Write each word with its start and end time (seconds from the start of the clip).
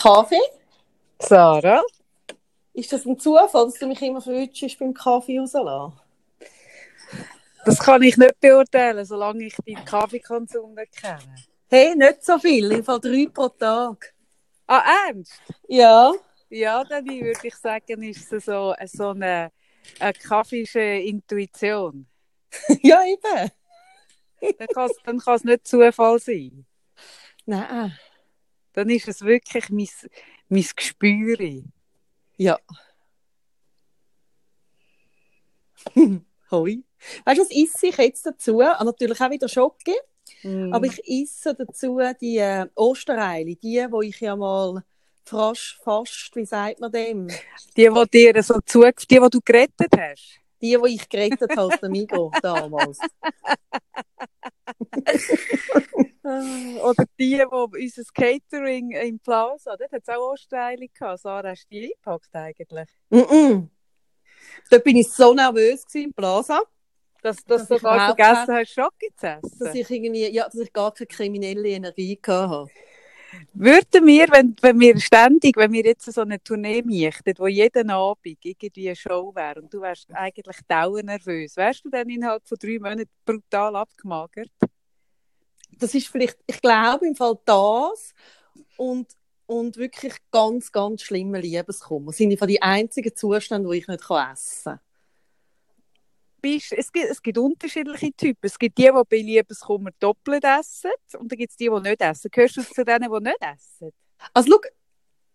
Kaffee? 0.00 0.40
Sarah? 1.18 1.82
Ist 2.72 2.90
das 2.90 3.04
ein 3.04 3.18
Zufall, 3.18 3.66
dass 3.66 3.78
du 3.78 3.86
mich 3.86 4.00
immer 4.00 4.22
verwünschst 4.22 4.78
beim 4.78 4.94
Kaffee 4.94 5.38
rauslassen? 5.38 6.00
Das 7.66 7.78
kann 7.78 8.02
ich 8.02 8.16
nicht 8.16 8.40
beurteilen, 8.40 9.04
solange 9.04 9.44
ich 9.44 9.56
deinen 9.66 9.84
Kaffeekonsum 9.84 10.74
nicht 10.74 10.96
kenne. 10.96 11.34
Hey, 11.68 11.94
nicht 11.94 12.24
so 12.24 12.38
viel, 12.38 12.72
im 12.72 12.82
Fall 12.82 12.98
drei 12.98 13.26
pro 13.30 13.48
Tag. 13.48 14.14
Ah, 14.66 14.82
ernst? 15.06 15.42
Ja. 15.68 16.12
Ja, 16.48 16.82
dann 16.82 17.04
würde 17.06 17.38
ich 17.42 17.54
sagen, 17.56 18.02
ist 18.02 18.32
es 18.32 18.46
so, 18.46 18.74
so 18.86 19.08
eine, 19.10 19.52
eine 19.98 20.12
kaffische 20.14 20.80
Intuition. 20.80 22.06
ja, 22.82 23.02
eben. 23.04 23.50
Dann 24.58 25.18
kann 25.18 25.34
es 25.34 25.44
nicht 25.44 25.68
Zufall 25.68 26.18
sein. 26.18 26.64
Nein. 27.44 27.92
Dann 28.72 28.88
ist 28.90 29.08
es 29.08 29.22
wirklich 29.22 29.68
mein, 29.70 29.88
mein 30.48 30.66
Gespür. 30.76 31.36
Ja. 32.36 32.58
Hoi. 36.50 36.82
Weißt 37.24 37.38
du, 37.38 37.42
was 37.42 37.50
esse 37.50 37.86
ich 37.88 37.96
jetzt 37.96 38.26
dazu? 38.26 38.60
Ah, 38.60 38.82
natürlich 38.84 39.20
auch 39.20 39.30
wieder 39.30 39.48
Schoki. 39.48 39.94
Mm. 40.42 40.72
Aber 40.72 40.86
ich 40.86 41.00
esse 41.06 41.54
dazu 41.54 41.98
die 42.20 42.38
äh, 42.38 42.66
Ostereile, 42.74 43.56
die, 43.56 43.86
wo 43.90 44.02
ich 44.02 44.20
ja 44.20 44.36
mal 44.36 44.84
fast, 45.24 45.78
fast, 45.82 46.34
wie 46.34 46.44
sagt 46.44 46.80
man 46.80 46.92
dem? 46.92 47.28
Die, 47.76 47.88
die 47.88 48.32
dir 48.32 48.42
so 48.42 48.60
zu, 48.64 48.82
die, 48.82 49.06
die 49.06 49.28
du 49.30 49.40
gerettet 49.44 49.92
hast. 49.96 50.40
Die, 50.60 50.76
die 50.76 50.94
ich 50.94 51.08
gerettet 51.08 51.56
habe 51.56 51.76
dem 51.78 51.92
Migo 51.92 52.30
damals. 52.42 52.98
Oder 56.22 57.04
die, 57.18 57.38
die 57.38 57.44
unser 57.46 58.02
Catering 58.14 58.90
im 58.92 59.18
Plaza, 59.20 59.76
dort 59.76 59.92
hat 59.92 60.02
es 60.02 60.08
auch 60.08 60.32
Ostereile 60.32 60.88
gehabt. 60.88 61.20
Sarah, 61.20 61.50
hast 61.50 61.64
du 61.64 61.68
die 61.70 61.84
eingepackt 61.84 62.34
eigentlich? 62.34 62.88
Mm 63.10 63.18
-mm. 63.18 63.68
Da 64.70 64.78
bin 64.78 64.96
ich 64.96 65.10
so 65.10 65.34
nervös 65.34 65.84
gewesen 65.86 66.06
im 66.06 66.12
Plaza, 66.14 66.62
Dass, 67.22 67.44
dass 67.44 67.68
Dass 67.68 67.68
du 67.68 67.76
überhaupt 67.76 68.18
vergessen 68.18 68.54
hast, 68.54 68.70
Schoki 68.70 69.10
zu 69.16 69.26
essen? 69.28 69.58
dass 69.58 69.74
ich 69.74 69.90
irgendwie, 69.90 70.28
ja, 70.30 70.44
dass 70.44 70.56
ich 70.56 70.72
gar 70.72 70.92
keine 70.92 71.06
kriminelle 71.06 71.68
Energie 71.68 72.18
hatte. 72.26 72.66
Würden 73.52 74.06
wir, 74.06 74.26
wenn, 74.30 74.56
wenn 74.60 74.80
wir 74.80 74.98
ständig, 75.00 75.56
wenn 75.56 75.72
wir 75.72 75.84
jetzt 75.84 76.10
so 76.12 76.22
eine 76.22 76.42
Tournee 76.42 76.82
möchten, 76.82 77.34
wo 77.38 77.46
jeden 77.46 77.90
Abend 77.90 78.38
irgendwie 78.42 78.88
eine 78.88 78.96
Show 78.96 79.32
wäre 79.34 79.62
und 79.62 79.72
du 79.72 79.80
wärst 79.80 80.12
eigentlich 80.12 80.58
dauernervös, 80.66 81.56
wärst 81.56 81.84
du 81.84 81.90
dann 81.90 82.08
innerhalb 82.08 82.46
von 82.48 82.58
drei 82.58 82.78
Monaten 82.78 83.08
brutal 83.24 83.76
abgemagert? 83.76 84.50
Das 85.80 85.94
ist 85.94 86.08
vielleicht, 86.08 86.38
ich 86.46 86.60
glaube 86.60 87.06
im 87.06 87.16
Fall 87.16 87.38
das 87.44 88.14
und, 88.76 89.08
und 89.46 89.76
wirklich 89.76 90.14
ganz, 90.30 90.70
ganz 90.70 91.02
schlimme 91.02 91.40
Liebeskummer. 91.40 92.08
Das 92.08 92.18
sind 92.18 92.30
einfach 92.30 92.46
die 92.46 92.62
einzigen 92.62 93.14
Zustände, 93.16 93.68
wo 93.68 93.72
ich 93.72 93.88
nicht 93.88 94.02
essen 94.02 94.64
kann. 94.64 94.80
Bist, 96.42 96.72
es, 96.72 96.90
gibt, 96.92 97.10
es 97.10 97.20
gibt 97.20 97.36
unterschiedliche 97.36 98.12
Typen. 98.12 98.46
Es 98.46 98.58
gibt 98.58 98.78
die, 98.78 98.84
die 98.84 99.02
bei 99.08 99.16
Liebeskummer 99.16 99.90
doppelt 99.98 100.44
essen 100.44 100.90
und 101.18 101.30
dann 101.30 101.38
gibt 101.38 101.50
es 101.50 101.56
die, 101.56 101.68
die 101.68 101.80
nicht 101.80 102.00
essen. 102.00 102.30
Gehörst 102.30 102.56
du 102.56 102.62
zu 102.62 102.84
denen, 102.84 103.10
die 103.10 103.20
nicht 103.20 103.38
essen? 103.40 103.90
Also 104.32 104.50
schau, 104.50 104.60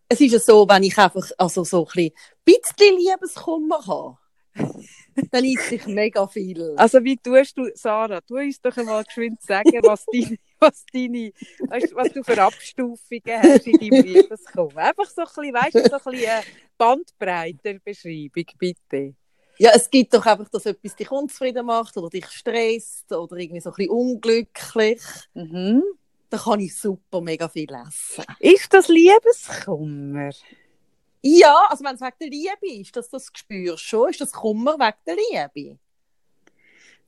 es 0.08 0.22
ist 0.22 0.32
ja 0.32 0.40
so, 0.40 0.68
wenn 0.68 0.84
ich 0.84 0.98
einfach 0.98 1.30
also 1.38 1.64
so 1.64 1.88
ein 1.96 2.12
bisschen 2.44 2.98
Liebeskummer 2.98 3.86
habe, 3.86 4.18
dann 5.32 5.46
esse 5.46 5.76
ich 5.76 5.88
mega 5.88 6.28
viel. 6.28 6.74
Also 6.78 7.04
wie 7.04 7.18
tust 7.18 7.58
du, 7.58 7.70
Sarah, 7.76 8.22
tu 8.22 8.38
uns 8.38 8.62
doch 8.62 8.76
einmal 8.78 9.04
geschwind 9.04 9.42
sagen, 9.42 9.80
was 9.84 10.06
deine, 10.14 10.38
was 10.60 10.86
deine, 10.94 11.32
weißt, 11.68 11.92
du, 11.92 11.96
was 11.96 12.14
du 12.14 12.24
für 12.24 12.42
Abstufungen 12.42 13.42
hast 13.42 13.68
in 13.68 13.80
deinem 13.80 14.06
Liebeskummer. 14.06 14.78
Einfach 14.78 15.10
so 15.10 15.22
ein 15.22 15.28
bisschen, 15.28 15.54
weißt 15.54 15.76
du, 15.76 15.90
so 15.90 15.96
ein 15.96 16.12
bisschen 16.12 16.30
eine 16.30 16.44
Bandbreite 16.78 17.80
Beschreibung, 17.84 18.46
bitte. 18.58 19.16
Ja, 19.58 19.72
es 19.74 19.90
gibt 19.90 20.14
doch 20.14 20.26
einfach, 20.26 20.50
dass 20.50 20.66
etwas 20.66 20.96
dich 20.96 21.10
unzufrieden 21.10 21.66
macht 21.66 21.96
oder 21.96 22.10
dich 22.10 22.28
stresst 22.28 23.12
oder 23.14 23.38
irgendwie 23.38 23.62
so 23.62 23.70
ein 23.70 23.76
bisschen 23.76 23.92
unglücklich. 23.92 25.02
Mhm. 25.34 25.82
Dann 26.30 26.40
kann 26.40 26.60
ich 26.60 26.76
super 26.76 27.22
mega 27.22 27.48
viel 27.48 27.70
essen. 27.74 28.26
Ist 28.40 28.74
das 28.74 28.90
Liebeskummer? 28.90 30.32
Ja, 31.28 31.70
also 31.70 31.84
wenn 31.84 31.96
es 31.96 32.02
wegen 32.02 32.16
der 32.22 32.30
Liebe 32.30 32.82
ist, 32.82 32.96
dass 32.96 33.10
das 33.10 33.32
spürst 33.34 33.84
schon, 33.84 34.12
ist 34.12 34.22
das 34.22 34.32
Kummer 34.32 34.74
wegen 34.74 34.98
der 35.08 35.16
Liebe. 35.56 35.80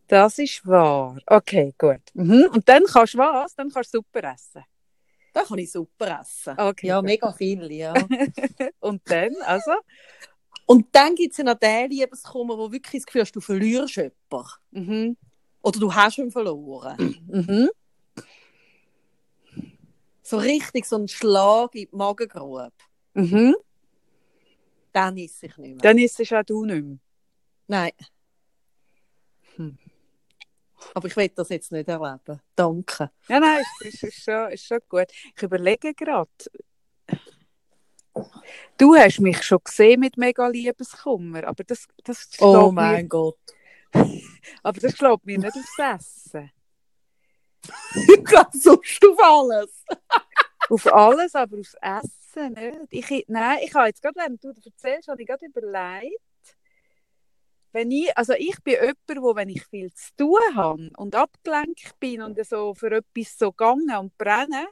Das 0.07 0.39
ist 0.39 0.65
wahr. 0.65 1.19
Okay, 1.27 1.75
gut. 1.77 2.01
Mhm. 2.15 2.49
Und 2.51 2.67
dann 2.67 2.83
kannst 2.85 3.13
du 3.13 3.19
was? 3.19 3.53
Dann 3.53 3.69
kannst 3.69 3.93
du 3.93 3.99
super 3.99 4.33
essen. 4.33 4.63
Dann 5.33 5.45
kann 5.45 5.59
ich 5.59 5.71
super 5.71 6.19
essen. 6.19 6.59
Okay, 6.59 6.87
ja, 6.87 6.99
gut. 6.99 7.05
mega 7.05 7.31
viel, 7.31 7.71
ja. 7.71 7.93
Und 8.79 9.03
dann, 9.05 9.35
also? 9.45 9.73
Und 10.65 10.87
dann 10.93 11.13
gibt 11.13 11.33
es 11.33 11.37
ja 11.37 11.43
noch 11.43 11.59
den 11.59 11.91
Liebeskummer, 11.91 12.57
wo 12.57 12.71
wirklich 12.71 13.03
das 13.03 13.05
Gefühl 13.05 13.21
hast, 13.21 13.35
du 13.35 13.39
verlierst 13.39 13.97
jemanden. 13.97 14.49
Mhm. 14.71 15.17
Oder 15.61 15.79
du 15.79 15.93
hast 15.93 16.17
ihn 16.17 16.31
verloren. 16.31 17.21
Mhm. 17.27 17.69
So 20.23 20.37
richtig 20.37 20.85
so 20.85 20.97
ein 20.97 21.07
Schlag 21.07 21.75
in 21.75 21.87
die 21.91 21.95
Magengrube. 21.95 22.71
Mhm. 23.13 23.55
Dann 24.97 25.15
esse 25.15 25.45
ich 25.45 25.57
nicht 25.57 25.75
mehr. 25.75 25.77
Dann 25.77 25.99
es 25.99 26.33
auch 26.33 26.43
du 26.43 26.65
nicht 26.65 26.83
mehr. 26.83 26.97
Nein. 27.67 27.91
Hm. 29.55 29.77
Aber 30.95 31.07
ich 31.07 31.15
will 31.15 31.29
das 31.35 31.49
jetzt 31.49 31.71
nicht 31.71 31.87
erleben. 31.87 32.41
Danke. 32.55 33.11
Ja, 33.27 33.39
nein, 33.39 33.63
ist, 33.81 34.01
ist, 34.01 34.23
schon, 34.23 34.51
ist 34.51 34.65
schon 34.65 34.79
gut. 34.89 35.05
Ich 35.35 35.43
überlege 35.43 35.93
gerade. 35.93 36.31
Du 38.75 38.95
hast 38.95 39.19
mich 39.19 39.43
schon 39.43 39.59
gesehen 39.63 39.99
mit 39.99 40.17
mega 40.17 40.47
Liebeskummer, 40.47 41.43
aber 41.43 41.63
das, 41.63 41.87
das 42.03 42.29
Oh 42.39 42.71
mein 42.71 43.07
Gott. 43.07 43.37
mir, 43.93 44.23
aber 44.63 44.79
das 44.79 44.97
schlägt 44.97 45.27
mir 45.27 45.37
nicht 45.37 45.55
aufs 45.55 45.77
Essen. 45.77 46.51
Ganz 48.23 48.63
sonst 48.63 49.05
auf 49.05 49.19
alles. 49.19 49.85
Auf 50.69 50.91
alles, 50.91 51.35
aber 51.35 51.59
aufs 51.59 51.75
Essen 51.75 52.17
nicht. 52.37 52.87
Ich, 52.89 53.25
nein, 53.27 53.59
ich 53.63 53.73
habe 53.73 53.87
jetzt 53.87 54.01
gerade, 54.01 54.15
während 54.15 54.43
du 54.43 54.53
das 54.53 54.65
erzählst, 54.65 55.07
habe 55.07 55.21
ich 55.21 55.27
gerade 55.27 55.45
überlegt, 55.45 56.21
wenn 57.71 57.91
ich, 57.91 58.17
also 58.17 58.33
ich 58.33 58.61
bin 58.63 58.75
jemand, 58.75 59.23
wo, 59.23 59.35
wenn 59.35 59.49
ich 59.49 59.63
viel 59.65 59.93
zu 59.93 60.15
tun 60.17 60.39
habe 60.55 60.89
und 60.97 61.15
abgelenkt 61.15 61.99
bin 61.99 62.21
und 62.21 62.43
so 62.45 62.73
für 62.73 62.91
etwas 62.91 63.37
so 63.37 63.51
gegangen 63.51 63.95
und 63.97 64.17
brenne, 64.17 64.67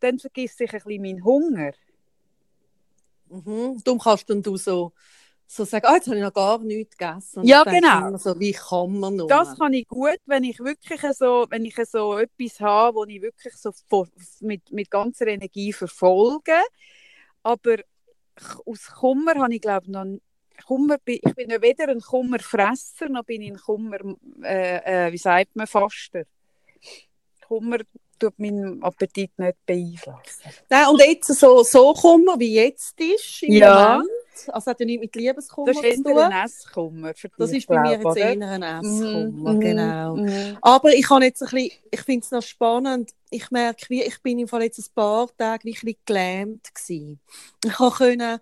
dann 0.00 0.18
vergisst 0.18 0.60
ich 0.60 0.72
ein 0.72 0.80
bisschen 0.80 1.02
meinen 1.02 1.24
Hunger. 1.24 1.72
Mhm. 3.28 3.82
Darum 3.82 3.98
kannst 3.98 4.28
dann 4.28 4.42
du 4.42 4.56
so, 4.56 4.92
so 5.46 5.64
sagen, 5.64 5.86
ah, 5.86 5.94
jetzt 5.94 6.06
habe 6.06 6.16
ich 6.16 6.22
noch 6.22 6.32
gar 6.32 6.58
nichts 6.58 6.96
gegessen. 6.96 7.40
Und 7.40 7.46
Ja, 7.46 7.64
genau. 7.64 8.16
So, 8.18 8.38
wie 8.38 8.52
kann 8.52 8.98
man 8.98 9.16
nur? 9.16 9.28
Das 9.28 9.56
kann 9.58 9.72
ich 9.72 9.88
gut, 9.88 10.18
wenn 10.26 10.44
ich 10.44 10.58
wirklich 10.60 11.00
so, 11.16 11.46
wenn 11.48 11.64
ich 11.64 11.76
so 11.90 12.18
etwas 12.18 12.60
habe, 12.60 12.96
wo 12.96 13.04
ich 13.04 13.22
wirklich 13.22 13.54
so 13.56 13.72
mit, 14.40 14.70
mit 14.70 14.90
ganzer 14.90 15.26
Energie 15.26 15.72
verfolge. 15.72 16.52
Aber 17.44 17.76
aus 18.66 18.86
Kummer 18.98 19.34
habe 19.36 19.54
ich 19.54 19.60
glaube 19.60 19.90
noch 19.90 20.06
Kummer, 20.66 20.96
ich 21.04 21.20
bin 21.36 21.50
ja 21.50 21.60
weder 21.60 21.88
ein 21.88 22.00
Kummerfresser 22.00 23.08
noch 23.08 23.24
bin 23.24 23.42
ich 23.42 23.52
ein 23.52 23.58
Kummer, 23.58 23.98
äh, 24.42 25.06
äh, 25.08 25.12
wie 25.12 25.18
sagt 25.18 25.54
man, 25.54 25.66
Faster. 25.66 26.24
Kummer 27.46 27.78
tut 28.18 28.38
meinen 28.38 28.82
Appetit 28.82 29.38
nicht 29.38 29.66
beeinflussen. 29.66 30.50
Nein, 30.70 30.86
und 30.88 31.00
jetzt 31.00 31.34
so, 31.34 31.62
so 31.62 31.92
Kummer, 31.92 32.38
wie 32.38 32.54
jetzt 32.54 32.98
ist, 33.00 33.42
im 33.42 33.52
Ja. 33.54 33.98
Moment. 33.98 34.10
Also 34.48 34.70
hat 34.70 34.80
ja 34.80 34.86
nichts 34.86 35.00
mit 35.02 35.16
Liebeskummer 35.16 35.72
Das 35.72 35.82
ist 35.82 35.96
zu 35.96 36.02
tun. 36.02 36.18
ein 36.18 36.44
Esskummer. 36.46 37.12
Das 37.38 37.52
ist 37.52 37.66
bei 37.66 37.80
mir 37.80 37.92
jetzt 38.00 38.16
eher 38.16 38.48
ein 38.50 38.62
Esskummer, 38.62 39.52
Mhm, 39.54 39.60
genau. 39.60 40.16
mhm. 40.16 40.58
Aber 40.60 40.90
ich 40.94 41.08
habe 41.10 41.24
jetzt 41.24 41.42
ein 41.42 41.48
bisschen, 41.50 41.70
ich 41.90 42.00
finde 42.02 42.24
es 42.24 42.30
noch 42.30 42.42
spannend, 42.42 43.10
ich 43.30 43.50
merke, 43.50 43.86
wie, 43.88 44.02
ich 44.02 44.20
bin 44.22 44.38
im 44.38 44.48
Fall 44.48 44.62
jetzt 44.64 44.78
ein 44.78 44.94
paar 44.94 45.28
Tage 45.36 45.64
wie 45.64 45.70
ein 45.70 45.72
bisschen 45.74 45.96
gelähmt 46.06 46.74
gewesen. 46.74 47.20
Ich 47.64 47.96
können, 47.96 48.38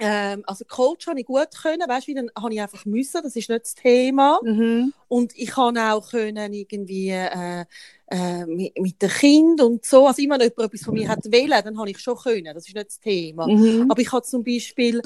ähm, 0.00 0.42
also 0.46 0.64
Coach 0.64 1.06
habe 1.06 1.20
ich 1.20 1.26
gut 1.26 1.48
können, 1.62 1.86
weißt 1.86 2.06
du, 2.06 2.10
wie 2.10 2.14
dann 2.14 2.30
habe 2.36 2.54
ich 2.54 2.60
einfach 2.60 2.86
müssen, 2.86 3.22
das 3.22 3.36
ist 3.36 3.50
nicht 3.50 3.62
das 3.62 3.74
Thema. 3.74 4.40
Mhm. 4.42 4.94
Und 5.08 5.36
ich 5.36 5.50
kann 5.50 5.76
auch 5.76 6.10
können 6.10 6.52
irgendwie 6.54 7.10
äh, 7.10 7.66
äh, 8.10 8.46
mit, 8.46 8.78
mit 8.78 9.02
dem 9.02 9.10
Kind 9.10 9.60
und 9.60 9.84
so, 9.84 10.06
also 10.06 10.22
immer 10.22 10.38
wenn 10.38 10.48
jemand 10.48 10.72
etwas 10.72 10.84
von 10.84 10.94
mir 10.94 11.08
hat 11.08 11.24
wollen, 11.26 11.50
dann 11.50 11.78
habe 11.78 11.90
ich 11.90 11.98
schon 11.98 12.16
können, 12.16 12.54
das 12.54 12.66
ist 12.66 12.74
nicht 12.74 12.86
das 12.86 12.98
Thema. 12.98 13.46
Mhm. 13.46 13.90
Aber 13.90 14.00
ich 14.00 14.10
habe 14.10 14.24
zum 14.24 14.42
Beispiel 14.42 15.02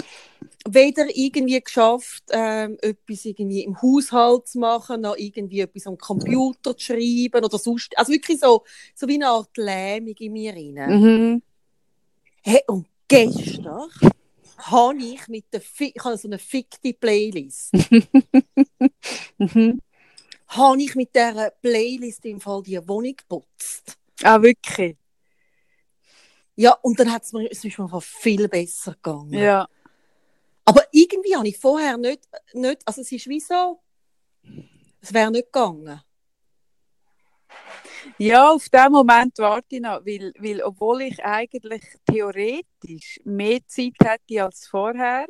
weder 0.68 1.06
irgendwie 1.14 1.60
geschafft, 1.60 2.22
ähm, 2.30 2.78
etwas 2.80 3.24
irgendwie 3.24 3.64
im 3.64 3.82
Haushalt 3.82 4.46
zu 4.46 4.60
machen, 4.60 5.00
noch 5.00 5.16
irgendwie 5.16 5.60
etwas 5.60 5.88
am 5.88 5.98
Computer 5.98 6.76
zu 6.76 6.84
schreiben 6.84 7.44
oder 7.44 7.58
sonst. 7.58 7.98
Also 7.98 8.12
wirklich 8.12 8.38
so, 8.38 8.62
so 8.94 9.08
wie 9.08 9.14
eine 9.14 9.28
Art 9.28 9.56
Lähmung 9.56 10.14
in 10.18 10.32
mir 10.32 10.52
rein. 10.54 11.00
Mhm. 11.00 11.42
Hey, 12.42 12.60
und 12.68 12.86
gestern 13.08 13.88
habe 14.58 14.98
ich 14.98 15.28
mit 15.28 15.52
der 15.52 15.60
Fi 15.60 15.92
ich 15.94 16.04
habe 16.04 16.16
so 16.16 16.28
eine 16.28 16.38
fickte 16.38 16.92
Playlist. 16.92 17.72
Mhm. 19.36 19.80
habe 20.48 20.82
ich 20.82 20.94
mit 20.94 21.14
dieser 21.14 21.50
Playlist 21.50 22.24
im 22.24 22.40
Fall 22.40 22.62
die 22.62 22.88
Wohnung 22.88 23.16
geputzt. 23.16 23.98
Ah, 24.22 24.40
wirklich? 24.40 24.96
Ja, 26.56 26.72
und 26.82 26.98
dann 26.98 27.10
hat 27.10 27.24
es 27.24 27.32
mir, 27.32 27.50
es 27.50 27.64
ist 27.64 27.78
mir 27.78 28.00
viel 28.00 28.48
besser 28.48 28.92
gegangen. 28.92 29.34
Ja. 29.34 29.68
Aber 30.64 30.82
irgendwie 30.92 31.34
habe 31.34 31.48
ich 31.48 31.58
vorher 31.58 31.96
nicht, 31.96 32.28
nicht 32.52 32.80
also 32.86 33.00
es 33.00 33.10
ist 33.10 33.28
wie 33.28 33.40
so, 33.40 33.80
es 35.00 35.12
wäre 35.12 35.30
nicht 35.30 35.52
gegangen. 35.52 36.00
Ja, 38.18 38.50
auf 38.50 38.68
den 38.68 38.92
Moment 38.92 39.38
warte 39.38 39.76
ich 39.76 39.80
noch, 39.80 40.04
weil, 40.06 40.32
weil 40.38 40.62
obwohl 40.62 41.02
ich 41.02 41.24
eigentlich 41.24 41.82
theoretisch 42.06 43.20
mehr 43.24 43.60
Zeit 43.66 43.94
hätte 44.02 44.44
als 44.44 44.66
vorher, 44.66 45.26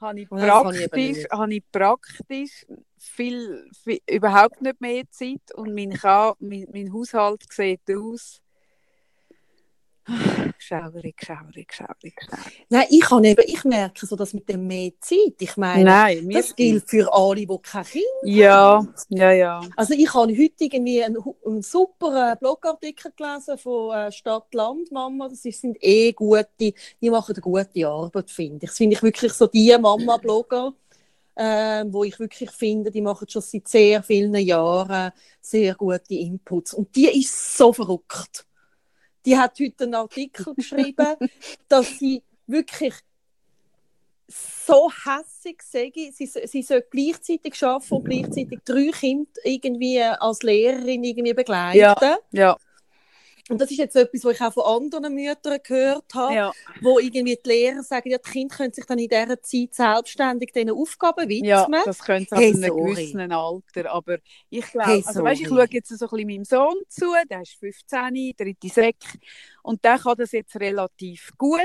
habe 0.00 0.20
ich 0.20 0.26
eben 0.26 0.38
praktisch, 0.38 1.24
habe 1.30 1.54
ich 1.54 1.62
praktisch 1.70 2.66
viel, 2.98 3.68
viel, 3.84 4.00
überhaupt 4.08 4.60
nicht 4.60 4.80
mehr 4.80 5.04
Zeit 5.10 5.54
und 5.54 5.74
mein, 5.74 5.98
mein, 6.40 6.66
mein 6.72 6.92
Haushalt 6.92 7.44
sieht 7.50 7.82
aus. 7.90 8.40
Schaurig, 10.58 11.14
schaurig, 11.24 11.72
schaurig, 11.72 12.16
schaurig. 12.20 12.56
Nein, 12.68 12.86
ich, 12.90 13.08
habe 13.08 13.26
eben, 13.26 13.44
ich 13.46 13.64
merke 13.64 14.04
so, 14.04 14.16
dass 14.16 14.32
mit 14.32 14.48
dem 14.48 14.66
mehr 14.66 14.90
Zeit, 15.00 15.34
ich 15.38 15.56
meine, 15.56 15.84
Nein, 15.84 16.28
das 16.30 16.56
gilt 16.56 16.88
für 16.90 17.12
alle, 17.12 17.46
die 17.46 17.58
kein 17.62 17.84
Kind 17.84 18.04
Ja, 18.24 18.84
ja, 19.08 19.30
ja. 19.30 19.60
Also 19.76 19.94
ich 19.94 20.12
habe 20.12 20.32
heute 20.32 20.64
irgendwie 20.64 21.04
einen, 21.04 21.18
einen 21.46 21.62
super 21.62 22.32
äh, 22.32 22.36
Blogartikel 22.36 23.12
gelesen 23.16 23.58
von 23.58 23.96
äh, 23.96 24.10
Stadt 24.10 24.52
Land 24.54 24.90
Mama. 24.90 25.28
Das 25.28 25.42
sind 25.42 25.76
eh 25.80 26.12
gute, 26.12 26.48
die 26.58 27.10
machen 27.10 27.34
eine 27.34 27.42
gute 27.42 27.86
Arbeit, 27.86 28.30
finde 28.30 28.64
ich. 28.64 28.70
Das 28.70 28.78
finde 28.78 28.96
ich 28.96 29.02
wirklich 29.02 29.32
so 29.32 29.46
die 29.46 29.76
Mama-Blogger, 29.78 30.74
äh, 31.36 31.84
wo 31.86 32.02
ich 32.02 32.18
wirklich 32.18 32.50
finde, 32.50 32.90
die 32.90 33.02
machen 33.02 33.28
schon 33.28 33.42
seit 33.42 33.68
sehr 33.68 34.02
vielen 34.02 34.34
Jahren 34.34 35.12
sehr 35.40 35.74
gute 35.76 36.14
Inputs. 36.14 36.74
Und 36.74 36.94
die 36.96 37.20
ist 37.20 37.56
so 37.56 37.72
verrückt. 37.72 38.46
Die 39.24 39.36
hat 39.36 39.58
heute 39.60 39.84
einen 39.84 39.94
Artikel 39.94 40.54
geschrieben, 40.56 41.16
dass 41.68 41.98
sie 41.98 42.22
wirklich 42.46 42.94
so 44.66 44.90
hässig 44.90 45.62
sage, 45.62 46.10
sie, 46.12 46.26
sie 46.26 46.62
soll 46.62 46.82
gleichzeitig 46.90 47.62
arbeiten 47.62 47.94
und 47.94 48.04
gleichzeitig 48.04 48.60
drei 48.64 48.90
Kinder 48.90 49.30
irgendwie 49.44 50.00
als 50.02 50.42
Lehrerin 50.42 51.04
irgendwie 51.04 51.34
begleiten. 51.34 51.78
Ja, 52.32 52.56
Und 53.50 53.60
das 53.60 53.70
ist 53.70 53.78
jetzt 53.78 53.96
etwas, 53.96 54.24
was 54.24 54.34
ich 54.36 54.40
auch 54.40 54.52
von 54.52 54.64
anderen 54.64 55.14
Müttern 55.14 55.58
gehört 55.62 56.14
habe, 56.14 56.34
ja, 56.34 56.52
wo 56.80 56.98
irgendwie 56.98 57.36
die 57.44 57.48
Lehrer 57.48 57.82
sagen, 57.82 58.08
ja, 58.10 58.18
die 58.18 58.30
Kinder 58.30 58.56
können 58.56 58.72
sich 58.72 58.86
dann 58.86 58.98
in 58.98 59.08
dieser 59.08 59.42
Zeit 59.42 59.74
selbstständig 59.74 60.52
diesen 60.52 60.70
Aufgaben 60.70 61.28
widmen. 61.28 61.48
ja, 61.48 61.66
das 61.84 61.98
könnte 61.98 62.26
es 62.26 62.32
ab 62.32 62.38
Hey, 62.40 62.52
einem 62.52 62.62
sorry. 62.62 62.74
gewissen 62.76 63.32
Alter, 63.32 63.90
aber 63.92 64.18
ich 64.48 64.64
glaube, 64.70 64.84
Hey, 64.84 65.02
also 65.04 65.24
weißt, 65.24 65.40
ich 65.42 65.48
schaue 65.48 65.66
jetzt 65.70 65.88
so 65.98 66.06
ein 66.06 66.10
bisschen 66.10 66.26
meinem 66.28 66.44
Sohn 66.44 66.74
zu, 66.88 67.06
der 67.30 67.42
ist 67.42 67.54
15, 67.58 68.32
dritte 68.36 68.68
Sek, 68.68 68.96
und 69.62 69.84
der 69.84 69.98
kann 69.98 70.16
das 70.18 70.32
jetzt 70.32 70.56
relativ 70.56 71.30
gut, 71.36 71.58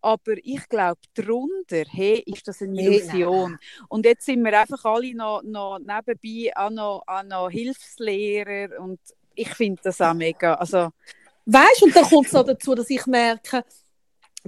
aber 0.00 0.34
ich 0.42 0.68
glaube, 0.68 1.00
darunter 1.14 1.84
hey, 1.90 2.22
ist 2.26 2.46
das 2.48 2.60
eine 2.62 2.78
Hey, 2.80 2.96
Illusion. 2.96 3.58
und 3.88 4.04
jetzt 4.06 4.26
sind 4.26 4.42
wir 4.44 4.58
einfach 4.58 4.84
alle 4.84 5.14
noch, 5.14 5.42
noch 5.42 5.78
nebenbei 5.78 6.52
auch 6.56 6.70
noch, 6.70 7.02
auch 7.06 7.22
noch 7.22 7.50
Hilfslehrer 7.50 8.80
und 8.80 9.00
ich 9.34 9.54
finde 9.54 9.80
das 9.84 10.00
auch 10.00 10.14
mega, 10.14 10.54
also 10.54 10.90
Weißt 11.46 11.82
du, 11.82 11.86
und 11.86 11.96
dann 11.96 12.04
kommt 12.04 12.26
es 12.26 12.32
noch 12.32 12.44
dazu, 12.44 12.74
dass 12.74 12.88
ich 12.88 13.06
merke, 13.06 13.64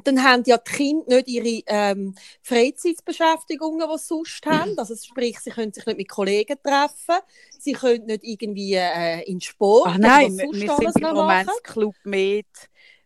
dann 0.05 0.23
haben 0.23 0.43
ja 0.47 0.59
die 0.59 0.71
Kinder 0.73 1.17
nicht 1.17 1.29
ihre 1.29 1.63
ähm, 1.67 2.15
Freizeitbeschäftigungen, 2.43 3.87
die 3.89 3.99
sie 3.99 4.05
sonst 4.05 4.45
haben. 4.47 4.79
Also 4.79 4.95
sprich, 4.97 5.39
sie 5.41 5.51
können 5.51 5.73
sich 5.73 5.87
nicht 5.87 5.97
mit 5.97 6.09
Kollegen 6.09 6.57
treffen, 6.63 7.23
sie 7.59 7.73
können 7.73 8.07
nicht 8.07 8.25
irgendwie 8.25 8.75
äh, 8.75 9.23
in 9.23 9.41
Sport 9.41 9.89
Ach 9.91 9.99
nein, 9.99 10.37
wir, 10.37 10.49
wir 10.53 10.77
sind 10.77 10.97
im 10.97 11.03
machen. 11.03 11.17
Romanzclub 11.17 11.95
mit 12.05 12.47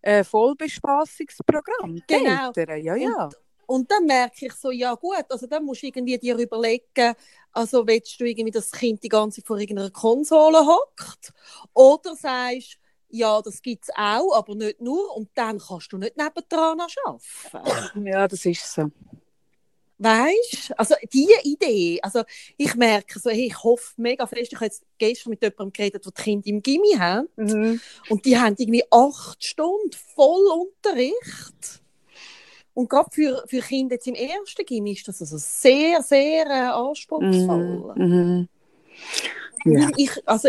äh, 0.02 0.24
Vollbespaßungsprogramm. 0.24 1.96
Die 1.96 2.02
Genau. 2.06 2.48
Eltern, 2.48 2.82
ja, 2.82 2.94
ja. 2.96 3.24
Und 3.26 3.34
dann 3.90 4.04
merke 4.06 4.46
ich 4.46 4.52
so, 4.54 4.70
ja 4.70 4.94
gut, 4.94 5.24
also 5.28 5.46
dann 5.46 5.64
musst 5.64 5.82
du 5.82 5.86
irgendwie 5.86 6.18
dir 6.18 6.36
überlegen, 6.36 7.14
also 7.52 7.86
willst 7.86 8.20
du 8.20 8.24
irgendwie, 8.24 8.50
dass 8.50 8.70
das 8.70 8.80
Kind 8.80 9.02
die 9.02 9.08
ganze 9.08 9.40
Zeit 9.40 9.46
vor 9.46 9.58
irgendeiner 9.58 9.90
Konsole 9.90 10.58
hockt? 10.58 11.32
Oder 11.72 12.16
sagst, 12.16 12.78
ja, 13.10 13.40
das 13.42 13.60
gibt 13.62 13.84
es 13.84 13.90
auch, 13.96 14.34
aber 14.34 14.54
nicht 14.54 14.80
nur. 14.80 15.16
Und 15.16 15.30
dann 15.34 15.58
kannst 15.58 15.92
du 15.92 15.98
nicht 15.98 16.16
nebendran 16.16 16.80
arbeiten. 16.80 18.06
Ja, 18.06 18.26
das 18.26 18.44
ist 18.44 18.72
so. 18.72 18.90
Weißt 20.02 20.72
Also 20.78 20.94
diese 21.12 21.42
Idee, 21.42 22.00
also 22.02 22.22
ich 22.56 22.74
merke 22.74 23.18
so, 23.18 23.28
hey, 23.28 23.48
ich 23.48 23.62
hoffe 23.62 23.92
mega 23.98 24.26
fest, 24.26 24.50
ich 24.50 24.54
habe 24.54 24.64
jetzt 24.64 24.82
gestern 24.96 25.30
mit 25.30 25.42
jemandem 25.42 25.74
geredet, 25.74 26.02
der 26.06 26.12
die 26.12 26.22
Kinder 26.22 26.46
im 26.46 26.62
Gimmi 26.62 26.94
haben 26.98 27.28
und 28.08 28.24
die 28.24 28.38
haben 28.38 28.54
irgendwie 28.58 28.84
acht 28.90 29.44
Stunden 29.44 29.92
voll 29.92 30.40
Unterricht. 30.58 31.79
Und 32.74 32.88
gerade 32.88 33.10
für, 33.10 33.44
für 33.46 33.60
Kinder 33.60 33.94
jetzt 33.94 34.06
im 34.06 34.14
ersten 34.14 34.64
Gimmi 34.64 34.92
ist 34.92 35.06
das 35.08 35.20
also 35.20 35.36
sehr, 35.38 36.02
sehr 36.02 36.46
äh, 36.46 36.70
anspruchsvoll. 36.70 37.94
Mhm. 37.96 38.48
Ja. 39.64 39.90
Ich, 39.96 40.10
also, 40.26 40.48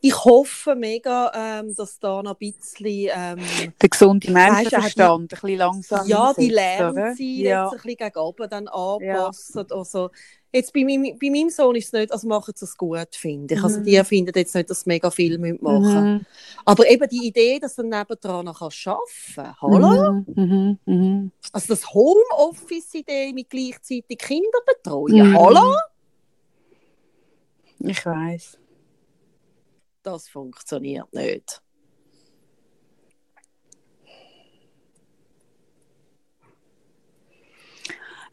ich, 0.00 0.24
hoffe 0.24 0.74
mega, 0.74 1.32
ähm, 1.34 1.74
dass 1.74 1.98
da 1.98 2.22
noch 2.22 2.38
ein 2.40 2.52
bisschen 2.52 3.10
ähm, 3.14 3.72
Der 3.80 3.88
gesunde 3.88 4.30
Menschenverstand 4.30 5.22
ein 5.22 5.28
bisschen 5.28 5.58
langsam 5.58 6.06
ja, 6.08 6.32
die? 6.34 6.48
Lernziele 6.48 7.48
Ja. 7.48 7.64
jetzt 7.64 7.72
ein 7.72 7.82
bisschen 7.82 7.96
gegen 7.96 8.18
oben 8.18 8.50
dann 8.50 8.68
anpassen. 8.68 9.66
Also, 9.70 10.10
jetzt 10.54 10.72
bei, 10.72 10.84
meinem, 10.84 11.18
bei 11.18 11.30
meinem 11.30 11.50
Sohn 11.50 11.74
ist 11.76 11.86
es 11.86 11.92
nicht, 11.92 12.12
also 12.12 12.28
machen 12.28 12.54
sie 12.56 12.64
es 12.64 12.76
gut, 12.76 13.14
finde 13.14 13.54
ich. 13.54 13.62
Also 13.62 13.80
Mhm. 13.80 13.84
die 13.84 14.04
finden 14.04 14.32
jetzt 14.36 14.54
nicht, 14.54 14.70
dass 14.70 14.80
sie 14.80 14.88
mega 14.88 15.10
viel 15.10 15.36
machen 15.38 15.58
müssen. 15.60 16.12
Mhm. 16.14 16.26
Aber 16.64 16.88
eben 16.88 17.08
die 17.08 17.26
Idee, 17.26 17.58
dass 17.58 17.74
du 17.76 17.82
nebendran 17.82 18.44
noch 18.44 18.62
arbeiten 18.62 18.74
kannst. 19.34 19.60
Hallo? 19.60 20.12
Mhm. 20.12 20.24
Mhm. 20.36 20.78
Mhm. 20.86 21.32
Also 21.52 21.66
das 21.74 21.92
Homeoffice-Idee 21.92 23.32
mit 23.32 23.50
gleichzeitig 23.50 24.18
Kinder 24.18 24.58
betreuen. 24.66 25.30
Mhm. 25.30 25.36
Hallo? 25.38 25.76
Ich 27.80 28.06
weiß. 28.06 28.58
Das 30.02 30.28
funktioniert 30.28 31.12
nicht. 31.12 31.60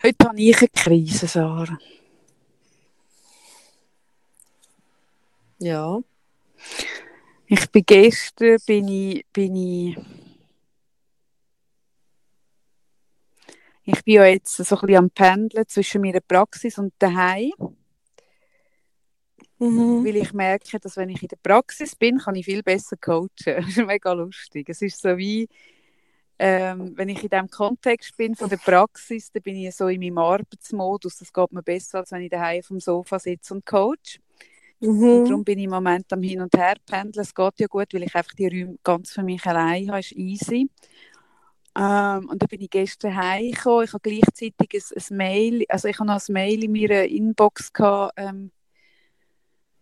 Heute 0.03 0.27
habe 0.27 0.39
ich 0.41 0.57
eine 0.57 0.67
Krise, 0.69 1.27
Sarah. 1.27 1.77
Ja. 5.61 6.01
Ich 7.45 7.69
bin 7.71 7.83
gestern 7.85 8.57
bin 8.65 8.87
ich, 8.87 9.25
bin 9.33 9.55
ich 9.55 9.97
ich 13.83 14.03
bin 14.03 14.13
ja 14.15 14.25
jetzt 14.25 14.55
so 14.55 14.63
ein 14.75 14.81
bisschen 14.81 14.97
am 14.97 15.09
Pendeln 15.09 15.67
zwischen 15.67 16.01
meiner 16.01 16.21
Praxis 16.21 16.77
und 16.77 16.93
daheim, 17.00 17.51
Mhm. 19.59 20.03
weil 20.03 20.15
ich 20.15 20.33
merke, 20.33 20.79
dass 20.79 20.97
wenn 20.97 21.09
ich 21.09 21.21
in 21.21 21.27
der 21.27 21.38
Praxis 21.38 21.95
bin, 21.95 22.17
kann 22.17 22.36
ich 22.36 22.45
viel 22.45 22.63
besser 22.63 22.97
coachen. 22.97 23.29
Das 23.45 23.67
ist 23.67 23.86
mega 23.86 24.12
lustig. 24.13 24.67
Es 24.69 24.81
ist 24.81 25.00
so 25.00 25.15
wie, 25.17 25.47
ähm, 26.39 26.93
wenn 26.97 27.09
ich 27.09 27.24
in 27.24 27.29
diesem 27.29 27.50
Kontext 27.50 28.17
bin 28.17 28.36
von 28.36 28.50
der 28.50 28.57
Praxis, 28.57 29.31
dann 29.31 29.43
bin 29.43 29.55
ich 29.57 29.75
so 29.75 29.88
in 29.88 30.00
meinem 30.01 30.17
Arbeitsmodus. 30.17 31.17
Das 31.17 31.31
geht 31.33 31.51
mir 31.51 31.63
besser, 31.63 32.00
als 32.00 32.12
wenn 32.12 32.24
ich 32.24 32.31
daheim 32.31 32.59
auf 32.62 32.67
dem 32.69 32.79
Sofa 32.79 33.19
sitze 33.19 33.53
und 33.53 33.65
coach. 33.65 34.19
Und 35.09 35.27
Mhm. 35.27 35.29
darum 35.29 35.43
bin 35.43 35.59
ich 35.59 35.65
im 35.65 35.71
Moment 35.71 36.11
am 36.13 36.21
Hin 36.23 36.41
und 36.41 36.55
Her 36.55 36.75
pendeln. 36.85 37.23
Es 37.23 37.33
geht 37.35 37.59
ja 37.59 37.67
gut, 37.67 37.93
weil 37.93 38.03
ich 38.03 38.15
einfach 38.15 38.33
die 38.33 38.47
Räume 38.47 38.77
ganz 38.83 39.11
für 39.11 39.23
mich 39.23 39.45
allein 39.45 39.89
habe. 39.89 40.00
ist 40.00 40.13
easy. 40.13 40.69
Ähm, 41.77 42.29
und 42.29 42.41
dann 42.41 42.47
bin 42.50 42.61
ich 42.61 42.69
gestern 42.69 43.15
heimgekommen. 43.15 43.85
Ich 43.85 43.93
habe 43.93 44.09
gleichzeitig 44.09 44.55
ein, 44.73 45.03
ein 45.11 45.17
Mail, 45.17 45.65
also 45.69 45.88
ich 45.88 46.00
habe 46.00 46.07
noch 46.07 46.21
ein 46.27 46.33
Mail 46.33 46.63
in 46.65 46.71
meiner 46.73 47.03
Inbox 47.05 47.71
gehabt, 47.73 48.13
ähm, 48.17 48.51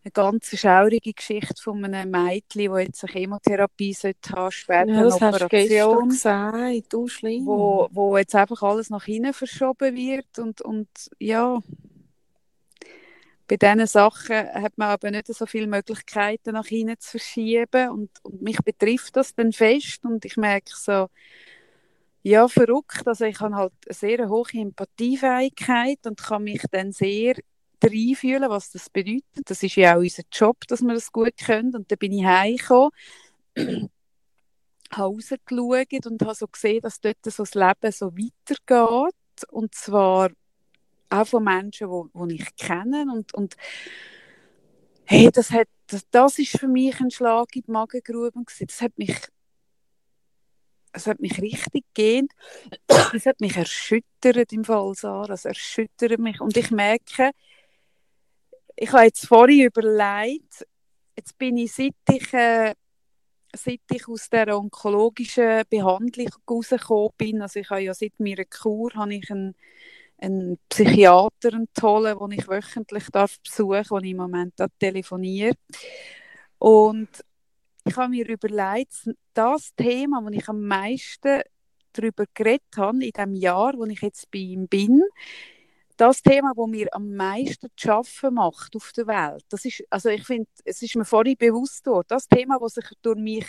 eine 0.04 0.12
ganz 0.12 0.48
schaurige 0.58 1.14
Geschichte 1.14 1.62
von 1.62 1.84
einem 1.86 2.12
Mädchen, 2.12 2.72
das 2.72 2.82
jetzt 2.84 3.04
eine 3.04 3.14
Chemotherapie 3.14 3.94
sollte 3.94 4.32
haben, 4.34 4.52
später 4.52 4.88
Ja, 4.88 5.02
eine 5.02 5.08
das 5.08 5.22
hast 5.22 5.42
du 5.42 5.46
Operation, 5.46 6.08
gesagt. 6.08 6.94
Du 6.94 7.08
schlimm. 7.08 7.46
wo, 7.46 7.88
wo 7.92 8.18
jetzt 8.18 8.36
einfach 8.36 8.62
alles 8.64 8.90
nach 8.90 9.06
hinten 9.06 9.34
verschoben 9.34 9.96
wird 9.96 10.40
und, 10.40 10.62
und 10.62 10.90
ja, 11.20 11.60
bei 13.50 13.58
diesen 13.58 13.88
Sachen 13.88 14.36
hat 14.36 14.78
man 14.78 14.90
aber 14.90 15.10
nicht 15.10 15.28
so 15.28 15.46
viele 15.48 15.66
Möglichkeiten 15.66 16.54
nach 16.54 16.68
hinten 16.68 17.00
zu 17.00 17.12
verschieben 17.12 17.90
und, 17.90 18.12
und 18.22 18.42
mich 18.44 18.60
betrifft 18.60 19.16
das 19.16 19.34
dann 19.34 19.52
fest 19.52 20.06
und 20.06 20.24
ich 20.24 20.38
merke 20.38 20.72
so, 20.76 21.08
ja, 22.22 22.48
verrückt, 22.48 23.08
also 23.08 23.26
ich 23.26 23.40
habe 23.40 23.56
halt 23.56 23.74
eine 23.88 23.94
sehr 23.96 24.30
hohe 24.30 24.54
Empathiefähigkeit 24.54 26.06
und 26.06 26.22
kann 26.22 26.44
mich 26.44 26.62
dann 26.72 26.92
sehr 26.92 27.36
reinfühlen, 27.84 28.50
was 28.50 28.72
das 28.72 28.90
bedeutet. 28.90 29.24
Das 29.46 29.64
ist 29.64 29.76
ja 29.76 29.96
auch 29.96 30.00
unser 30.00 30.24
Job, 30.32 30.58
dass 30.68 30.82
wir 30.82 30.94
das 30.94 31.12
gut 31.12 31.38
können 31.38 31.76
und 31.76 31.92
dann 31.92 31.98
bin 31.98 32.12
ich 32.12 32.26
heimgekommen 32.26 32.92
habe 34.92 35.16
rausgeschaut 35.16 36.06
und 36.06 36.22
habe 36.22 36.36
so 36.36 36.48
gesehen, 36.48 36.82
dass 36.82 37.00
dort 37.00 37.18
so 37.26 37.44
das 37.44 37.54
Leben 37.54 37.92
so 37.92 38.12
weitergeht. 38.16 39.16
Und 39.50 39.74
zwar 39.76 40.30
auch 41.10 41.28
von 41.28 41.44
Menschen, 41.44 41.90
die 42.14 42.36
ich 42.36 42.56
kenne. 42.56 43.06
Und, 43.14 43.34
und 43.34 43.56
hey, 45.06 45.30
das, 45.32 45.52
hat, 45.52 45.68
das, 45.88 46.04
das 46.12 46.40
ist 46.40 46.60
für 46.60 46.68
mich 46.68 47.00
ein 47.00 47.12
Schlag 47.12 47.56
in 47.56 47.64
die 47.64 47.72
Magengrube. 47.72 48.32
gewesen. 48.32 48.68
Das 48.68 48.82
hat 48.82 48.98
mich 48.98 49.16
es 50.92 51.08
hat 51.08 51.20
mich 51.20 51.40
richtig 51.42 51.86
gehend, 51.94 52.32
es 53.14 53.26
hat 53.26 53.40
mich 53.42 53.56
erschüttert 53.56 54.52
im 54.52 54.64
Fall, 54.64 54.94
Sarah, 54.96 55.34
es 55.34 55.46
erschüttert 55.46 56.20
mich 56.20 56.42
und 56.42 56.58
ich 56.58 56.72
merke, 56.72 57.32
ich 58.76 58.92
habe 58.92 59.04
jetzt 59.04 59.28
vorhin 59.28 59.66
überlegt, 59.66 60.66
jetzt 61.16 61.38
bin 61.38 61.58
ich, 61.58 61.74
seit 61.74 61.94
ich, 62.10 62.34
äh, 62.34 62.74
seit 63.54 63.82
ich 63.92 64.08
aus 64.08 64.30
der 64.30 64.58
onkologischen 64.58 65.64
Behandlung 65.70 66.30
rausgekommen 66.50 67.12
bin, 67.18 67.42
also 67.42 67.60
ich 67.60 67.70
habe 67.70 67.82
ja 67.82 67.94
seit 67.94 68.20
meiner 68.20 68.46
Kur, 68.46 68.92
habe 68.96 69.14
ich 69.14 69.30
einen, 69.30 69.56
einen 70.22 70.58
Psychiater, 70.70 71.54
einen 71.54 71.70
tollen, 71.74 72.18
den 72.18 72.40
ich 72.40 72.48
wöchentlich 72.48 73.08
darf 73.12 73.40
besuchen 73.42 73.72
darf, 73.72 73.88
den 73.88 74.04
ich 74.04 74.12
im 74.12 74.18
Moment 74.18 74.54
telefoniere. 74.80 75.54
Und 76.58 77.10
ich 77.86 77.96
habe 77.96 78.10
mir 78.10 78.28
überlegt, 78.28 79.10
das 79.34 79.74
Thema, 79.76 80.22
das 80.22 80.34
ich 80.34 80.50
am 80.50 80.62
meisten 80.62 81.42
darüber 81.94 82.26
geredet 82.34 82.78
habe 82.78 83.04
in 83.04 83.12
dem 83.12 83.36
Jahr, 83.36 83.74
wo 83.78 83.86
ich 83.86 84.02
jetzt 84.02 84.30
bei 84.32 84.40
ihm 84.40 84.68
bin, 84.68 85.02
das 85.98 86.22
Thema, 86.22 86.54
das 86.56 86.68
mir 86.68 86.88
am 86.94 87.14
meisten 87.14 87.68
zu 87.76 87.88
schaffen 87.88 88.36
macht 88.36 88.76
auf 88.76 88.92
der 88.96 89.08
Welt, 89.08 89.44
das 89.50 89.66
ist, 89.66 89.84
also 89.90 90.10
ich 90.10 90.26
finde, 90.26 90.50
es 90.64 90.82
ist 90.82 90.96
mir 90.96 91.04
vorhin 91.04 91.36
bewusst 91.38 91.86
worden, 91.88 92.06
das 92.08 92.28
Thema, 92.28 92.58
das 92.60 92.76
sich 92.76 92.90
durch 93.02 93.18
mich, 93.18 93.46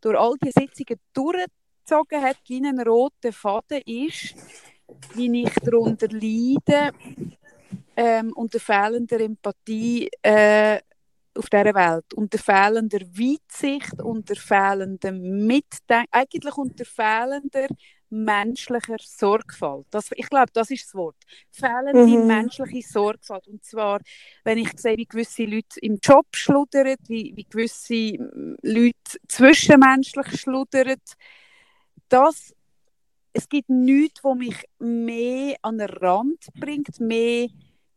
durch 0.00 0.16
all 0.18 0.34
die 0.42 0.52
Sitzungen 0.52 1.00
durchgezogen 1.12 2.22
hat, 2.22 2.38
wie 2.48 2.64
ein 2.64 2.80
roter 2.80 3.32
Faden 3.32 3.82
ist, 3.84 4.34
wie 5.14 5.42
ich 5.42 5.54
darunter 5.54 6.08
leide, 6.08 6.92
ähm, 7.96 8.32
unter 8.34 8.60
fehlender 8.60 9.20
Empathie 9.20 10.08
äh, 10.22 10.80
auf 11.34 11.48
dieser 11.48 11.74
Welt, 11.74 12.12
unter 12.14 12.38
fehlender 12.38 13.00
Weitsicht, 13.00 14.00
unter 14.02 14.36
fehlendem 14.36 15.46
Mitdenken, 15.46 16.08
eigentlich 16.10 16.56
unter 16.56 16.84
fehlender 16.84 17.68
menschlicher 18.12 18.98
Sorgfalt. 19.00 19.86
Das, 19.90 20.10
ich 20.14 20.28
glaube, 20.28 20.52
das 20.52 20.70
ist 20.70 20.84
das 20.84 20.94
Wort. 20.94 21.16
Fehlende 21.50 22.06
mhm. 22.06 22.26
menschliche 22.26 22.86
Sorgfalt. 22.86 23.48
Und 23.48 23.64
zwar, 23.64 24.00
wenn 24.44 24.58
ich 24.58 24.70
sehe, 24.78 24.98
wie 24.98 25.06
gewisse 25.06 25.44
Leute 25.44 25.80
im 25.80 25.98
Job 26.02 26.26
schludern, 26.34 26.96
wie, 27.08 27.32
wie 27.34 27.44
gewisse 27.44 28.18
Leute 28.62 29.18
zwischenmenschlich 29.28 30.40
schludern, 30.40 30.96
das, 32.10 32.54
es 33.32 33.48
gibt 33.48 33.68
nichts, 33.68 34.22
was 34.22 34.36
mich 34.36 34.64
mehr 34.78 35.56
an 35.62 35.78
den 35.78 35.88
Rand 35.88 36.46
bringt, 36.54 37.00
mehr 37.00 37.48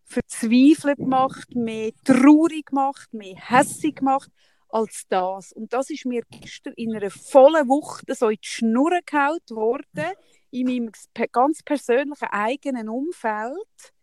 verzweifelt 0.06 1.00
macht, 1.00 1.56
mehr 1.56 1.92
traurig 2.04 2.72
macht, 2.72 3.14
mehr 3.14 3.36
hässig 3.36 4.02
macht 4.02 4.32
als 4.70 5.04
das. 5.10 5.52
Und 5.52 5.74
das 5.74 5.90
ist 5.90 6.06
mir 6.06 6.24
gestern 6.30 6.74
in 6.74 6.96
einer 6.96 7.10
vollen 7.10 7.68
Wucht 7.68 8.06
so 8.16 8.30
in 8.30 8.38
die 8.42 8.48
Schnur 8.48 9.00
gehauen 9.06 9.40
worden, 9.50 10.14
in 10.52 10.68
meinem 10.68 10.92
ganz 11.32 11.64
persönlichen 11.64 12.30
eigenen 12.30 12.90
Umfeld. 12.90 13.94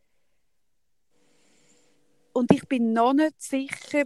Und 2.33 2.53
ich 2.53 2.67
bin 2.67 2.93
noch 2.93 3.13
nicht 3.13 3.41
sicher, 3.41 4.05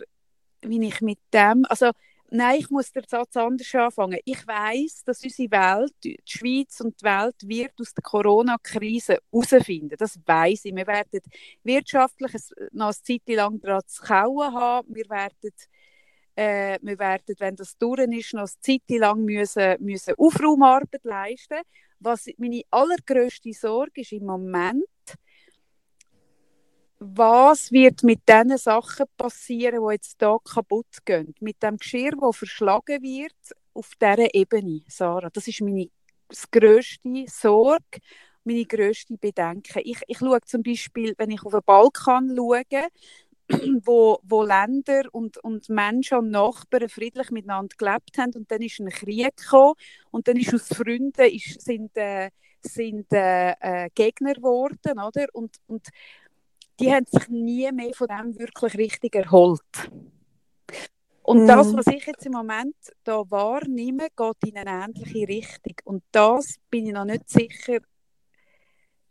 wie 0.62 0.86
ich 0.86 1.00
mit 1.00 1.18
dem, 1.32 1.64
also 1.68 1.90
nein, 2.30 2.60
ich 2.60 2.70
muss 2.70 2.90
den 2.92 3.04
Satz 3.06 3.36
anders 3.36 3.74
anfangen. 3.74 4.18
Ich 4.24 4.46
weiß, 4.46 5.04
dass 5.04 5.22
unsere 5.22 5.50
Welt, 5.50 5.92
die 6.02 6.18
Schweiz 6.24 6.80
und 6.80 7.00
die 7.00 7.04
Welt 7.04 7.36
wird 7.42 7.72
aus 7.80 7.94
der 7.94 8.02
Corona-Krise 8.02 9.18
herausfinden. 9.30 9.96
Das 9.98 10.18
weiß 10.24 10.64
ich. 10.64 10.74
Wir 10.74 10.86
werden 10.86 11.20
wirtschaftlich 11.62 12.32
noch 12.72 12.86
eine 12.86 13.02
Zeit 13.02 13.22
lang 13.28 13.60
daran 13.60 13.82
zu 13.86 14.02
kauen 14.02 14.54
haben. 14.54 14.94
Wir 14.94 15.08
werden 15.08 15.52
äh, 16.36 16.78
wir 16.82 16.98
werden, 16.98 17.34
wenn 17.38 17.56
das 17.56 17.78
durch 17.78 18.00
ist, 18.00 18.34
noch 18.34 18.42
eine 18.42 18.60
Zeit 18.60 18.82
lang 19.00 19.24
müssen, 19.24 19.76
müssen 19.80 20.14
Aufraumarbeit 20.18 21.02
leisten. 21.02 21.62
Was 21.98 22.26
meine 22.36 22.62
allergrößte 22.70 23.52
Sorge 23.54 24.02
ist 24.02 24.12
im 24.12 24.26
Moment, 24.26 24.84
was 26.98 27.70
wird 27.72 28.02
mit 28.02 28.20
diesen 28.28 28.56
Sachen 28.56 29.06
passieren, 29.16 29.82
die 29.86 29.92
jetzt 29.92 30.16
hier 30.18 30.36
kaputt 30.44 31.04
gehen? 31.04 31.34
Mit 31.40 31.62
dem 31.62 31.76
Geschirr, 31.76 32.12
das 32.20 32.36
verschlagen 32.36 33.02
wird, 33.02 33.34
auf 33.74 33.90
dieser 34.00 34.34
Ebene, 34.34 34.82
Sarah. 34.88 35.30
Das 35.30 35.46
ist 35.46 35.60
meine 35.60 35.88
grösste 36.50 37.24
Sorge, 37.28 38.00
meine 38.44 38.64
grösste 38.64 39.16
Bedenken. 39.18 39.82
Ich, 39.84 40.00
ich 40.06 40.18
schaue 40.18 40.40
zum 40.42 40.62
Beispiel, 40.62 41.14
wenn 41.18 41.30
ich 41.30 41.44
auf 41.44 41.52
den 41.52 41.60
Balkan 41.64 42.34
schaue, 42.34 42.62
wo, 43.84 44.18
wo 44.22 44.42
Länder 44.42 45.04
und, 45.12 45.38
und 45.38 45.68
Menschen 45.68 46.18
und 46.18 46.30
Nachbarn 46.30 46.88
friedlich 46.88 47.30
miteinander 47.30 47.76
gelebt 47.76 48.18
haben 48.18 48.32
und 48.34 48.50
dann 48.50 48.62
ist 48.62 48.80
ein 48.80 48.88
Krieg 48.88 49.36
gekommen 49.36 49.74
und 50.10 50.26
dann 50.26 50.36
ist 50.36 50.54
aus 50.54 50.68
Freunden 50.68 51.30
ist, 51.30 51.60
sind, 51.60 51.96
äh, 51.96 52.30
sind 52.60 53.12
äh, 53.12 53.52
äh, 53.60 53.90
Gegner 53.94 54.34
geworden, 54.34 54.98
oder? 54.98 55.26
Und, 55.32 55.56
und 55.66 55.86
die 56.78 56.92
haben 56.92 57.06
sich 57.06 57.28
nie 57.28 57.70
mehr 57.72 57.94
von 57.94 58.08
dem 58.08 58.38
wirklich 58.38 58.76
richtig 58.76 59.14
erholt. 59.14 59.60
Und 61.22 61.44
mm. 61.44 61.48
das, 61.48 61.74
was 61.74 61.86
ich 61.88 62.06
jetzt 62.06 62.24
im 62.26 62.32
Moment 62.32 62.76
da 63.02 63.22
wahrnehme, 63.28 64.08
geht 64.16 64.52
in 64.52 64.56
eine 64.56 64.84
ähnliche 64.84 65.26
Richtung. 65.26 65.74
Und 65.84 66.04
das 66.12 66.56
bin 66.70 66.86
ich 66.86 66.92
noch 66.92 67.04
nicht 67.04 67.28
sicher, 67.28 67.78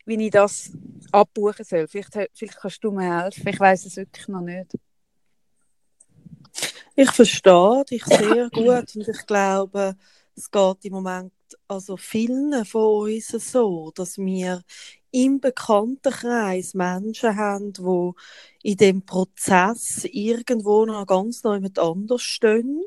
wie 0.05 0.25
ich 0.25 0.31
das 0.31 0.72
abbuchen 1.12 1.65
soll. 1.65 1.88
Vielleicht, 1.88 2.13
vielleicht 2.34 2.57
kannst 2.57 2.84
du 2.84 2.91
mir 2.91 3.24
helfen. 3.24 3.48
Ich 3.48 3.60
weiß 3.60 3.86
es 3.86 3.98
wirklich 3.98 4.27
noch 4.27 4.41
nicht. 4.41 4.77
Ich 6.95 7.12
verstehe 7.12 7.84
dich 7.89 8.05
sehr 8.05 8.50
gut 8.53 8.95
und 8.95 9.07
ich 9.07 9.25
glaube, 9.25 9.95
es 10.36 10.50
geht 10.50 10.86
im 10.86 10.93
Moment 10.93 11.34
also 11.68 11.98
vielen 11.98 12.66
von 12.66 13.12
uns 13.12 13.30
so, 13.30 13.92
dass 13.96 14.18
wir 14.18 14.64
im 15.12 15.40
Bekanntenkreis 15.40 16.74
Menschen 16.74 17.36
haben, 17.38 17.74
die 17.74 18.12
in 18.72 18.78
dem 18.78 19.06
Prozess 19.06 20.06
irgendwo 20.12 20.86
noch 20.86 21.06
ganz 21.08 21.44
neu 21.44 21.60
mit 21.60 21.80
anders 21.80 22.22
stehen 22.22 22.82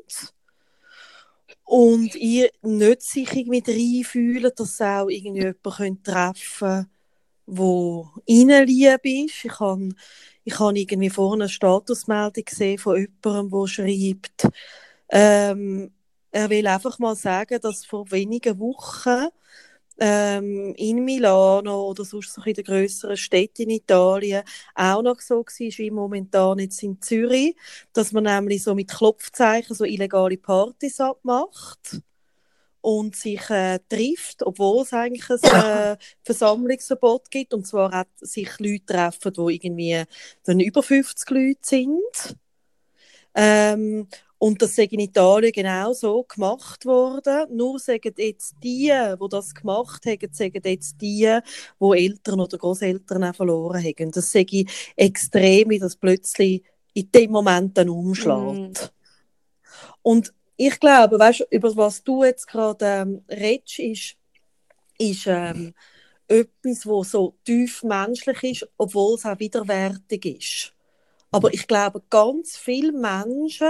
und 1.63 2.15
ihr 2.15 2.49
nicht 2.61 3.01
sich 3.01 3.33
irgendwie 3.35 3.63
reinfühlen, 3.65 4.51
dass 4.55 4.77
sie 4.77 4.85
auch 4.85 5.09
irgendjemanden 5.09 6.03
treffen 6.03 6.89
wo 7.49 8.09
ihnen 8.25 8.67
lieb 8.67 9.01
ist. 9.03 9.45
Ich 9.45 9.59
habe 9.59 9.89
ich 10.43 10.59
hab 10.59 10.75
irgendwie 10.75 11.09
vorne 11.09 11.45
eine 11.45 11.49
Statusmeldung 11.49 12.45
gesehen 12.45 12.77
von 12.77 12.97
jemandem, 12.97 13.49
der 13.51 13.67
schreibt, 13.67 14.47
ähm, 15.09 15.91
er 16.31 16.49
will 16.49 16.67
einfach 16.67 16.99
mal 16.99 17.15
sagen, 17.15 17.59
dass 17.61 17.85
vor 17.85 18.11
wenigen 18.11 18.59
Wochen 18.59 19.29
ähm, 19.99 20.73
in 20.75 21.03
Milano 21.03 21.89
oder 21.89 22.05
sonst 22.05 22.33
so 22.33 22.41
in 22.43 22.53
den 22.53 22.63
grösseren 22.63 23.17
Städten 23.17 23.63
in 23.63 23.71
Italien 23.71 24.43
auch 24.75 25.01
noch 25.01 25.19
so 25.19 25.39
war, 25.39 25.77
wie 25.77 25.91
momentan 25.91 26.59
jetzt 26.59 26.83
in 26.83 27.01
Zürich, 27.01 27.55
dass 27.93 28.11
man 28.11 28.23
nämlich 28.23 28.63
so 28.63 28.75
mit 28.75 28.89
Klopfzeichen 28.89 29.75
so 29.75 29.83
illegale 29.83 30.37
Partys 30.37 30.99
abmacht 31.01 32.01
und 32.81 33.15
sich 33.15 33.49
äh, 33.49 33.79
trifft, 33.89 34.43
obwohl 34.43 34.83
es 34.83 34.93
eigentlich 34.93 35.29
ein 35.29 35.93
äh, 35.93 35.97
Versammlungsverbot 36.23 37.29
gibt. 37.29 37.53
Und 37.53 37.67
zwar 37.67 37.91
hat 37.91 38.07
sich 38.19 38.57
Leute 38.59 38.85
treffen, 38.85 39.33
die 39.33 39.55
irgendwie 39.55 40.03
dann 40.45 40.59
über 40.59 40.81
50 40.81 41.29
Leute 41.29 41.59
sind. 41.61 42.37
Ähm, 43.35 44.07
und 44.39 44.61
das 44.61 44.77
ist 44.77 44.93
in 44.93 45.01
Italien 45.01 45.51
genau 45.51 45.91
so 45.91 46.23
gemacht 46.23 46.85
worden. 46.85 47.55
Nur 47.55 47.77
sagen 47.77 48.13
jetzt 48.17 48.55
die, 48.63 48.87
die 48.89 49.29
das 49.29 49.53
gemacht 49.53 50.05
haben, 50.05 50.29
sagen 50.31 50.61
jetzt 50.63 51.01
die, 51.01 51.39
die 51.81 51.97
Eltern 51.97 52.39
oder 52.39 52.57
Großeltern 52.57 53.25
auch 53.25 53.35
verloren 53.35 53.83
haben. 53.83 54.11
Das 54.11 54.31
sage 54.31 54.61
ich 54.61 54.93
extrem, 54.95 55.69
wie 55.69 55.79
das 55.79 55.97
plötzlich 55.97 56.63
in 56.93 57.11
dem 57.11 57.31
Moment 57.31 57.77
dann 57.77 57.89
umschlägt. 57.89 58.93
Mm. 58.93 59.99
Und 60.03 60.33
ich 60.55 60.79
glaube, 60.79 61.19
weißt, 61.19 61.47
über 61.51 61.75
was 61.75 62.01
du 62.01 62.23
jetzt 62.23 62.47
gerade 62.47 62.85
ähm, 62.85 63.21
redest, 63.29 63.79
ist, 63.79 64.15
ist 64.97 65.27
ähm, 65.27 65.73
etwas, 66.29 66.85
was 66.85 67.11
so 67.11 67.35
tief 67.43 67.83
menschlich 67.83 68.43
ist, 68.43 68.69
obwohl 68.77 69.15
es 69.15 69.25
auch 69.25 69.39
widerwärtig 69.39 70.25
ist. 70.25 70.73
Aber 71.29 71.53
ich 71.53 71.67
glaube, 71.67 72.01
ganz 72.09 72.55
viele 72.57 72.93
Menschen 72.93 73.67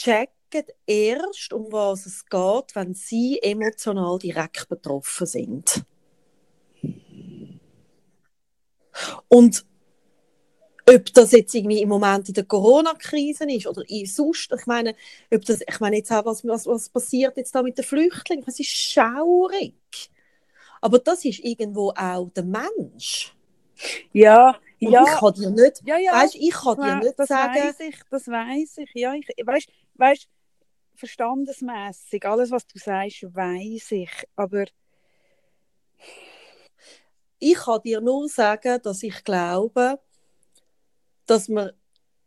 checken 0.00 0.64
erst, 0.86 1.52
um 1.52 1.70
was 1.70 2.06
es 2.06 2.24
geht, 2.26 2.74
wenn 2.74 2.94
sie 2.94 3.38
emotional 3.42 4.18
direkt 4.18 4.68
betroffen 4.68 5.26
sind. 5.26 5.84
Und 9.28 9.64
ob 10.88 11.12
das 11.14 11.32
jetzt 11.32 11.54
irgendwie 11.54 11.82
im 11.82 11.88
Moment 11.88 12.28
in 12.28 12.34
der 12.34 12.44
Corona-Krise 12.44 13.44
ist 13.50 13.66
oder 13.66 13.82
in 13.88 14.06
sonst, 14.06 14.52
ich 14.52 14.66
meine, 14.66 14.94
ob 15.32 15.44
das, 15.44 15.60
ich 15.60 15.80
meine 15.80 15.96
jetzt 15.96 16.10
auch, 16.10 16.24
was, 16.24 16.44
was, 16.44 16.66
was 16.66 16.88
passiert 16.88 17.36
jetzt 17.36 17.54
da 17.54 17.62
mit 17.62 17.78
den 17.78 17.84
Flüchtlingen, 17.84 18.44
das 18.44 18.58
ist 18.58 18.70
schaurig. 18.70 20.10
Aber 20.80 20.98
das 20.98 21.24
ist 21.24 21.40
irgendwo 21.40 21.90
auch 21.90 22.30
der 22.30 22.44
Mensch. 22.44 23.36
Ja, 24.12 24.58
Und 24.80 24.92
ja. 24.92 25.04
ich 25.04 25.20
kann 25.20 25.34
dir 25.34 25.50
nicht, 25.50 25.82
ja, 25.84 25.98
ja, 25.98 26.12
weißt, 26.12 26.34
ich 26.34 26.50
kann 26.50 26.76
dir 26.76 26.96
nicht 26.96 27.18
das 27.18 27.28
sagen... 27.28 27.54
Weiss 27.54 27.80
ich, 27.80 27.96
das 28.10 28.26
weiß 28.26 28.78
ich, 28.78 28.90
ja. 28.94 29.14
Ich, 29.14 29.26
weißt, 29.44 29.68
weißt, 30.00 30.28
verstandesmässig, 30.94 32.24
alles, 32.24 32.50
was 32.50 32.66
du 32.66 32.78
sagst, 32.78 33.22
weiß 33.22 33.92
ich. 33.92 34.10
Aber 34.36 34.64
ich 37.38 37.54
kann 37.54 37.82
dir 37.82 38.00
nur 38.00 38.28
sagen, 38.28 38.80
dass 38.82 39.02
ich 39.02 39.24
glaube, 39.24 39.98
dass 41.26 41.48
wir 41.48 41.74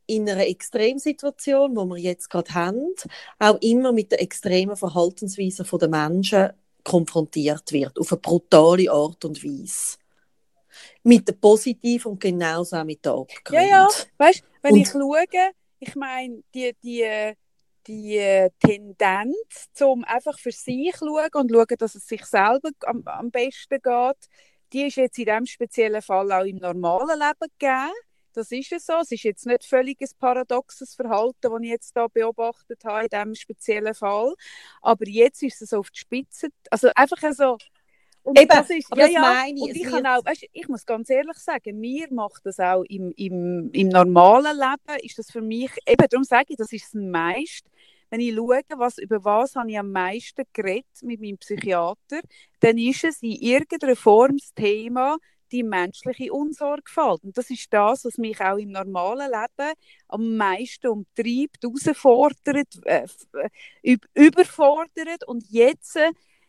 in 0.05 0.29
einer 0.29 0.47
Extremsituation, 0.47 1.75
wo 1.75 1.85
wir 1.85 1.97
jetzt 1.97 2.29
gerade 2.29 2.53
haben, 2.53 2.93
auch 3.39 3.57
immer 3.61 3.91
mit 3.91 4.11
der 4.11 4.21
extremen 4.21 4.75
Verhaltensweise 4.75 5.63
der 5.63 5.87
Menschen 5.87 6.49
konfrontiert 6.83 7.71
wird, 7.71 7.97
auf 7.97 8.11
eine 8.11 8.19
brutale 8.19 8.91
Art 8.91 9.23
und 9.23 9.43
Weise. 9.43 9.97
Mit 11.03 11.27
der 11.27 11.33
positiven 11.33 12.13
und 12.13 12.19
genauso 12.19 12.75
auch 12.75 12.83
mit 12.83 13.05
der 13.05 13.13
Abgrund. 13.13 13.51
Ja, 13.51 13.61
ja, 13.61 13.87
weißt 14.17 14.43
wenn 14.61 14.73
und, 14.73 14.79
ich 14.79 14.89
schaue, 14.89 15.25
ich 15.79 15.95
meine, 15.95 16.41
die, 16.53 16.75
die, 16.81 17.33
die 17.87 18.47
Tendenz, 18.59 19.67
zum 19.73 20.03
einfach 20.05 20.39
für 20.39 20.51
sich 20.51 20.95
schauen 20.97 21.29
und 21.33 21.51
schauen, 21.51 21.77
dass 21.77 21.95
es 21.95 22.07
sich 22.07 22.25
selber 22.25 22.69
am, 22.85 23.03
am 23.05 23.31
besten 23.31 23.79
geht, 23.81 24.29
die 24.73 24.87
ist 24.87 24.97
jetzt 24.97 25.19
in 25.19 25.25
diesem 25.25 25.45
speziellen 25.45 26.01
Fall 26.01 26.31
auch 26.31 26.45
im 26.45 26.57
normalen 26.57 27.19
Leben 27.19 27.51
gegeben. 27.59 27.91
Das 28.33 28.51
ist 28.51 28.71
es 28.71 28.85
so. 28.87 28.93
Es 29.01 29.11
ist 29.11 29.23
jetzt 29.23 29.45
nicht 29.45 29.63
völlig 29.63 30.01
ein 30.01 30.09
paradoxes 30.19 30.95
Verhalten, 30.95 31.37
das 31.41 31.61
ich 31.61 31.69
jetzt 31.69 31.95
da 31.95 32.07
beobachtet 32.07 32.83
habe 32.83 33.03
in 33.03 33.09
diesem 33.09 33.35
speziellen 33.35 33.93
Fall. 33.93 34.33
Aber 34.81 35.07
jetzt 35.07 35.43
ist 35.43 35.61
es 35.61 35.73
auf 35.73 35.91
die 35.91 35.99
Spitze. 35.99 36.49
Also 36.71 36.89
einfach 36.95 37.17
so. 37.33 37.57
Und 38.23 38.39
Eben, 38.39 38.47
das 38.47 38.69
ist, 38.69 38.87
ja, 38.95 39.05
das 39.05 39.13
meine 39.13 39.55
ich. 39.55 39.61
Und 39.61 39.75
ich, 39.75 39.83
kann 39.83 40.05
auch, 40.05 40.25
weißt, 40.25 40.45
ich 40.51 40.67
muss 40.69 40.85
ganz 40.85 41.09
ehrlich 41.09 41.37
sagen, 41.37 41.79
mir 41.79 42.07
macht 42.11 42.45
das 42.45 42.59
auch 42.59 42.83
im, 42.83 43.11
im, 43.17 43.69
im 43.73 43.89
normalen 43.89 44.57
Leben, 44.57 44.99
ist 45.03 45.19
das 45.19 45.29
für 45.29 45.41
mich, 45.41 45.71
eben 45.85 46.07
darum 46.09 46.23
sage 46.23 46.45
ich, 46.49 46.55
das 46.55 46.71
ist 46.71 46.85
das 46.85 46.93
meiste, 46.93 47.69
wenn 48.09 48.21
ich 48.21 48.35
schaue, 48.35 48.61
was, 48.77 48.97
über 48.99 49.23
was 49.25 49.55
habe 49.55 49.71
ich 49.71 49.79
am 49.79 49.91
meisten 49.91 50.43
geredet 50.53 50.85
mit 51.01 51.19
meinem 51.19 51.37
Psychiater, 51.37 52.21
dann 52.59 52.77
ist 52.77 53.03
es 53.03 53.21
in 53.23 53.31
irgendeiner 53.31 53.95
Form 53.95 54.37
das 54.37 54.53
Thema 54.53 55.17
die 55.51 55.63
menschliche 55.63 56.33
Unsorgfalt. 56.33 57.23
Und 57.23 57.37
das 57.37 57.49
ist 57.49 57.71
das, 57.71 58.05
was 58.05 58.17
mich 58.17 58.41
auch 58.41 58.57
im 58.57 58.71
normalen 58.71 59.31
Leben 59.31 59.73
am 60.07 60.35
meisten 60.35 60.87
umtreibt, 60.87 61.63
herausfordert, 61.63 62.67
äh, 62.85 63.07
äh 63.83 63.97
überfordert. 64.15 65.27
Und 65.27 65.45
jetzt, 65.49 65.97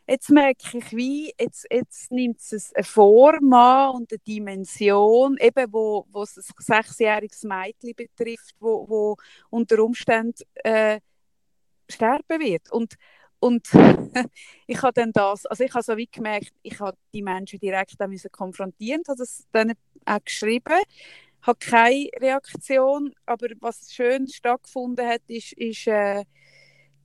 jetzt 0.07 0.31
merke 0.31 0.79
ich, 0.79 0.93
wie, 0.93 1.35
jetzt, 1.39 1.67
jetzt 1.71 2.11
nimmt 2.11 2.41
es 2.41 2.73
eine 2.75 2.85
Form 2.85 3.53
an 3.53 3.97
und 3.97 4.13
eine 4.13 4.19
Dimension, 4.19 5.37
eben 5.39 5.73
wo, 5.73 6.07
wo 6.11 6.23
es 6.23 6.37
ein 6.37 6.45
sechsjähriges 6.59 7.43
Mädchen 7.45 7.95
betrifft, 7.97 8.55
wo, 8.61 8.89
wo 8.89 9.17
unter 9.51 9.83
Umständen 9.83 10.43
äh, 10.63 11.01
sterben 11.91 12.41
wird. 12.41 12.71
Und, 12.71 12.95
und 13.39 13.69
ich 14.67 14.83
habe 14.83 14.93
dann 14.93 15.13
das, 15.13 15.47
also 15.47 15.65
ich 15.65 15.73
habe 15.73 15.83
so 15.83 15.97
wie 15.97 16.07
gemerkt, 16.07 16.53
ich 16.63 16.79
habe 16.81 16.97
die 17.13 17.23
Menschen 17.23 17.59
direkt 17.59 18.01
auch 18.01 18.09
müssen 18.09 18.31
konfrontieren, 18.31 19.03
habe 19.09 19.19
das 19.19 19.47
dann 19.53 19.73
auch 20.05 20.25
geschrieben, 20.25 20.83
habe 21.43 21.59
keine 21.59 22.09
Reaktion, 22.21 23.15
aber 23.27 23.49
was 23.61 23.93
schön 23.93 24.29
stattgefunden 24.29 25.07
hat, 25.07 25.23
ist, 25.29 25.53
ist 25.53 25.87
äh, 25.87 26.25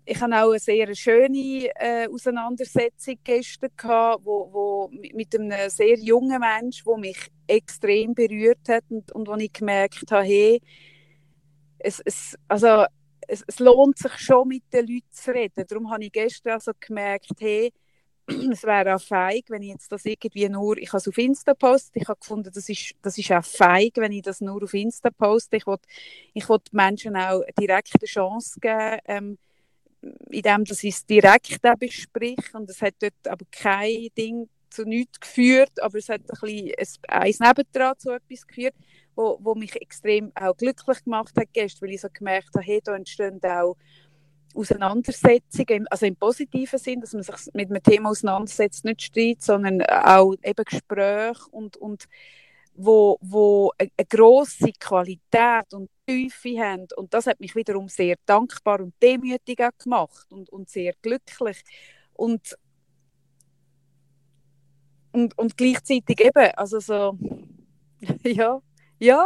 ich 0.10 0.20
hatte 0.20 0.44
auch 0.44 0.50
eine 0.50 0.60
sehr 0.60 0.96
schöne 0.96 1.70
äh, 1.76 2.08
Auseinandersetzung 2.08 3.16
gestern 3.24 3.70
gehabt, 3.78 4.26
wo, 4.26 4.50
wo 4.52 4.90
mit 4.92 5.36
einem 5.36 5.70
sehr 5.70 6.00
jungen 6.00 6.40
Menschen, 6.40 6.86
wo 6.86 6.98
mich 6.98 7.30
extrem 7.46 8.16
berührt 8.16 8.68
hat 8.68 8.86
und, 8.90 9.12
und 9.12 9.28
wo 9.28 9.36
ich 9.36 9.54
gemerkt 9.54 10.12
habe, 10.12 10.26
hey, 10.26 10.62
es, 11.78 12.02
es, 12.04 12.36
also 12.48 12.86
es, 13.28 13.44
es, 13.46 13.60
lohnt 13.60 14.00
sich 14.00 14.14
schon 14.18 14.48
mit 14.48 14.64
den 14.74 14.88
Leuten 14.88 15.12
zu 15.12 15.32
reden. 15.32 15.66
Darum 15.68 15.92
habe 15.92 16.06
ich 16.06 16.12
gestern 16.12 16.54
also 16.54 16.72
gemerkt, 16.80 17.30
hey, 17.40 17.72
es 18.52 18.64
wäre 18.64 18.96
auch 18.96 19.02
feig, 19.02 19.44
wenn 19.50 19.62
ich 19.62 19.70
jetzt 19.70 19.92
das 19.92 20.06
irgendwie 20.06 20.50
nur, 20.50 20.76
ich 20.80 20.90
habe 20.90 20.98
es 20.98 21.08
auf 21.08 21.20
Insta 21.20 21.54
post, 21.54 21.92
ich 21.94 22.08
habe 22.08 22.20
gefunden, 22.20 22.50
das 22.52 22.68
ist, 22.68 22.94
das 23.04 23.16
ist 23.16 23.32
auch 23.32 23.46
feig, 23.46 23.92
wenn 23.98 24.12
ich 24.12 24.24
das 24.24 24.42
nur 24.42 24.64
auf 24.64 24.74
Insta 24.74 25.12
poste. 25.12 25.58
Ich 25.58 25.68
wollte 25.68 25.88
ich 26.34 26.46
Menschen 26.72 27.16
auch 27.16 27.44
direkt 27.60 27.94
eine 27.94 28.08
Chance 28.08 28.60
geben, 28.60 28.98
ähm, 29.06 29.38
indem 30.30 30.64
dass 30.66 30.84
ich 30.84 30.96
es 30.96 31.06
direkt 31.06 31.62
bespreche 31.80 32.38
und 32.54 32.70
es 32.70 32.82
hat 32.82 32.96
dort 33.00 33.28
aber 33.28 33.46
kein 33.52 34.08
Ding 34.18 34.50
zu 34.70 34.84
nichts 34.84 35.20
geführt, 35.20 35.82
aber 35.82 35.98
es 35.98 36.10
hat 36.10 36.22
ein 36.22 36.38
bisschen 36.42 36.74
eins 37.08 37.40
nebendran 37.40 37.98
zu 37.98 38.12
etwas 38.12 38.46
geführt 38.46 38.76
wo, 39.20 39.38
wo 39.42 39.54
mich 39.54 39.76
extrem 39.76 40.32
auch 40.34 40.56
glücklich 40.56 41.04
gemacht 41.04 41.36
hat 41.38 41.50
gestern, 41.52 41.88
weil 41.88 41.96
ich 41.96 42.02
so 42.02 42.08
gemerkt 42.12 42.56
habe, 42.56 42.66
hey, 42.66 42.80
da 42.82 42.96
entstehen 42.96 43.42
auch 43.44 43.76
Auseinandersetzungen, 44.56 45.88
also 45.90 46.06
im 46.06 46.16
positiven 46.16 46.80
Sinn, 46.80 47.02
dass 47.02 47.14
man 47.14 47.24
sich 47.24 47.54
mit 47.54 47.70
einem 47.70 47.84
Thema 47.84 48.10
auseinandersetzt, 48.10 48.86
nicht 48.86 49.02
Streit, 49.02 49.42
sondern 49.42 49.82
auch 49.82 50.36
eben 50.42 50.64
Gespräche 50.64 51.50
und, 51.52 51.76
und 51.76 52.06
wo, 52.82 53.18
wo 53.20 53.72
eine, 53.78 53.92
eine 53.98 54.08
grosse 54.08 54.72
Qualität 54.80 55.74
und 55.74 55.90
Tiefe 56.08 56.58
haben. 56.60 56.88
Und 56.96 57.14
das 57.14 57.28
hat 57.28 57.40
mich 57.42 57.54
wiederum 57.54 57.90
sehr 57.90 58.16
dankbar 58.26 58.80
und 58.80 58.94
demütig 59.02 59.60
gemacht 59.84 60.32
und, 60.32 60.50
und 60.50 60.70
sehr 60.70 60.94
glücklich. 61.02 61.62
Und, 62.14 62.58
und, 65.12 65.38
und 65.38 65.58
gleichzeitig 65.58 66.22
eben, 66.22 66.52
also 66.56 66.80
so, 66.80 67.18
ja, 68.24 68.62
ja. 68.98 69.26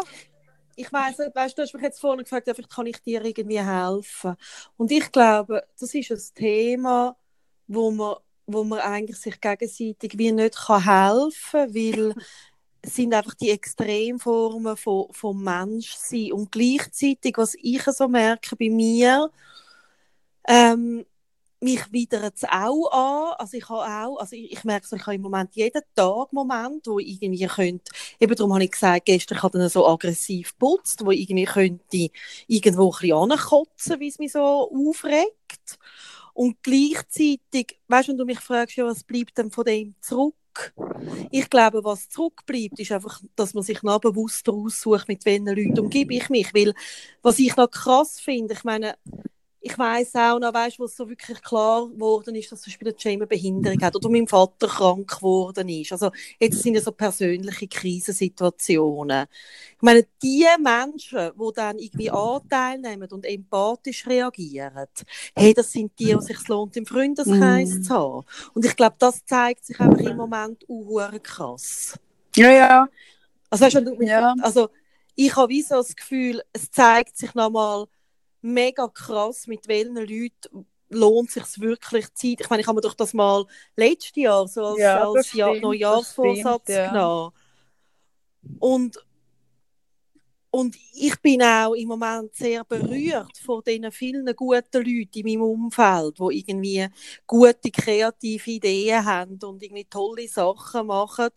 Ich 0.75 0.91
weiß 0.91 1.19
weißt, 1.19 1.55
du 1.55 1.61
hast 1.61 1.73
mich 1.75 1.83
jetzt 1.83 2.01
vorhin 2.01 2.23
gefragt, 2.23 2.49
vielleicht 2.51 2.71
kann 2.71 2.87
ich 2.87 2.99
dir 3.03 3.23
irgendwie 3.23 3.61
helfen. 3.61 4.35
Und 4.77 4.91
ich 4.91 5.11
glaube, 5.11 5.63
das 5.79 5.93
ist 5.93 6.11
ein 6.11 6.33
Thema, 6.33 7.15
wo 7.67 7.91
man, 7.91 8.15
wo 8.47 8.63
man 8.63 8.79
eigentlich 8.79 9.17
sich 9.17 9.39
gegenseitig 9.39 10.17
wie 10.17 10.31
nicht 10.31 10.57
kann 10.57 10.83
helfen 10.83 11.67
kann, 11.67 11.75
weil 11.75 12.15
sind 12.85 13.13
einfach 13.13 13.33
die 13.35 13.51
Extremformen 13.51 14.77
von, 14.77 15.07
von 15.11 15.41
Menschsein. 15.41 16.33
Und 16.33 16.51
gleichzeitig, 16.51 17.37
was 17.37 17.55
ich 17.61 17.83
so 17.83 18.07
merke 18.07 18.55
bei 18.55 18.69
mir, 18.69 19.31
ähm, 20.47 21.05
mich 21.63 21.91
widert 21.91 22.35
es 22.35 22.43
auch 22.43 22.91
an. 22.91 23.35
Also 23.39 23.57
ich 23.57 23.69
habe 23.69 23.81
auch, 23.81 24.17
also 24.17 24.35
ich, 24.35 24.51
ich 24.51 24.63
merke 24.65 24.85
so, 24.85 24.95
ich 24.97 25.03
habe 25.03 25.15
im 25.15 25.21
Moment 25.21 25.55
jeden 25.55 25.81
Tag 25.95 26.33
Moment, 26.33 26.85
wo 26.87 26.99
ich 26.99 27.21
irgendwie 27.21 27.47
könnte, 27.47 27.91
eben 28.19 28.35
darum 28.35 28.53
habe 28.53 28.65
ich 28.65 28.71
gesagt, 28.71 29.05
gestern 29.05 29.37
ich 29.37 29.51
dann 29.51 29.69
so 29.69 29.87
aggressiv 29.87 30.57
putzt, 30.57 31.05
wo 31.05 31.11
irgendwie 31.11 31.45
könnte 31.45 32.09
irgendwo 32.47 32.91
ein 32.91 32.99
bisschen 32.99 33.31
ankotzen, 33.31 33.99
wie 33.99 34.09
es 34.09 34.19
mich 34.19 34.33
so 34.33 34.41
aufregt. 34.41 35.79
Und 36.33 36.61
gleichzeitig, 36.63 37.79
weißt 37.87 38.07
du, 38.07 38.11
wenn 38.11 38.17
du 38.17 38.25
mich 38.25 38.39
fragst, 38.39 38.75
ja, 38.75 38.85
was 38.85 39.03
bleibt 39.03 39.37
denn 39.37 39.51
von 39.51 39.63
dem 39.65 39.95
zurück? 40.01 40.35
Ich 41.31 41.49
glaube, 41.49 41.83
was 41.83 42.09
zurückbleibt, 42.09 42.79
ist 42.79 42.91
einfach, 42.91 43.21
dass 43.35 43.53
man 43.53 43.63
sich 43.63 43.83
noch 43.83 43.99
bewusster 43.99 44.53
aussucht, 44.53 45.07
mit 45.07 45.25
welchen 45.25 45.47
Leuten 45.47 45.79
umgebe 45.79 46.13
ich 46.13 46.29
mich. 46.29 46.53
Weil, 46.53 46.73
was 47.21 47.39
ich 47.39 47.55
noch 47.55 47.69
krass 47.69 48.19
finde, 48.19 48.53
ich 48.53 48.63
meine, 48.63 48.95
ich 49.65 49.80
weiß 49.80 50.15
auch 50.15 50.39
noch, 50.39 50.54
weißt, 50.54 50.78
wo 50.78 50.84
es 50.84 50.95
so 50.95 51.08
wirklich 51.08 51.41
klar 51.41 51.88
geworden 51.88 52.36
ist, 52.36 52.52
dass 52.52 52.62
zum 52.62 52.71
Beispiel 52.71 52.93
Jamie 52.97 53.26
Behinderung 53.26 53.82
hat 53.82 53.95
oder 53.95 54.10
mein 54.10 54.28
Vater 54.28 54.67
krank 54.67 55.10
geworden 55.10 55.69
ist. 55.69 55.93
Also 55.93 56.12
jetzt 56.38 56.62
sind 56.62 56.76
ja 56.76 56.82
so 56.82 56.91
persönliche 56.91 57.69
Krisensituationen. 57.69 59.26
Ich 59.78 59.82
meine, 59.82 60.06
die 60.21 60.45
Menschen, 60.62 61.32
die 61.34 61.54
dann 61.56 61.80
irgendwie 61.80 62.12
Anteil 62.12 62.78
nehmen 62.78 63.10
und 63.10 63.26
empathisch 63.26 64.06
reagieren, 64.06 64.86
hey, 65.34 65.54
das 65.54 65.71
sind 65.71 65.97
die, 65.97 66.13
die 66.13 66.21
sich 66.21 66.45
lohnt, 66.49 66.76
im 66.76 66.86
Freundeskreis 66.86 67.76
mm. 67.76 67.84
zu 67.84 67.93
haben. 67.93 68.26
Und 68.54 68.65
ich 68.65 68.76
glaube, 68.76 68.97
das 68.99 69.26
zeigt 69.26 69.65
sich 69.65 69.80
einfach 69.80 70.02
im 70.02 70.17
Moment 70.17 70.65
auch 70.67 71.10
krass. 71.23 71.97
Ja, 72.36 72.52
ja. 72.52 72.89
Also, 73.49 73.63
weißt, 73.63 73.76
du, 73.76 74.02
ja. 74.02 74.36
also 74.41 74.69
ich 75.15 75.34
habe 75.38 75.49
wie 75.49 75.62
so 75.62 75.76
das 75.76 75.95
Gefühl, 75.95 76.41
es 76.52 76.69
zeigt 76.69 77.15
sich 77.15 77.34
nochmal, 77.34 77.86
mega 78.43 78.88
krass, 78.88 79.47
mit 79.47 79.67
welchen 79.67 79.95
Leuten 79.95 80.67
lohnt 80.89 81.36
es 81.36 81.53
sich 81.53 81.62
wirklich 81.62 82.13
Zeit. 82.13 82.41
Ich 82.41 82.49
meine, 82.49 82.62
ich 82.62 82.67
habe 82.67 82.75
mir 82.75 82.82
doch 82.82 82.93
das 82.93 83.13
mal 83.13 83.45
letztes 83.75 84.15
Jahr 84.15 84.47
so 84.47 84.65
als, 84.65 84.79
ja, 84.79 85.10
als 85.10 85.27
stimmt, 85.27 85.62
Neujahrsvorsatz 85.62 86.69
ja. 86.69 86.91
genommen. 86.91 87.34
Und, 88.60 88.97
und 90.55 90.77
ich 90.93 91.19
bin 91.19 91.41
auch 91.41 91.73
im 91.73 91.87
Moment 91.87 92.35
sehr 92.35 92.63
berührt 92.63 93.39
von 93.43 93.63
den 93.65 93.91
vielen 93.91 94.35
guten 94.35 94.83
Leuten 94.85 95.09
in 95.17 95.25
meinem 95.25 95.41
Umfeld, 95.41 96.19
die 96.19 96.37
irgendwie 96.37 96.87
gute, 97.25 97.71
kreative 97.71 98.51
Ideen 98.51 99.03
haben 99.03 99.39
und 99.43 99.63
irgendwie 99.63 99.85
tolle 99.85 100.27
Sachen 100.27 100.85
machen. 100.85 101.29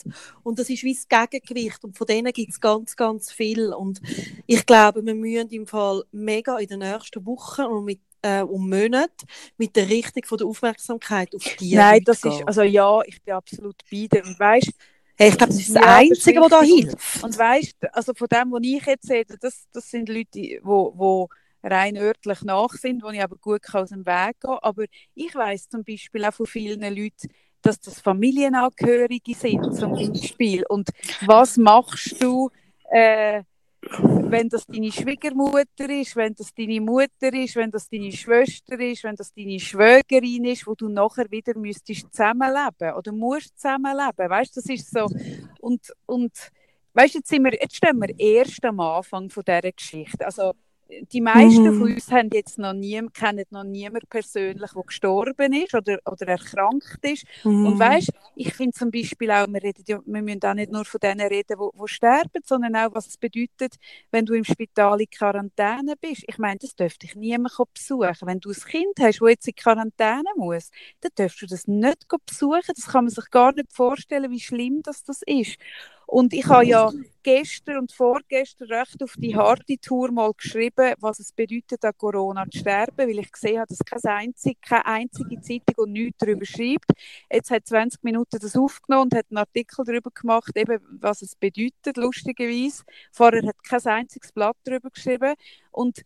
Und 0.43 0.59
das 0.59 0.69
ist 0.69 0.83
wie 0.83 0.93
das 0.93 1.09
Gegengewicht. 1.09 1.83
Und 1.83 1.97
von 1.97 2.07
denen 2.07 2.31
gibt 2.31 2.53
es 2.53 2.61
ganz, 2.61 2.95
ganz 2.95 3.33
viel. 3.33 3.73
Und 3.73 4.03
ich 4.47 4.67
glaube, 4.67 5.03
wir 5.03 5.15
müssen 5.15 5.49
im 5.49 5.67
Fall 5.67 6.05
mega 6.13 6.59
in 6.59 6.69
den 6.69 6.81
nächsten 6.81 7.25
Wochen 7.25 7.63
und 7.63 7.87
mit 7.87 8.01
äh, 8.21 8.43
um 8.43 8.69
Monate 8.69 9.25
mit 9.57 9.77
der 9.77 9.89
Richtung 9.89 10.25
von 10.27 10.37
der 10.37 10.47
Aufmerksamkeit 10.47 11.35
auf 11.35 11.43
die 11.59 11.75
Nein, 11.75 12.03
das 12.05 12.21
gehen. 12.21 12.33
ist, 12.33 12.47
also 12.47 12.63
ja, 12.63 13.01
ich 13.07 13.23
bin 13.23 13.33
absolut 13.33 13.77
bei 13.91 14.09
dir. 14.09 14.25
Und 14.27 14.39
weißt, 14.39 14.73
Hey, 15.19 15.31
ich 15.31 15.39
glaube, 15.39 15.53
das 15.53 15.61
ist 15.61 15.75
das 15.75 15.83
ja, 15.83 15.97
Einzige, 15.97 16.41
was 16.41 16.51
da 16.51 16.63
hilft. 16.63 17.25
Und 17.25 17.39
weißt, 17.39 17.77
also 17.93 18.13
von 18.15 18.29
dem, 18.29 18.53
was 18.53 18.61
ich 18.63 18.85
jetzt 18.85 19.07
sehe, 19.07 19.25
das, 19.25 19.67
das 19.73 19.91
sind 19.91 20.09
Leute, 20.09 20.29
die 20.35 20.61
wo, 20.63 20.93
wo 20.95 21.29
rein 21.63 21.97
örtlich 21.97 22.43
nach 22.43 22.71
sind, 22.71 23.03
wo 23.03 23.09
ich 23.09 23.23
aber 23.23 23.37
gut 23.37 23.63
aus 23.73 23.89
dem 23.89 24.05
Weg 24.07 24.41
gehen 24.41 24.51
kann. 24.51 24.59
Aber 24.63 24.85
ich 25.15 25.35
weiß 25.35 25.69
zum 25.69 25.85
Beispiel 25.85 26.25
auch 26.25 26.35
von 26.35 26.47
vielen 26.47 26.83
Leuten, 26.83 27.29
dass 27.63 27.81
das 27.81 28.01
Familienangehörige 28.01 29.35
sind 29.35 29.75
zum 29.75 29.93
Beispiel. 29.93 30.65
Und 30.69 30.91
was 31.25 31.57
machst 31.57 32.23
du, 32.23 32.51
äh, 32.91 33.43
wenn 34.31 34.49
das 34.49 34.67
deine 34.67 34.91
Schwiegermutter 34.91 35.89
ist, 35.89 36.17
wenn 36.17 36.35
das 36.35 36.53
deine 36.55 36.81
Mutter 36.81 37.33
ist, 37.33 37.57
wenn 37.57 37.71
das 37.71 37.89
deine 37.89 38.13
Schwester 38.13 38.79
ist, 38.81 39.05
wenn 39.05 39.17
das 39.17 39.33
deine 39.33 39.61
Schwägerin 39.61 40.45
ist, 40.45 40.67
wo 40.67 40.75
du 40.75 40.89
nachher 40.89 41.31
wieder 41.31 41.57
müsstest 41.57 42.13
zusammenleben 42.13 42.95
oder 42.97 43.13
musst 43.13 43.59
zusammenleben. 43.59 44.31
Weißt, 44.31 44.57
das 44.57 44.67
ist 44.67 44.91
so 44.91 45.07
und 45.61 45.93
und 46.07 46.33
weißt, 46.95 47.15
jetzt 47.15 47.29
sind 47.29 47.45
wir, 47.45 47.53
jetzt 47.53 47.77
stehen 47.77 47.99
wir 47.99 48.19
erst 48.19 48.65
am 48.65 48.81
Anfang 48.81 49.31
von 49.31 49.45
dieser 49.45 49.73
Geschichte. 49.73 50.25
Also 50.25 50.53
die 51.13 51.21
meisten 51.21 51.65
mhm. 51.65 51.79
von 51.79 51.93
uns 51.93 52.11
haben 52.11 52.31
jetzt 52.33 52.59
noch 52.59 52.73
nie, 52.73 53.01
kennen 53.13 53.45
noch 53.51 53.65
niemanden 53.65 54.07
persönlich, 54.09 54.71
der 54.73 54.83
gestorben 54.83 55.53
ist 55.53 55.75
oder, 55.75 55.99
oder 56.05 56.29
erkrankt 56.29 56.99
ist. 57.03 57.25
Mhm. 57.45 57.67
Und 57.67 57.79
weißt, 57.79 58.11
ich 58.37 58.55
finde 58.55 58.73
zum 58.73 58.91
Beispiel 58.91 59.31
auch, 59.31 59.47
wir, 59.49 59.63
reden 59.63 60.03
wir 60.05 60.23
müssen 60.23 60.45
auch 60.45 60.55
nicht 60.55 60.73
nur 60.73 60.85
von 60.85 61.01
denen 61.01 61.27
reden, 61.27 61.57
die 61.59 61.89
sterben, 61.89 62.43
sondern 62.45 62.77
auch, 62.77 62.95
was 62.95 63.09
es 63.09 63.17
bedeutet, 63.17 63.77
wenn 64.11 64.27
du 64.27 64.35
im 64.35 64.45
Spital 64.45 65.01
in 65.01 65.11
Quarantäne 65.11 65.95
bist. 66.01 66.25
Ich 66.27 66.39
meine, 66.39 66.59
das 66.59 66.75
dürfte 66.75 67.07
dich 67.07 67.17
niemand 67.17 67.53
besuchen. 67.75 68.15
Wenn 68.23 68.41
du 68.41 68.51
ein 68.51 68.55
Kind 68.55 68.95
hast, 69.01 69.21
das 69.21 69.31
jetzt 69.31 69.49
in 69.49 69.55
Quarantäne 69.55 70.31
muss, 70.37 70.71
dann 71.01 71.11
darfst 71.17 71.43
du 71.43 71.47
das 71.47 71.67
nicht 71.67 72.07
besuchen. 72.27 72.75
Das 72.75 72.87
kann 72.87 73.05
man 73.05 73.11
sich 73.11 73.31
gar 73.31 73.53
nicht 73.53 73.73
vorstellen, 73.73 74.31
wie 74.31 74.41
schlimm 74.41 74.83
das, 74.83 75.05
das 75.05 75.23
ist. 75.27 75.57
Und 76.07 76.33
ich 76.33 76.47
habe 76.47 76.65
ja 76.65 76.91
gestern 77.25 77.79
und 77.79 77.93
vorgestern 77.93 78.69
recht 78.69 79.03
auf 79.03 79.15
die 79.19 79.35
harte 79.35 79.77
Tour 79.79 80.13
mal 80.13 80.33
geschrieben, 80.33 80.95
was 81.01 81.19
es 81.19 81.33
bedeutet, 81.33 81.85
an 81.85 81.93
Corona 81.99 82.45
zu 82.49 82.59
sterben, 82.59 83.09
weil 83.09 83.19
ich 83.19 83.33
gesehen 83.33 83.59
habe, 83.59 83.67
dass 83.67 83.81
keine 83.81 84.15
einzige, 84.15 84.57
keine 84.61 84.87
einzige 84.87 85.41
Zeitung 85.41 85.75
und 85.77 85.93
nichts 85.93 86.19
darüber 86.19 86.47
schreibt. 86.47 86.93
Jetzt 87.31 87.51
hat 87.51 87.67
20 87.67 88.05
Minuten 88.05 88.39
das 88.41 88.57
aufgenommen 88.57 89.11
und 89.11 89.15
hat 89.17 89.27
einen 89.31 89.39
Artikel 89.39 89.85
darüber 89.85 90.11
gemacht, 90.13 90.53
eben, 90.55 90.79
was 91.01 91.23
es 91.23 91.35
bedeutet, 91.35 91.97
lustigerweise. 91.97 92.85
Vorher 93.11 93.45
hat 93.45 93.65
kein 93.65 93.85
einziges 93.87 94.31
Blatt 94.31 94.57
darüber 94.63 94.91
geschrieben. 94.91 95.35
Und 95.73 96.05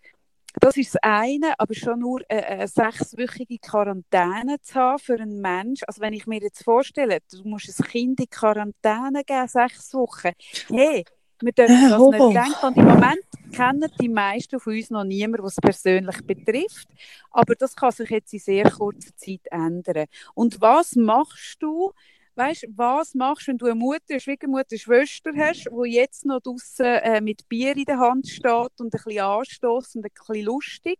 das 0.58 0.76
ist 0.76 0.94
das 0.94 1.02
eine, 1.02 1.58
aber 1.58 1.74
schon 1.74 2.00
nur 2.00 2.22
eine, 2.28 2.46
eine 2.46 2.68
sechswöchige 2.68 3.58
Quarantäne 3.58 4.60
zu 4.60 4.74
haben 4.74 4.98
für 4.98 5.14
einen 5.14 5.40
Menschen. 5.40 5.84
Also 5.86 6.00
wenn 6.00 6.12
ich 6.12 6.26
mir 6.26 6.40
jetzt 6.40 6.64
vorstelle, 6.64 7.18
du 7.30 7.48
musst 7.48 7.68
ein 7.68 7.86
Kind 7.86 8.20
in 8.20 8.28
Quarantäne 8.28 9.22
geben, 9.24 9.48
sechs 9.48 9.94
Wochen. 9.94 10.32
Hey, 10.68 11.04
wir 11.40 11.52
dürfen 11.52 11.86
äh, 11.86 11.90
das 11.90 11.98
Hobo. 11.98 12.32
nicht 12.32 12.44
denken. 12.44 12.66
Und 12.66 12.76
im 12.76 12.84
Moment 12.84 13.24
kennen 13.52 13.90
die 14.00 14.08
meisten 14.08 14.60
von 14.60 14.74
uns 14.74 14.90
noch 14.90 15.04
niemanden, 15.04 15.44
was 15.44 15.52
es 15.52 15.60
persönlich 15.60 16.20
betrifft. 16.26 16.88
Aber 17.30 17.54
das 17.54 17.74
kann 17.74 17.92
sich 17.92 18.10
jetzt 18.10 18.32
in 18.32 18.40
sehr 18.40 18.70
kurzer 18.70 19.16
Zeit 19.16 19.46
ändern. 19.50 20.06
Und 20.34 20.60
was 20.60 20.96
machst 20.96 21.62
du, 21.62 21.92
weißt, 22.40 22.68
was 22.74 23.14
machst 23.14 23.46
du, 23.46 23.50
wenn 23.50 23.58
du 23.58 23.66
eine 23.66 23.74
Mutter, 23.74 24.02
eine 24.10 24.20
Schwiegermutter, 24.20 24.68
eine 24.70 24.78
Schwester 24.78 25.30
hast, 25.36 25.66
die 25.66 25.90
jetzt 25.92 26.24
noch 26.24 26.40
draußen 26.40 26.86
äh, 26.86 27.20
mit 27.20 27.48
Bier 27.48 27.76
in 27.76 27.84
der 27.84 27.98
Hand 27.98 28.28
steht 28.28 28.80
und 28.80 28.86
ein 28.86 28.90
bisschen 28.90 29.20
anstößt 29.20 29.96
und 29.96 30.04
ein 30.06 30.10
bisschen 30.12 30.44
lustig 30.44 30.98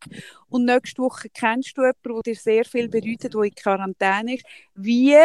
und 0.49 0.67
nächste 0.67 1.03
Woche 1.03 1.29
kennst 1.31 1.77
du 1.77 1.83
jemanden, 1.83 2.23
der 2.23 2.23
dir 2.23 2.35
sehr 2.35 2.65
viel 2.65 2.89
bedeutet, 2.89 3.35
der 3.35 3.43
in 3.43 3.55
Quarantäne 3.55 4.35
ist. 4.35 4.45
Wie, 4.75 5.17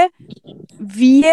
wie 0.80 1.25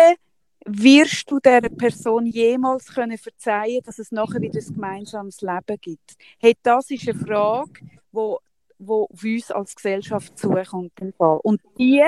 wirst 0.65 1.31
du 1.31 1.39
dieser 1.39 1.61
Person 1.61 2.27
jemals 2.27 2.87
können 2.87 3.19
verzeihen, 3.19 3.83
dass 3.85 3.99
es 3.99 4.13
nachher 4.13 4.41
wieder 4.41 4.61
ein 4.61 4.75
gemeinsames 4.75 5.41
Leben 5.41 5.79
gibt? 5.81 6.15
Hey, 6.39 6.55
das 6.63 6.91
ist 6.91 7.09
eine 7.09 7.19
Frage, 7.19 7.81
die 8.13 8.37
wo 8.87 9.05
auf 9.05 9.23
uns 9.23 9.51
als 9.51 9.75
Gesellschaft 9.75 10.39
zukommt. 10.39 10.93
Und 11.19 11.61
die, 11.79 12.03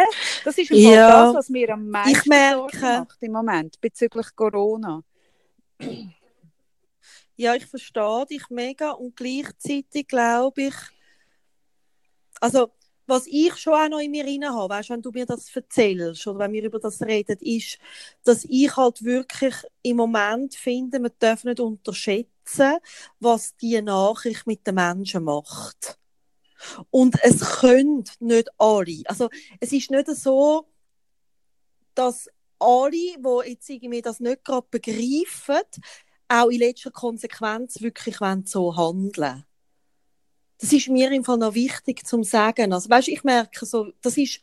das 0.45 0.59
ist 0.59 0.71
ja, 0.71 1.27
das, 1.27 1.35
was 1.35 1.49
mir 1.49 1.71
am 1.71 1.89
meisten 1.89 2.29
merke, 2.29 2.81
macht 2.81 3.23
im 3.23 3.33
Moment 3.33 3.81
bezüglich 3.81 4.27
Corona. 4.35 5.03
Ja, 7.37 7.55
ich 7.55 7.67
verstehe 7.67 8.27
dich 8.31 8.49
mega 8.51 8.93
und 8.93 9.17
gleichzeitig 9.17 10.07
glaube 10.07 10.63
ich, 10.63 10.75
also 12.41 12.71
was 13.07 13.27
ich 13.27 13.57
schon 13.57 13.75
auch 13.75 13.89
noch 13.89 13.99
in 13.99 14.11
mir 14.11 14.25
rein 14.25 14.45
habe, 14.45 14.75
weißt, 14.75 14.91
wenn 14.91 15.03
du 15.03 15.11
mir 15.11 15.27
das 15.27 15.55
erzählst 15.55 16.27
oder 16.27 16.39
wenn 16.39 16.53
wir 16.53 16.65
über 16.65 16.79
das 16.79 17.03
reden, 17.03 17.37
ist, 17.41 17.79
dass 18.25 18.45
ich 18.49 18.75
halt 18.77 19.05
wirklich 19.05 19.55
im 19.83 19.97
Moment 19.97 20.55
finde, 20.55 21.01
man 21.01 21.13
darf 21.19 21.45
nicht 21.45 21.61
unterschätzen, 21.61 22.79
was 23.21 23.57
die 23.57 23.81
Nachricht 23.83 24.47
mit 24.47 24.67
den 24.67 24.77
Menschen 24.77 25.25
macht. 25.25 25.99
Und 26.91 27.17
es 27.23 27.41
können 27.61 28.05
nicht 28.21 28.49
alle. 28.59 29.03
Also 29.07 29.31
es 29.61 29.73
ist 29.73 29.91
nicht 29.91 30.09
so, 30.09 30.67
dass 31.95 32.29
alle, 32.59 32.91
die 32.91 33.49
jetzt 33.51 33.69
irgendwie 33.69 34.03
das 34.03 34.21
nicht 34.21 34.45
gerade 34.45 34.67
begreifen, 34.71 35.63
auch 36.29 36.49
in 36.49 36.59
letzter 36.59 36.91
Konsequenz 36.91 37.81
wirklich 37.81 38.17
so 38.45 38.77
handeln 38.77 39.45
Das 40.59 40.73
ist 40.73 40.89
mir 40.89 41.11
im 41.13 41.25
Fall 41.25 41.39
noch 41.39 41.55
wichtig 41.55 42.07
zu 42.07 42.23
sagen. 42.23 42.73
Also, 42.73 42.89
weißt, 42.89 43.09
ich 43.09 43.25
merke 43.25 43.67
so, 43.67 43.93
das 44.01 44.17
ist, 44.17 44.41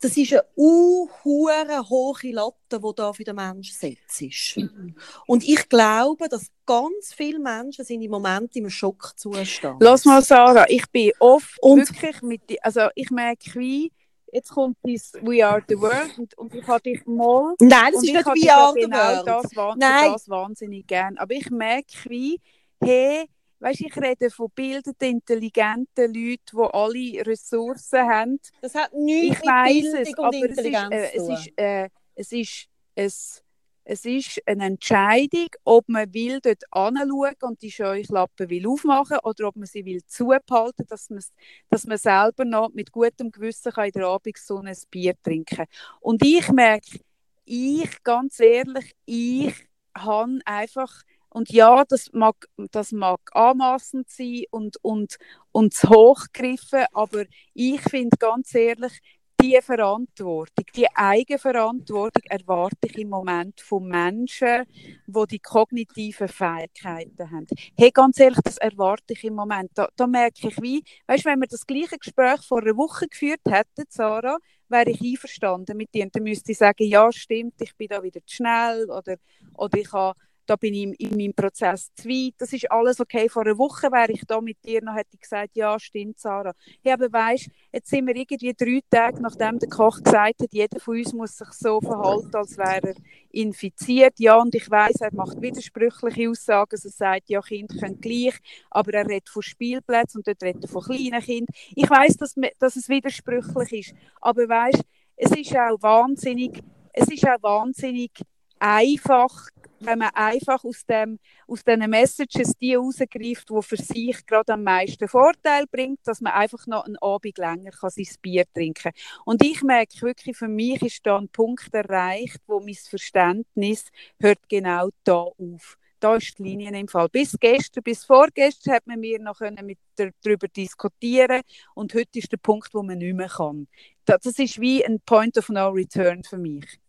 das 0.00 0.16
ist 0.16 0.32
eine 0.32 0.44
unhure 0.54 1.88
hohe 1.88 2.32
Latte, 2.32 2.80
die 2.80 2.92
da 2.96 3.12
für 3.12 3.24
den 3.24 3.36
Menschen 3.36 3.74
setzt. 3.74 4.56
Mhm. 4.56 4.96
Und 5.26 5.44
ich 5.46 5.68
glaube, 5.68 6.28
dass 6.28 6.50
ganz 6.64 7.12
viele 7.14 7.38
Menschen 7.38 7.84
sind 7.84 8.00
im 8.02 8.10
Moment 8.10 8.56
im 8.56 8.70
Schockzustand. 8.70 9.82
Lass 9.82 10.04
mal, 10.06 10.22
Sarah, 10.22 10.64
ich 10.68 10.90
bin 10.90 11.12
oft 11.18 11.62
und 11.62 11.80
wirklich 11.80 12.22
mit, 12.22 12.42
also 12.64 12.88
ich 12.94 13.10
merke 13.10 13.58
wie, 13.58 13.92
jetzt 14.32 14.50
kommt 14.50 14.78
dieses 14.84 15.14
We 15.14 15.46
Are 15.46 15.62
the 15.68 15.78
World 15.78 16.18
und, 16.18 16.38
und 16.38 16.54
ich 16.54 16.66
habe 16.66 16.82
dich 16.82 17.04
mal... 17.04 17.54
Nein, 17.60 17.92
das 17.92 18.02
ist 18.02 18.12
nicht 18.12 18.26
We 18.26 18.52
Are 18.52 18.72
the 18.72 18.80
genau 18.80 18.96
World. 18.96 19.26
Das, 19.26 19.76
Nein. 19.76 20.12
das 20.12 20.28
wahnsinnig 20.28 20.86
gern. 20.86 21.18
Aber 21.18 21.34
ich 21.34 21.50
merke 21.50 21.92
wie, 22.08 22.40
hey, 22.82 23.28
weißt, 23.60 23.80
ich 23.80 23.96
rede 23.96 24.30
von 24.30 24.50
bildenden, 24.54 25.08
intelligenten 25.08 26.12
Leuten, 26.12 26.56
die 26.56 26.72
alle 26.72 27.26
Ressourcen 27.26 28.00
haben. 28.00 28.40
Das 28.60 28.74
hat 28.74 28.92
nichts 28.94 29.38
ich 29.38 29.44
mit 29.44 29.64
Bildung 29.64 30.00
es, 30.00 30.18
und 30.18 30.34
Intelligenz 30.34 30.94
es 31.14 31.28
ist, 31.28 31.58
äh, 31.58 31.88
es 32.14 32.32
ist, 32.32 32.68
äh, 32.94 33.04
es, 33.04 33.44
es 33.84 34.04
ist 34.04 34.42
eine 34.46 34.66
Entscheidung, 34.66 35.48
ob 35.64 35.88
man 35.88 36.12
will 36.12 36.40
dort 36.40 36.62
anschauen 36.70 37.34
und 37.40 37.62
die 37.62 37.70
Scheuklappen 37.70 38.48
will 38.48 38.66
aufmachen 38.66 39.18
oder 39.22 39.48
ob 39.48 39.56
man 39.56 39.66
sie 39.66 39.84
will 39.84 40.04
zubehalten, 40.06 40.86
dass 40.88 41.10
man, 41.10 41.22
dass 41.70 41.86
man 41.86 41.98
selber 41.98 42.44
noch 42.44 42.70
mit 42.72 42.92
gutem 42.92 43.30
Gewissen 43.30 43.72
kann 43.72 43.86
in 43.86 43.92
der 43.92 44.06
Abendsonne 44.06 44.70
ein 44.70 44.76
Bier 44.90 45.14
trinken 45.22 45.56
kann. 45.56 45.66
Und 46.00 46.22
ich 46.24 46.48
merke, 46.50 47.00
ich, 47.44 48.02
ganz 48.04 48.38
ehrlich, 48.38 48.94
ich 49.06 49.54
habe 49.96 50.38
einfach 50.44 51.02
und 51.30 51.50
ja, 51.50 51.84
das 51.88 52.10
mag, 52.12 52.36
das 52.72 52.92
mag 52.92 53.20
anmaßend 53.32 54.08
sein 54.10 54.44
und, 54.50 54.76
und, 54.82 55.16
und 55.52 55.74
zu 55.74 55.88
hochgriffen, 55.88 56.84
aber 56.92 57.24
ich 57.54 57.80
finde 57.82 58.16
ganz 58.18 58.54
ehrlich, 58.54 59.00
die 59.40 59.58
Verantwortung, 59.62 60.66
die 60.76 60.86
Eigenverantwortung 60.94 62.22
erwarte 62.28 62.86
ich 62.86 62.98
im 62.98 63.08
Moment 63.08 63.60
von 63.60 63.86
Menschen, 63.86 64.64
die 65.06 65.26
die 65.30 65.38
kognitiven 65.38 66.28
Fähigkeiten 66.28 67.30
haben. 67.30 67.46
Hey, 67.74 67.90
ganz 67.90 68.20
ehrlich, 68.20 68.40
das 68.44 68.58
erwarte 68.58 69.14
ich 69.14 69.24
im 69.24 69.34
Moment. 69.34 69.70
Da, 69.74 69.88
da 69.96 70.06
merke 70.06 70.48
ich 70.48 70.60
wie, 70.60 70.82
weißt 71.06 71.24
du, 71.24 71.30
wenn 71.30 71.40
wir 71.40 71.46
das 71.48 71.66
gleiche 71.66 71.96
Gespräch 71.96 72.42
vor 72.46 72.60
einer 72.60 72.76
Woche 72.76 73.06
geführt 73.08 73.40
hätten, 73.48 73.84
Sarah, 73.88 74.36
wäre 74.68 74.90
ich 74.90 75.00
einverstanden 75.00 75.76
mit 75.76 75.94
dir. 75.94 76.04
Und 76.04 76.14
dann 76.14 76.22
müsste 76.22 76.52
ich 76.52 76.58
sagen, 76.58 76.84
ja, 76.84 77.10
stimmt, 77.10 77.54
ich 77.60 77.74
bin 77.76 77.88
da 77.88 78.02
wieder 78.02 78.20
zu 78.26 78.36
schnell 78.36 78.90
oder, 78.90 79.16
oder 79.54 79.78
ich 79.78 79.92
habe 79.92 80.18
da 80.50 80.56
bin 80.56 80.74
ich 80.74 81.00
in 81.00 81.16
meinem 81.16 81.32
Prozess 81.32 81.94
zu 81.94 82.08
weit, 82.08 82.34
das 82.38 82.52
ist 82.52 82.68
alles 82.72 82.98
okay. 82.98 83.28
Vor 83.28 83.46
einer 83.46 83.56
Woche 83.56 83.86
wäre 83.92 84.10
ich 84.10 84.24
da 84.26 84.40
mit 84.40 84.56
dir, 84.64 84.82
noch 84.82 84.96
hätte 84.96 85.10
ich 85.12 85.20
gesagt, 85.20 85.50
ja, 85.54 85.78
stimmt, 85.78 86.18
Sarah. 86.18 86.54
Ja, 86.82 86.94
aber 86.94 87.12
weißt, 87.12 87.48
jetzt 87.72 87.88
sind 87.88 88.04
wir 88.08 88.16
irgendwie 88.16 88.52
drei 88.52 88.80
Tage, 88.90 89.22
nachdem 89.22 89.60
der 89.60 89.68
Koch 89.68 90.02
gesagt 90.02 90.42
hat, 90.42 90.52
jeder 90.52 90.80
von 90.80 90.96
uns 90.96 91.12
muss 91.12 91.36
sich 91.36 91.52
so 91.52 91.80
verhalten, 91.80 92.34
als 92.34 92.58
wäre 92.58 92.88
er 92.88 92.94
infiziert. 93.30 94.18
Ja, 94.18 94.40
und 94.40 94.52
ich 94.52 94.68
weiß, 94.68 94.96
er 95.02 95.14
macht 95.14 95.40
widersprüchliche 95.40 96.30
Aussagen, 96.30 96.80
er 96.82 96.90
sagt, 96.90 97.30
ja, 97.30 97.40
Kinder 97.40 97.76
können 97.78 98.00
gleich, 98.00 98.36
aber 98.72 98.92
er 98.92 99.06
redet 99.06 99.28
von 99.28 99.42
Spielplätzen 99.42 100.18
und 100.18 100.26
dort 100.26 100.42
redet 100.42 100.64
er 100.64 100.68
von 100.68 100.82
kleinen 100.82 101.22
Kindern. 101.22 101.54
Ich 101.76 101.88
weiß, 101.88 102.16
dass, 102.16 102.34
dass 102.58 102.74
es 102.74 102.88
widersprüchlich 102.88 103.86
ist, 103.86 103.94
aber 104.20 104.48
weißt, 104.48 104.82
es 105.14 105.30
ist 105.30 105.56
auch 105.56 105.80
wahnsinnig, 105.80 106.60
es 106.92 107.06
ist 107.06 107.24
auch 107.24 107.40
wahnsinnig 107.40 108.10
einfach 108.58 109.48
wenn 109.80 109.98
man 109.98 110.10
einfach 110.14 110.62
aus, 110.64 110.84
dem, 110.86 111.18
aus 111.46 111.64
diesen 111.64 111.90
Messages 111.90 112.56
die 112.58 112.74
rausgreift, 112.74 113.50
die 113.50 113.62
für 113.62 113.76
sich 113.76 114.26
gerade 114.26 114.52
am 114.52 114.62
meisten 114.62 115.08
Vorteil 115.08 115.64
bringt, 115.70 116.00
dass 116.04 116.20
man 116.20 116.32
einfach 116.34 116.66
noch 116.66 116.84
einen 116.84 116.98
Abend 116.98 117.38
länger 117.38 117.70
kann 117.70 117.90
sein 117.90 118.06
Bier 118.22 118.44
trinken 118.52 118.92
kann. 118.92 118.92
Und 119.24 119.44
ich 119.44 119.62
merke 119.62 120.02
wirklich, 120.02 120.36
für 120.36 120.48
mich 120.48 120.82
ist 120.82 121.06
da 121.06 121.18
ein 121.18 121.28
Punkt 121.28 121.72
erreicht, 121.72 122.40
wo 122.46 122.60
mein 122.60 122.74
Verständnis 122.74 123.86
hört 124.20 124.48
genau 124.48 124.90
da 125.04 125.14
auf. 125.14 125.78
da 126.00 126.16
ist 126.16 126.38
die 126.38 126.42
Linie 126.42 126.78
im 126.78 126.88
Fall. 126.88 127.08
Bis 127.08 127.36
gestern, 127.38 127.82
bis 127.82 128.04
vorgestern 128.04 128.74
hat 128.74 128.86
man 128.86 129.00
mir 129.00 129.18
noch 129.20 129.40
mit 129.62 129.78
der, 129.98 130.12
darüber 130.22 130.48
diskutieren 130.48 131.42
und 131.74 131.94
heute 131.94 132.18
ist 132.18 132.32
der 132.32 132.38
Punkt, 132.38 132.72
wo 132.72 132.82
man 132.82 132.98
nicht 132.98 133.14
mehr 133.14 133.28
kann. 133.28 133.68
Das, 134.04 134.20
das 134.22 134.38
ist 134.38 134.60
wie 134.60 134.84
ein 134.84 135.00
Point 135.00 135.36
of 135.38 135.48
No 135.50 135.68
Return 135.68 136.22
für 136.24 136.38
mich. 136.38 136.80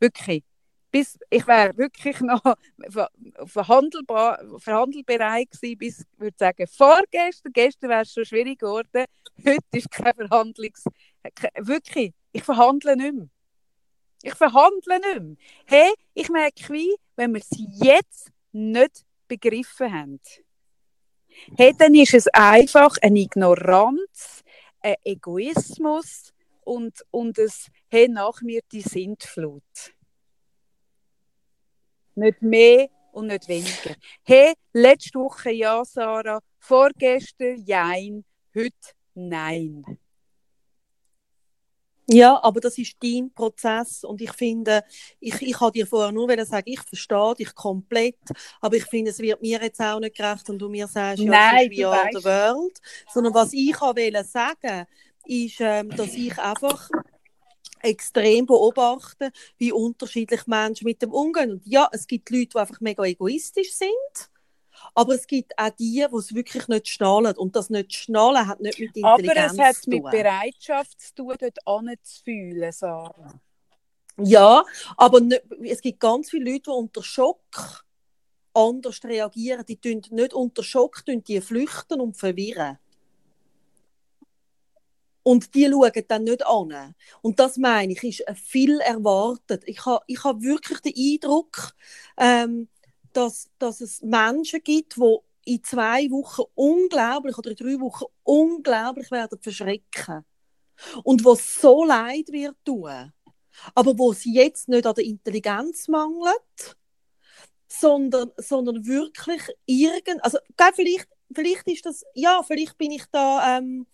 Wirklich. 0.00 0.44
Bis, 0.90 1.18
ich 1.28 1.46
wäre 1.46 1.76
wirklich 1.76 2.20
noch 2.20 2.42
verhandelbar, 3.46 4.40
verhandelbereit 4.58 5.50
gewesen, 5.50 5.78
bis, 5.78 6.00
ich 6.00 6.20
würde 6.20 6.36
sagen, 6.38 6.66
vorgestern, 6.66 7.52
gestern 7.52 7.90
wäre 7.90 8.02
es 8.02 8.12
schon 8.12 8.24
schwierig 8.24 8.60
geworden, 8.60 9.04
heute 9.44 9.58
ist 9.72 9.90
kein 9.90 10.14
Verhandlungs... 10.14 10.84
Wirklich, 11.58 12.14
ich 12.32 12.42
verhandle 12.42 12.96
nicht 12.96 13.14
mehr. 13.14 13.28
Ich 14.22 14.34
verhandle 14.34 14.98
nicht 14.98 15.20
mehr. 15.20 15.36
Hey, 15.66 15.92
ich 16.14 16.28
merke 16.30 16.72
wie, 16.72 16.94
wenn 17.16 17.34
wir 17.34 17.40
es 17.40 17.50
jetzt 17.80 18.30
nicht 18.52 19.04
begriffen 19.26 19.92
haben, 19.92 20.20
hey, 21.56 21.74
dann 21.76 21.94
ist 21.94 22.14
es 22.14 22.28
einfach 22.28 22.96
eine 23.02 23.20
Ignoranz, 23.20 24.42
ein 24.80 24.96
Egoismus 25.04 26.32
und, 26.64 27.04
und 27.10 27.38
es 27.38 27.68
hey, 27.88 28.08
nach 28.08 28.40
mir 28.42 28.60
die 28.72 28.82
Sintflut. 28.82 29.62
Nicht 32.18 32.42
mehr 32.42 32.88
und 33.12 33.28
nicht 33.28 33.46
weniger. 33.46 33.94
Hey, 34.24 34.52
letzte 34.72 35.20
Woche 35.20 35.52
ja, 35.52 35.84
Sarah, 35.84 36.40
vorgestern 36.58 37.64
jein, 37.64 38.24
heute 38.56 38.74
nein. 39.14 39.84
Ja, 42.10 42.42
aber 42.42 42.60
das 42.60 42.76
ist 42.76 42.96
dein 43.00 43.30
Prozess 43.32 44.02
und 44.02 44.20
ich 44.20 44.32
finde, 44.32 44.82
ich, 45.20 45.40
ich 45.42 45.60
habe 45.60 45.70
dir 45.70 45.86
vorher 45.86 46.10
nur 46.10 46.28
sagen, 46.44 46.64
ich 46.66 46.80
verstehe 46.80 47.34
dich 47.38 47.54
komplett, 47.54 48.18
aber 48.60 48.76
ich 48.76 48.86
finde, 48.86 49.12
es 49.12 49.20
wird 49.20 49.40
mir 49.40 49.60
jetzt 49.62 49.80
auch 49.80 50.00
nicht 50.00 50.16
gerecht, 50.16 50.50
und 50.50 50.58
du 50.58 50.68
mir 50.68 50.88
sagst, 50.88 51.22
ja, 51.22 51.30
Nein, 51.30 51.70
ist 51.70 51.70
wie 51.70 52.18
the 52.18 52.24
world, 52.24 52.80
sondern 53.12 53.34
was 53.34 53.52
ich 53.52 53.80
wollte 53.80 54.24
sagen, 54.24 54.86
ist, 55.26 55.60
ähm, 55.60 55.90
dass 55.90 56.14
ich 56.14 56.36
einfach 56.38 56.88
extrem 57.82 58.46
beobachte, 58.46 59.30
wie 59.56 59.72
unterschiedlich 59.72 60.46
Menschen 60.46 60.84
mit 60.84 61.02
dem 61.02 61.12
umgehen. 61.12 61.52
Und 61.52 61.66
ja, 61.66 61.88
es 61.92 62.06
gibt 62.06 62.30
Leute, 62.30 62.48
die 62.54 62.58
einfach 62.58 62.80
mega 62.80 63.04
egoistisch 63.04 63.74
sind 63.74 64.30
aber 64.94 65.14
es 65.14 65.26
gibt 65.26 65.58
auch 65.58 65.70
die, 65.70 66.06
die 66.10 66.16
es 66.16 66.34
wirklich 66.34 66.68
nicht 66.68 66.88
schnallen. 66.88 67.36
Und 67.36 67.56
das 67.56 67.70
nicht 67.70 67.94
schnallen 67.94 68.46
hat 68.46 68.60
nicht 68.60 68.78
mit 68.78 68.96
Intelligenz 68.96 69.16
zu 69.16 69.26
tun. 69.26 69.30
Aber 69.30 69.70
es 69.70 69.76
hat 69.76 69.86
mit 69.86 70.02
Bereitschaft 70.04 71.00
zu 71.00 71.14
tun, 71.14 71.34
dort 71.38 71.66
anzufühlen, 71.66 72.72
Sarah. 72.72 73.40
Ja, 74.20 74.64
aber 74.96 75.20
nicht, 75.20 75.42
es 75.64 75.80
gibt 75.80 76.00
ganz 76.00 76.30
viele 76.30 76.50
Leute, 76.50 76.64
die 76.64 76.70
unter 76.70 77.02
Schock 77.02 77.84
anders 78.52 79.00
reagieren. 79.04 79.64
Die 79.66 79.76
tun 79.76 80.02
nicht 80.10 80.34
unter 80.34 80.62
Schock 80.64 81.04
die 81.06 81.40
flüchten 81.40 82.00
und 82.00 82.16
verwirren. 82.16 82.78
Und 85.28 85.54
die 85.54 85.68
schauen 85.70 85.92
dann 86.08 86.24
nicht 86.24 86.46
an. 86.46 86.94
Und 87.20 87.38
das 87.38 87.58
meine 87.58 87.92
ich, 87.92 88.02
ist 88.02 88.24
viel 88.34 88.80
erwartet. 88.80 89.62
Ich 89.66 89.84
habe 89.84 90.02
ich 90.06 90.24
ha 90.24 90.34
wirklich 90.40 90.80
den 90.80 90.94
Eindruck, 90.96 91.74
ähm, 92.16 92.68
dass, 93.12 93.50
dass 93.58 93.82
es 93.82 94.00
Menschen 94.00 94.62
gibt, 94.64 94.96
die 94.96 95.16
in 95.44 95.62
zwei 95.62 96.10
Wochen 96.10 96.44
unglaublich 96.54 97.36
oder 97.36 97.50
in 97.50 97.56
drei 97.56 97.78
Wochen 97.78 98.06
unglaublich 98.22 99.10
werden 99.10 99.38
verschrecken. 99.38 100.24
Und 101.04 101.22
was 101.26 101.60
so 101.60 101.84
leid 101.84 102.28
wird 102.32 102.56
tun. 102.64 103.12
Aber 103.74 103.98
wo 103.98 104.12
es 104.12 104.24
jetzt 104.24 104.70
nicht 104.70 104.86
an 104.86 104.94
der 104.94 105.04
Intelligenz 105.04 105.88
mangelt, 105.88 106.74
sondern, 107.66 108.32
sondern 108.38 108.86
wirklich 108.86 109.42
irgend, 109.66 110.24
also 110.24 110.38
vielleicht, 110.74 111.08
vielleicht 111.34 111.68
ist 111.68 111.84
das, 111.84 112.02
ja, 112.14 112.42
vielleicht 112.42 112.78
bin 112.78 112.92
ich 112.92 113.04
da 113.12 113.58
ähm, 113.58 113.86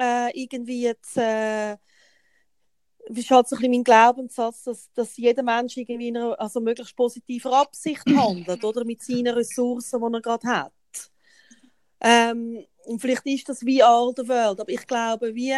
äh, 0.00 0.30
irgendwie 0.34 0.82
jetzt 0.82 1.16
äh, 1.16 1.76
ist 3.08 3.30
halt 3.30 3.48
so 3.48 3.56
ein 3.56 3.60
bisschen 3.60 3.72
mein 3.72 3.84
Glaubenssatz, 3.84 4.64
dass, 4.64 4.92
dass 4.92 5.16
jeder 5.16 5.42
Mensch 5.42 5.76
irgendwie 5.76 6.08
in 6.08 6.16
einer 6.16 6.40
also 6.40 6.60
möglichst 6.60 6.96
positiver 6.96 7.52
Absicht 7.52 8.04
handelt, 8.16 8.64
oder 8.64 8.84
mit 8.84 9.02
seinen 9.02 9.34
Ressourcen, 9.34 10.00
die 10.00 10.14
er 10.14 10.20
gerade 10.20 10.48
hat. 10.48 10.72
Ähm, 12.00 12.64
und 12.84 13.00
vielleicht 13.00 13.26
ist 13.26 13.48
das 13.48 13.64
wie 13.64 13.82
all 13.82 14.12
the 14.16 14.26
world, 14.26 14.60
aber 14.60 14.70
ich 14.70 14.86
glaube, 14.86 15.34
wie 15.34 15.54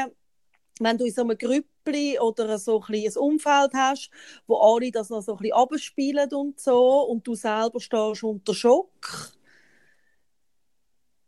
wenn 0.81 0.99
du 0.99 1.05
in 1.05 1.13
so 1.13 1.23
einem 1.23 1.39
Grüppli 1.39 2.19
oder 2.19 2.59
so 2.59 2.83
ein, 2.83 2.95
ein 2.95 3.17
Umfeld 3.17 3.73
hast, 3.75 4.11
wo 4.47 4.57
alle 4.57 4.91
das 4.91 5.11
noch 5.11 5.23
so 5.23 5.33
ein 5.33 5.39
bisschen 5.39 5.55
abspielen 5.55 6.33
und 6.33 6.59
so 6.59 7.03
und 7.03 7.27
du 7.27 7.35
selber 7.35 7.81
stehst 7.81 8.25
unter 8.25 8.55
Schock. 8.55 9.33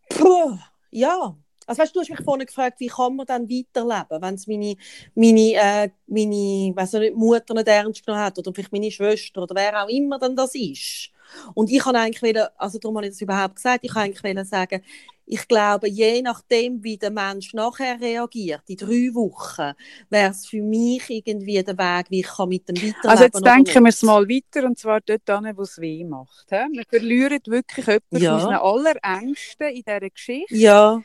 Puh, 0.08 0.58
ja, 0.90 1.36
also 1.66 1.82
weißt, 1.82 1.94
du 1.94 2.00
hast 2.00 2.10
mich 2.10 2.20
vorhin 2.22 2.46
gefragt, 2.46 2.80
wie 2.80 2.88
kann 2.88 3.16
man 3.16 3.26
dann 3.26 3.48
weiterleben, 3.48 4.22
wenn 4.22 4.34
es 4.34 4.46
meine, 4.46 4.76
meine, 5.14 5.52
äh, 5.54 5.90
meine 6.06 6.72
weiss 6.74 6.92
nicht, 6.92 7.16
Mutter 7.16 7.54
nicht 7.54 7.68
ernst 7.68 8.04
genommen 8.04 8.24
hat 8.24 8.38
oder 8.38 8.52
vielleicht 8.52 8.72
meine 8.72 8.90
Schwester 8.90 9.42
oder 9.42 9.54
wer 9.54 9.84
auch 9.84 9.88
immer 9.88 10.18
dann 10.18 10.36
das 10.36 10.54
ist. 10.54 11.10
Und 11.54 11.70
ich 11.70 11.80
kann 11.80 11.96
eigentlich 11.96 12.22
wieder, 12.22 12.52
also 12.58 12.78
darum 12.78 12.96
habe 12.96 13.06
ich 13.06 13.12
das 13.12 13.20
überhaupt 13.20 13.56
gesagt, 13.56 13.80
ich 13.82 13.92
kann 13.92 14.02
eigentlich 14.02 14.48
sagen, 14.48 14.82
ich 15.26 15.48
glaube, 15.48 15.88
je 15.88 16.20
nachdem, 16.22 16.82
wie 16.84 16.98
der 16.98 17.10
Mensch 17.10 17.54
nachher 17.54 17.98
reagiert, 18.00 18.62
in 18.66 18.76
drei 18.76 19.14
Wochen, 19.14 19.72
wäre 20.10 20.30
es 20.30 20.46
für 20.46 20.60
mich 20.60 21.08
irgendwie 21.08 21.62
der 21.62 21.78
Weg, 21.78 22.10
wie 22.10 22.20
ich 22.20 22.26
kann 22.26 22.48
mit 22.48 22.68
dem 22.68 22.76
weiterleben 22.76 23.08
Also 23.08 23.24
jetzt 23.24 23.44
denken 23.44 23.84
wir 23.84 23.88
es 23.88 24.02
mal 24.02 24.28
weiter, 24.28 24.66
und 24.66 24.78
zwar 24.78 25.00
dort 25.00 25.28
an, 25.30 25.56
wo 25.56 25.62
es 25.62 25.80
weh 25.80 26.04
macht. 26.04 26.46
He? 26.50 26.56
Wir 26.72 26.84
verlieren 26.88 27.40
wirklich 27.46 27.86
jemanden 27.86 28.16
ja. 28.18 28.38
von 28.38 28.48
unseren 28.48 28.96
allerängsten 29.06 29.68
in 29.68 29.82
dieser 29.82 30.10
Geschichte. 30.10 30.54
Ja 30.54 31.02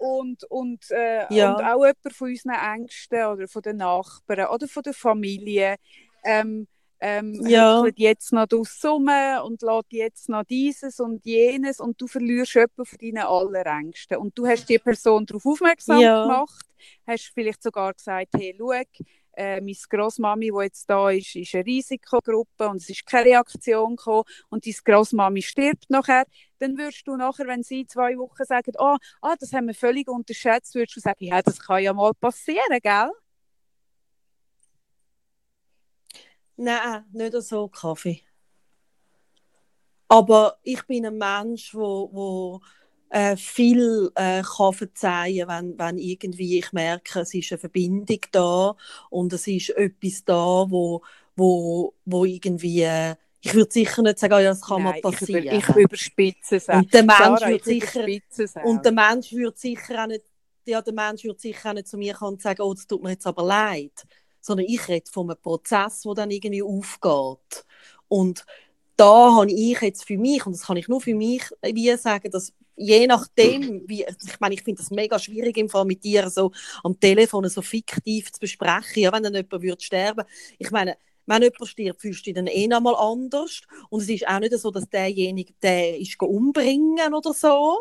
und, 0.00 0.44
und, 0.44 0.90
äh, 0.90 1.32
ja. 1.32 1.52
und 1.52 1.62
auch 1.62 1.84
jemand 1.84 2.12
von 2.12 2.30
unseren 2.30 2.54
Ängsten 2.54 3.24
oder 3.26 3.46
von 3.46 3.62
den 3.62 3.76
Nachbarn 3.76 4.48
oder 4.48 4.66
von 4.66 4.82
der 4.82 4.94
Familie 4.94 5.76
ähm, 6.24 6.66
ähm, 7.00 7.46
ja. 7.46 7.84
jetzt 7.96 8.32
noch 8.32 8.46
das 8.46 8.82
rum 8.84 9.08
und 9.44 9.62
lässt 9.62 9.92
jetzt 9.92 10.28
noch 10.28 10.44
dieses 10.44 11.00
und 11.00 11.24
jenes 11.24 11.80
und 11.80 12.00
du 12.00 12.06
verlierst 12.06 12.54
jemanden 12.54 12.84
von 12.84 12.98
deinen 12.98 13.18
Allerängsten. 13.18 14.18
Und 14.18 14.38
du 14.38 14.46
hast 14.46 14.68
die 14.68 14.78
Person 14.78 15.26
darauf 15.26 15.44
aufmerksam 15.44 16.00
ja. 16.00 16.22
gemacht, 16.22 16.66
hast 17.06 17.32
vielleicht 17.34 17.62
sogar 17.62 17.92
gesagt, 17.92 18.28
hey, 18.34 18.54
schau, 18.56 18.72
äh, 19.32 19.60
meine 19.60 19.74
Großmami, 19.88 20.50
die 20.50 20.62
jetzt 20.64 20.88
da 20.88 21.10
ist, 21.10 21.34
ist 21.36 21.54
eine 21.54 21.66
Risikogruppe 21.66 22.68
und 22.68 22.76
es 22.76 22.90
ist 22.90 23.06
keine 23.06 23.26
Reaktion 23.26 23.96
gekommen 23.96 24.24
und 24.48 24.66
deine 24.66 24.76
Großmami 24.84 25.42
stirbt 25.42 25.88
nachher, 25.88 26.24
dann 26.58 26.76
würdest 26.76 27.06
du 27.06 27.16
nachher, 27.16 27.46
wenn 27.46 27.62
sie 27.62 27.86
zwei 27.86 28.16
Wochen 28.18 28.44
sagen, 28.44 28.72
oh, 28.78 28.96
ah, 29.22 29.34
das 29.38 29.52
haben 29.52 29.66
wir 29.66 29.74
völlig 29.74 30.08
unterschätzt, 30.08 30.74
würdest 30.74 30.96
du 30.96 31.00
sagen, 31.00 31.24
ja, 31.24 31.42
das 31.42 31.58
kann 31.58 31.82
ja 31.82 31.92
mal 31.92 32.12
passieren, 32.14 32.80
gell? 32.82 33.10
Nein, 36.56 37.04
nicht 37.12 37.32
so 37.42 37.68
Kaffee. 37.68 38.22
Aber 40.08 40.58
ich 40.62 40.84
bin 40.86 41.06
ein 41.06 41.16
Mensch, 41.16 41.74
wo, 41.74 42.10
wo 42.12 42.60
äh, 43.10 43.36
viel 43.36 44.10
äh, 44.14 44.42
kann 44.42 44.72
verzeihen, 44.72 45.48
wenn, 45.48 45.78
wenn 45.78 45.98
irgendwie 45.98 46.58
ich 46.58 46.72
merke, 46.72 47.20
es 47.20 47.34
ist 47.34 47.52
eine 47.52 47.58
Verbindung 47.58 48.20
da 48.32 48.76
und 49.10 49.32
es 49.32 49.46
ist 49.46 49.70
etwas 49.70 50.24
da, 50.24 50.66
wo, 50.68 51.02
wo, 51.36 51.94
wo 52.04 52.24
irgendwie 52.24 52.82
äh, 52.82 53.16
ich 53.42 53.54
würde 53.54 53.72
sicher 53.72 54.02
nicht 54.02 54.18
sagen, 54.18 54.34
oh 54.34 54.38
ja, 54.38 54.50
das 54.50 54.60
kann 54.60 54.82
Nein, 54.82 55.00
mal 55.02 55.10
passieren. 55.10 55.44
Ich, 55.44 55.64
über, 55.64 55.78
ich 55.78 55.84
überspitze 55.84 56.56
es. 56.56 56.68
Und 56.68 56.92
der 56.92 57.04
Mensch 57.04 57.40
würde 57.40 57.64
sicher 57.64 58.06
und 58.64 58.84
der 58.84 58.92
Mensch 58.92 59.32
würde 59.32 59.58
sicher 59.58 60.02
auch 60.02 60.06
nicht, 60.06 60.24
ja, 60.66 60.82
der 60.82 60.92
Mensch 60.92 61.24
würde 61.24 61.40
sicher 61.40 61.70
auch 61.70 61.74
nicht 61.74 61.88
zu 61.88 61.96
mir 61.96 62.14
kommen 62.14 62.34
und 62.34 62.42
sagen, 62.42 62.60
oh, 62.60 62.74
das 62.74 62.86
tut 62.86 63.02
mir 63.02 63.10
jetzt 63.10 63.26
aber 63.26 63.42
leid, 63.42 64.04
sondern 64.40 64.66
ich 64.66 64.86
rede 64.88 65.10
von 65.10 65.30
einem 65.30 65.40
Prozess, 65.40 66.02
der 66.02 66.14
dann 66.14 66.30
irgendwie 66.30 66.62
aufgeht. 66.62 67.64
Und 68.08 68.44
da 68.96 69.34
habe 69.36 69.50
ich 69.50 69.80
jetzt 69.80 70.04
für 70.04 70.18
mich, 70.18 70.44
und 70.44 70.52
das 70.52 70.66
kann 70.66 70.76
ich 70.76 70.86
nur 70.86 71.00
für 71.00 71.14
mich 71.14 71.42
wie 71.62 71.96
sagen, 71.96 72.30
dass 72.30 72.52
je 72.80 73.06
nachdem, 73.06 73.82
wie, 73.86 74.04
ich 74.04 74.40
meine, 74.40 74.54
ich 74.54 74.62
finde 74.62 74.80
das 74.80 74.90
mega 74.90 75.18
schwierig 75.18 75.56
im 75.58 75.68
Fall 75.68 75.84
mit 75.84 76.02
dir 76.02 76.30
so 76.30 76.50
am 76.82 76.98
Telefon 76.98 77.48
so 77.48 77.62
fiktiv 77.62 78.32
zu 78.32 78.40
besprechen, 78.40 79.02
ja, 79.02 79.12
wenn 79.12 79.22
dann 79.22 79.34
jemand 79.34 79.62
würde 79.62 79.82
sterben. 79.82 80.24
Ich 80.58 80.70
meine, 80.70 80.96
wenn 81.26 81.42
jemand 81.42 81.68
stirbt, 81.68 82.00
fühlst 82.00 82.20
du 82.20 82.24
dich 82.24 82.34
dann 82.34 82.46
eh 82.46 82.66
nochmal 82.66 82.96
anders. 82.96 83.60
Und 83.90 84.02
es 84.02 84.08
ist 84.08 84.26
auch 84.26 84.40
nicht 84.40 84.58
so, 84.58 84.70
dass 84.70 84.88
derjenige, 84.88 85.52
der 85.62 85.98
ist 85.98 86.20
umbringen 86.20 87.12
oder 87.12 87.34
so, 87.34 87.76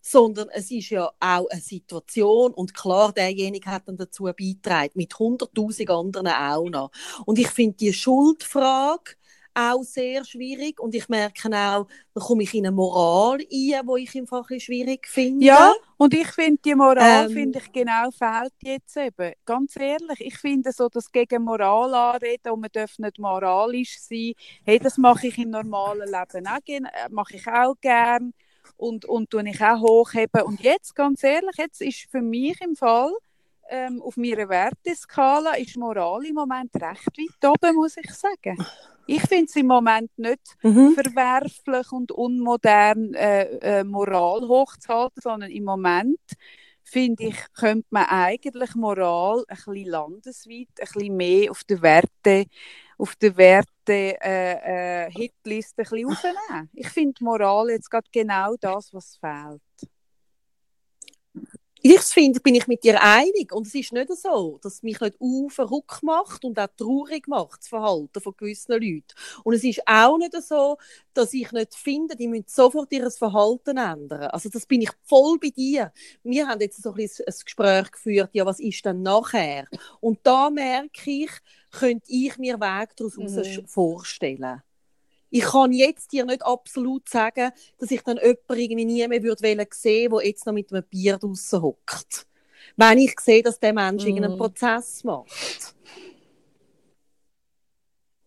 sondern 0.00 0.48
es 0.50 0.70
ist 0.70 0.90
ja 0.90 1.10
auch 1.20 1.48
eine 1.48 1.60
Situation 1.60 2.52
und 2.52 2.74
klar, 2.74 3.12
derjenige 3.12 3.70
hat 3.70 3.88
dann 3.88 3.96
dazu 3.96 4.24
beigetragen, 4.24 4.92
mit 4.94 5.12
100'000 5.12 5.88
anderen 5.90 6.28
auch 6.28 6.68
noch. 6.68 6.90
Und 7.24 7.38
ich 7.38 7.48
finde 7.48 7.76
die 7.76 7.92
Schuldfrage 7.92 9.17
auch 9.58 9.82
sehr 9.82 10.24
schwierig 10.24 10.80
und 10.80 10.94
ich 10.94 11.08
merke 11.08 11.48
auch, 11.48 11.86
da 12.14 12.20
komme 12.20 12.44
ich 12.44 12.54
in 12.54 12.66
eine 12.66 12.74
Moral 12.74 13.38
ein, 13.40 13.86
wo 13.86 13.96
ich 13.96 14.14
im 14.14 14.26
Fall 14.26 14.44
schwierig 14.58 15.06
finde. 15.06 15.44
Ja, 15.44 15.72
und 15.96 16.14
ich 16.14 16.28
finde, 16.28 16.60
die 16.64 16.74
Moral, 16.74 17.26
ähm, 17.26 17.32
finde 17.32 17.58
ich, 17.58 17.72
genau 17.72 18.10
fehlt 18.10 18.52
jetzt 18.62 18.96
eben. 18.96 19.32
Ganz 19.44 19.76
ehrlich, 19.76 20.20
ich 20.20 20.38
finde 20.38 20.72
so, 20.72 20.88
dass 20.88 21.10
gegen 21.10 21.42
Moral 21.42 21.92
anreden 21.94 22.52
und 22.52 22.60
man 22.60 22.70
darf 22.72 22.98
nicht 22.98 23.18
moralisch 23.18 23.98
sein, 24.00 24.32
hey, 24.64 24.78
das 24.78 24.96
mache 24.96 25.26
ich 25.26 25.38
im 25.38 25.50
normalen 25.50 26.08
Leben 26.08 26.46
auch, 26.46 26.58
äh, 26.66 27.08
mache 27.10 27.36
ich 27.36 27.46
auch 27.46 27.74
gern 27.80 28.32
und, 28.76 29.04
und 29.04 29.30
tue 29.30 29.48
ich 29.48 29.62
auch 29.62 29.80
hochheben. 29.80 30.42
Und 30.42 30.60
jetzt, 30.60 30.94
ganz 30.94 31.22
ehrlich, 31.24 31.56
jetzt 31.56 31.80
ist 31.80 32.08
für 32.10 32.22
mich 32.22 32.60
im 32.60 32.76
Fall, 32.76 33.12
ähm, 33.70 34.00
auf 34.02 34.16
meiner 34.16 34.48
Werteskala 34.48 35.54
ist 35.56 35.76
Moral 35.76 36.24
im 36.24 36.34
Moment 36.34 36.74
recht 36.76 37.18
weit 37.18 37.50
oben, 37.50 37.76
muss 37.76 37.96
ich 37.96 38.10
sagen. 38.14 38.64
Ich 39.10 39.22
finde 39.22 39.46
es 39.46 39.56
im 39.56 39.68
Moment 39.68 40.10
nicht 40.18 40.54
mhm. 40.62 40.92
verwerflich 40.92 41.90
und 41.92 42.12
unmodern, 42.12 43.14
äh, 43.14 43.80
äh, 43.80 43.84
Moral 43.84 44.46
hochzuhalten, 44.46 45.22
sondern 45.22 45.50
im 45.50 45.64
Moment 45.64 46.20
finde 46.84 47.24
ich, 47.24 47.36
könnte 47.54 47.86
man 47.88 48.04
eigentlich 48.04 48.74
Moral 48.74 49.44
ein 49.48 49.56
bisschen 49.56 49.86
landesweit, 49.86 50.68
ein 50.78 50.88
bisschen 50.92 51.16
mehr 51.16 51.50
auf 51.50 51.64
der 51.64 51.80
Werte, 51.80 52.44
auf 52.98 53.16
der 53.16 53.34
Werte 53.38 53.66
äh, 53.88 55.06
äh, 55.06 55.10
Hitliste 55.10 55.82
ein 55.82 55.88
bisschen 55.88 56.06
aufnehmen. 56.06 56.70
Ich 56.74 56.88
finde 56.90 57.24
Moral 57.24 57.70
jetzt 57.70 57.90
gerade 57.90 58.08
genau 58.12 58.56
das, 58.60 58.92
was 58.92 59.16
fehlt 59.16 59.62
ich 61.82 62.00
finde, 62.00 62.40
bin 62.40 62.54
ich 62.54 62.66
mit 62.66 62.84
dir 62.84 63.00
einig. 63.02 63.52
Und 63.52 63.66
es 63.66 63.74
ist 63.74 63.92
nicht 63.92 64.12
so, 64.16 64.58
dass 64.62 64.74
es 64.74 64.82
mich 64.82 65.00
nicht 65.00 65.16
auf 65.20 65.58
Ruck 65.58 66.00
macht 66.02 66.44
und 66.44 66.58
auch 66.58 66.68
traurig 66.76 67.28
macht, 67.28 67.60
das 67.60 67.68
Verhalten 67.68 68.20
von 68.20 68.34
gewissen 68.36 68.72
Leuten. 68.72 69.04
Und 69.44 69.54
es 69.54 69.64
ist 69.64 69.82
auch 69.86 70.18
nicht 70.18 70.34
so, 70.42 70.76
dass 71.14 71.32
ich 71.32 71.50
nicht 71.52 71.74
finde, 71.74 72.16
die 72.16 72.28
müssen 72.28 72.46
sofort 72.48 72.92
ihr 72.92 73.10
Verhalten 73.10 73.76
ändern. 73.76 74.30
Also 74.30 74.48
das 74.48 74.66
bin 74.66 74.82
ich 74.82 74.90
voll 75.02 75.38
bei 75.38 75.50
dir. 75.50 75.92
Wir 76.22 76.48
haben 76.48 76.60
jetzt 76.60 76.82
so 76.82 76.90
ein, 76.90 76.96
bisschen 76.96 77.26
ein 77.26 77.34
Gespräch 77.44 77.90
geführt, 77.90 78.30
ja, 78.32 78.46
was 78.46 78.60
ist 78.60 78.84
denn 78.84 79.02
nachher? 79.02 79.66
Und 80.00 80.20
da 80.22 80.50
merke 80.50 81.10
ich, 81.10 81.30
könnte 81.70 82.06
ich 82.08 82.38
mir 82.38 82.60
Weg 82.60 82.96
daraus 82.96 83.16
mhm. 83.16 83.66
vorstellen 83.66 84.62
ich 85.30 85.44
kann 85.44 85.72
jetzt 85.72 86.12
dir 86.12 86.24
nicht 86.24 86.44
absolut 86.44 87.08
sagen, 87.08 87.50
dass 87.78 87.90
ich 87.90 88.02
dann 88.02 88.16
jemanden 88.16 88.58
irgendwie 88.58 88.84
nie 88.84 89.08
mehr 89.08 89.22
würde 89.22 89.66
sehen 89.72 90.10
der 90.10 90.26
jetzt 90.26 90.46
noch 90.46 90.52
mit 90.52 90.72
einem 90.72 90.84
Bier 90.84 91.18
draussen 91.18 91.62
hockt. 91.62 92.26
Wenn 92.76 92.98
ich 92.98 93.18
sehe, 93.20 93.42
dass 93.42 93.58
der 93.58 93.72
Mensch 93.72 94.04
mm. 94.04 94.16
einen 94.16 94.38
Prozess 94.38 95.04
macht. 95.04 95.74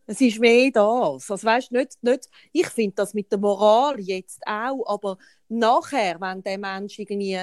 Es 0.05 0.19
ist 0.19 0.39
mehr 0.39 0.71
das. 0.71 1.31
Also, 1.31 1.47
weißt, 1.47 1.71
nicht, 1.71 2.03
nicht, 2.03 2.29
ich 2.51 2.67
finde 2.67 2.95
das 2.97 3.13
mit 3.13 3.31
der 3.31 3.39
Moral 3.39 3.97
jetzt 3.99 4.41
auch, 4.45 4.83
aber 4.85 5.17
nachher, 5.47 6.19
wenn 6.19 6.43
der 6.43 6.57
Mensch 6.57 6.99
irgendwie 6.99 7.41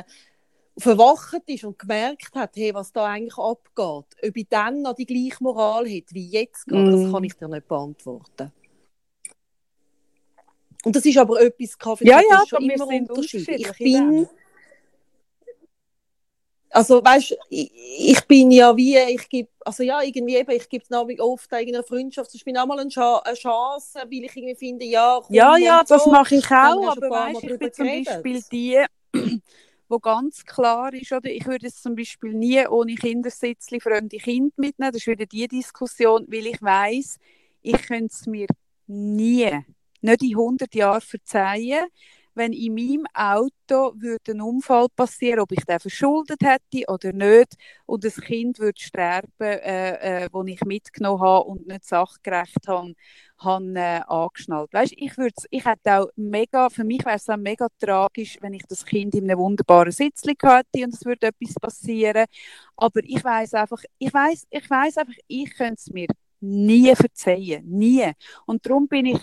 verwacht 0.77 1.43
ist 1.47 1.65
und 1.65 1.79
gemerkt 1.79 2.35
hat, 2.35 2.55
hey, 2.57 2.75
was 2.75 2.93
da 2.93 3.07
eigentlich 3.07 3.39
abgeht, 3.39 4.29
ob 4.29 4.37
ich 4.37 4.47
dann 4.49 4.83
noch 4.83 4.95
die 4.95 5.07
gleiche 5.07 5.43
Moral 5.43 5.87
hat 5.87 6.13
wie 6.13 6.29
jetzt, 6.29 6.67
mm. 6.67 6.91
das 6.91 7.11
kann 7.11 7.25
ich 7.25 7.35
dir 7.35 7.49
nicht 7.49 7.67
beantworten. 7.67 8.53
Und 10.85 10.95
das 10.95 11.05
ist 11.05 11.19
aber 11.19 11.41
etwas, 11.41 11.77
Kaffee 11.77 12.07
ja, 12.07 12.21
ja, 12.31 12.45
schon 12.47 12.63
immer 12.63 12.87
unterschiedlich. 12.87 13.67
Ich 13.69 13.79
bin, 13.79 14.29
also 16.71 17.03
weißt, 17.03 17.37
ich, 17.49 17.73
ich 17.99 18.25
bin 18.27 18.51
ja 18.51 18.77
wie, 18.77 18.97
ich 18.97 19.29
gebe, 19.29 19.49
also 19.65 19.83
ja, 19.83 20.03
irgendwie 20.03 20.37
eben, 20.37 20.51
ich 20.51 20.69
gebe 20.69 20.85
es 20.89 21.21
oft 21.21 21.53
einer 21.53 21.83
Freundschaft, 21.83 22.35
ich 22.35 22.45
bin 22.45 22.57
auch 22.57 22.67
mal 22.67 22.79
eine, 22.79 22.89
Chance, 22.91 23.99
weil 23.99 24.25
ich 24.25 24.37
irgendwie 24.37 24.55
finde, 24.55 24.85
ja, 24.85 25.21
komm, 25.23 25.35
Ja, 25.35 25.57
ja, 25.57 25.83
das 25.83 26.05
so. 26.05 26.11
mache 26.11 26.37
ich 26.37 26.47
auch, 26.51 26.97
aber 26.97 27.11
weißt, 27.11 27.43
ich 27.45 27.59
bin 27.59 27.73
zum 27.73 27.87
Beispiel 27.87 28.43
die, 28.53 28.85
wo 29.89 29.99
ganz 29.99 30.45
klar 30.45 30.93
ist, 30.93 31.11
oder 31.13 31.31
ich 31.31 31.47
würde 31.47 31.67
es 31.67 31.83
zum 31.83 31.97
Beispiel 31.97 32.35
nie 32.35 32.67
ohne 32.69 32.95
Kindersitzli 32.95 33.81
fremde 33.81 34.19
Kinder 34.19 34.55
mitnehmen, 34.57 34.93
das 34.93 35.03
ist 35.03 35.07
wieder 35.07 35.27
die 35.27 35.49
Diskussion, 35.49 36.27
weil 36.29 36.47
ich 36.47 36.63
weiß, 36.63 37.19
ich 37.63 37.83
könnte 37.83 38.15
es 38.15 38.27
mir 38.27 38.47
nie 38.87 39.51
nicht 40.01 40.23
in 40.23 40.31
100 40.31 40.75
Jahren 40.75 41.01
verzeihen, 41.01 41.87
wenn 42.39 42.53
in 42.53 42.75
meinem 42.75 43.07
Auto 43.13 43.93
würde 44.01 44.33
ein 44.33 44.41
Unfall 44.41 44.87
passieren, 44.95 45.41
ob 45.41 45.53
ich 45.53 45.65
den 45.65 45.81
verschuldet 45.81 46.41
hätte 46.43 46.87
oder 46.87 47.13
nicht, 47.13 47.55
und 47.85 48.05
das 48.05 48.17
Kind 48.17 48.61
würde 48.61 48.81
sterben, 48.81 49.29
äh, 49.39 50.25
äh, 50.25 50.29
das 50.33 50.47
ich 50.47 50.61
mitgenommen 50.65 51.21
habe 51.21 51.45
und 51.49 51.67
nicht 51.67 51.85
sachgerecht 51.85 52.69
habe, 52.69 52.95
habe 53.39 53.75
äh, 53.75 54.01
angeschnallt. 54.07 54.73
Weißt, 54.73 54.95
ich 54.97 55.13
ich 55.51 55.65
hätte 55.65 55.99
auch 55.99 56.09
mega, 56.17 56.71
für 56.71 56.85
mich 56.85 57.05
wäre 57.05 57.17
es 57.17 57.29
auch 57.29 57.37
mega 57.37 57.67
tragisch, 57.79 58.39
wenn 58.41 58.55
ich 58.55 58.63
das 58.69 58.87
Kind 58.87 59.15
in 59.15 59.25
einem 59.25 59.39
wunderbaren 59.39 59.93
Sitzli 59.93 60.35
hätte 60.41 60.85
und 60.85 60.95
es 60.95 61.05
würde 61.05 61.29
etwas 61.29 61.55
passieren. 61.55 62.27
Aber 62.77 63.01
ich 63.03 63.23
weiß 63.23 63.55
einfach, 63.55 63.83
ich 63.99 64.15
weiß, 64.15 64.47
ich 64.51 64.71
weiß 64.71 64.99
einfach, 64.99 65.15
ich 65.27 65.55
könnte 65.57 65.75
es 65.75 65.91
mir 65.91 66.07
nie 66.41 66.95
verzeihen, 66.95 67.69
nie. 67.69 68.13
Und 68.47 68.65
darum 68.65 68.87
bin 68.87 69.07
ich 69.07 69.19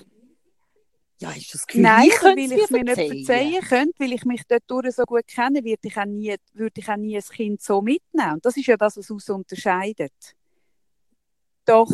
ja, 1.20 1.32
ist 1.32 1.54
das 1.54 1.66
Gefühl, 1.66 1.84
Nein, 1.84 2.10
weil 2.22 2.40
ich 2.40 2.52
es 2.52 2.70
mir 2.70 2.84
nicht 2.84 3.26
verzeihen 3.26 3.62
könnte, 3.62 4.00
weil 4.00 4.14
ich 4.14 4.26
mich 4.26 4.42
dort 4.48 4.64
so 4.94 5.04
gut 5.04 5.28
kenne, 5.28 5.64
würde 5.64 5.80
ich, 5.84 5.98
auch 5.98 6.06
nie, 6.06 6.36
würde 6.54 6.82
ich 6.82 6.90
auch 6.90 6.98
nie 6.98 7.16
ein 7.16 7.24
Kind 7.24 7.62
so 7.62 7.82
mitnehmen. 7.82 8.34
Und 8.34 8.46
das 8.46 8.58
ist 8.58 8.66
ja 8.66 8.76
das, 8.76 8.98
was 8.98 9.10
uns 9.10 9.30
unterscheidet. 9.30 10.14
Doch. 11.66 11.90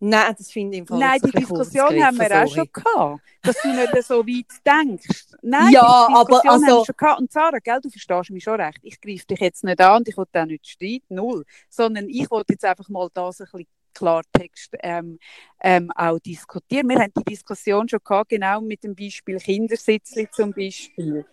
Nein, 0.00 0.34
das 0.36 0.50
finde 0.50 0.74
ich 0.74 0.80
im 0.80 0.86
Fall 0.86 0.98
Nein, 0.98 1.20
die 1.24 1.30
Diskussion 1.30 2.04
haben 2.04 2.18
wir 2.18 2.44
auch 2.44 2.48
schon 2.52 2.68
gehabt, 2.70 3.20
dass 3.42 3.56
du 3.62 3.68
nicht 3.68 4.02
so 4.02 4.26
weit 4.26 4.46
denkst. 4.66 5.26
Nein, 5.40 5.72
ja, 5.72 6.08
die 6.08 6.14
Diskussion 6.14 6.16
aber 6.16 6.36
also... 6.36 6.48
haben 6.50 6.62
wir 6.62 6.84
schon 6.84 6.96
gehabt. 6.96 7.20
Und 7.20 7.32
Sarah, 7.32 7.58
gell, 7.58 7.80
du 7.80 7.90
verstehst 7.90 8.30
mich 8.30 8.44
schon 8.44 8.60
recht. 8.60 8.80
Ich 8.82 9.00
greife 9.00 9.26
dich 9.26 9.40
jetzt 9.40 9.64
nicht 9.64 9.80
an 9.80 9.98
und 9.98 10.08
ich 10.08 10.16
will 10.16 10.26
auch 10.32 10.44
nicht 10.46 10.66
streiten, 10.66 11.14
null. 11.14 11.44
Sondern 11.68 12.08
ich 12.08 12.30
wollte 12.30 12.54
jetzt 12.54 12.64
einfach 12.64 12.88
mal 12.88 13.08
das 13.14 13.40
ein 13.40 13.46
bisschen 13.50 13.66
Klartext 13.94 14.74
ähm, 14.82 15.18
ähm, 15.60 15.90
auch 15.94 16.18
diskutieren. 16.18 16.88
Wir 16.88 16.98
haben 16.98 17.12
die 17.16 17.24
Diskussion 17.24 17.88
schon 17.88 18.00
gehabt, 18.04 18.30
genau 18.30 18.60
mit 18.60 18.84
dem 18.84 18.94
Beispiel 18.94 19.38
Kindersitzli 19.38 20.28
zum 20.30 20.52
Beispiel. 20.52 21.24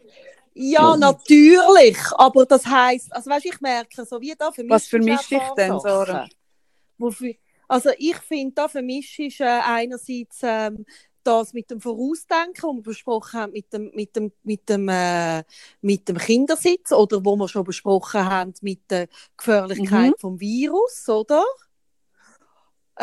Ja, 0.54 0.98
natürlich, 0.98 1.98
aber 2.16 2.46
das 2.46 2.66
heißt, 2.66 3.14
also 3.14 3.30
weißt, 3.30 3.46
ich 3.46 3.62
merke 3.62 4.06
so 4.06 4.20
wie 4.20 4.34
da 4.38 4.52
für 4.52 4.64
mich. 4.64 4.72
Was 4.72 4.88
vermischt 4.88 5.32
dich 5.32 5.42
denn, 5.58 5.80
Sarah? 5.80 6.28
also 7.68 7.90
ich 7.98 8.18
finde 8.18 8.54
da 8.54 8.68
für 8.68 8.82
mich 8.82 9.18
ist 9.18 9.40
äh, 9.40 9.46
einerseits 9.46 10.40
ähm, 10.44 10.86
das 11.24 11.54
mit 11.54 11.70
dem 11.72 11.80
Vorausdenken, 11.80 12.64
was 12.64 12.76
wir 12.76 12.82
besprochen 12.82 13.40
haben 13.40 13.52
mit 13.54 13.72
dem, 13.72 13.92
mit 13.94 14.16
dem, 14.16 14.32
mit 14.44 14.70
dem, 14.70 14.90
äh, 14.90 15.44
mit 15.82 16.08
dem 16.10 16.18
Kindersitz 16.18 16.92
oder 16.92 17.24
wo 17.24 17.36
wir 17.36 17.48
schon 17.48 17.64
besprochen 17.64 18.26
haben 18.26 18.54
mit 18.62 18.90
der 18.90 19.08
Gefährlichkeit 19.38 20.12
mhm. 20.12 20.20
vom 20.20 20.40
Virus, 20.40 21.08
oder? 21.08 21.44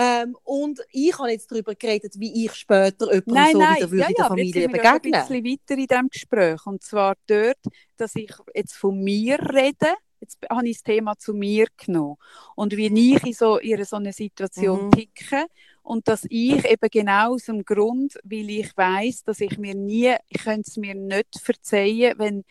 Ähm, 0.01 0.37
und 0.45 0.81
ich 0.93 1.19
habe 1.19 1.33
jetzt 1.33 1.51
darüber 1.51 1.75
geredet, 1.75 2.15
wie 2.21 2.45
ich 2.45 2.55
später 2.55 3.13
jemandem 3.13 3.35
nein, 3.35 3.53
so 3.53 3.59
nein, 3.59 3.77
wieder 3.77 3.91
würde 3.91 4.03
ja, 4.03 4.09
in 4.09 4.15
der 4.15 4.27
Familie 4.27 4.69
begegnen. 4.69 5.01
Ich 5.03 5.15
ein 5.15 5.27
bisschen 5.27 5.45
weiter 5.45 5.75
in 5.75 5.87
diesem 5.89 6.09
Gespräch. 6.09 6.67
Und 6.67 6.83
zwar 6.85 7.17
dort, 7.27 7.59
dass 7.97 8.15
ich 8.15 8.33
jetzt 8.55 8.77
von 8.77 9.01
mir 9.01 9.41
rede. 9.41 9.93
Jetzt 10.21 10.39
habe 10.49 10.69
ich 10.69 10.77
das 10.77 10.85
Thema 10.85 11.19
zu 11.19 11.35
mir 11.35 11.67
genommen. 11.77 12.15
Und 12.55 12.77
wie 12.77 12.87
ich 12.87 13.27
in 13.27 13.33
so, 13.33 13.59
in 13.59 13.85
so 13.85 13.97
einer 13.97 14.13
Situation 14.13 14.87
mhm. 14.87 14.91
ticke. 14.93 15.47
Und 15.83 16.07
dass 16.07 16.25
ich 16.29 16.65
eben 16.65 16.91
genau 16.93 17.33
aus 17.35 17.47
dem 17.47 17.65
Grund, 17.65 18.21
weil 18.23 18.51
ich 18.51 18.77
weiß, 18.77 19.25
dass 19.25 19.41
ich 19.41 19.59
mir 19.59 19.75
nie, 19.75 20.15
ich 20.29 20.45
könnte 20.45 20.69
es 20.69 20.77
mir 20.77 20.95
nicht 20.95 21.41
verzeihen, 21.43 22.15
wenn, 22.19 22.45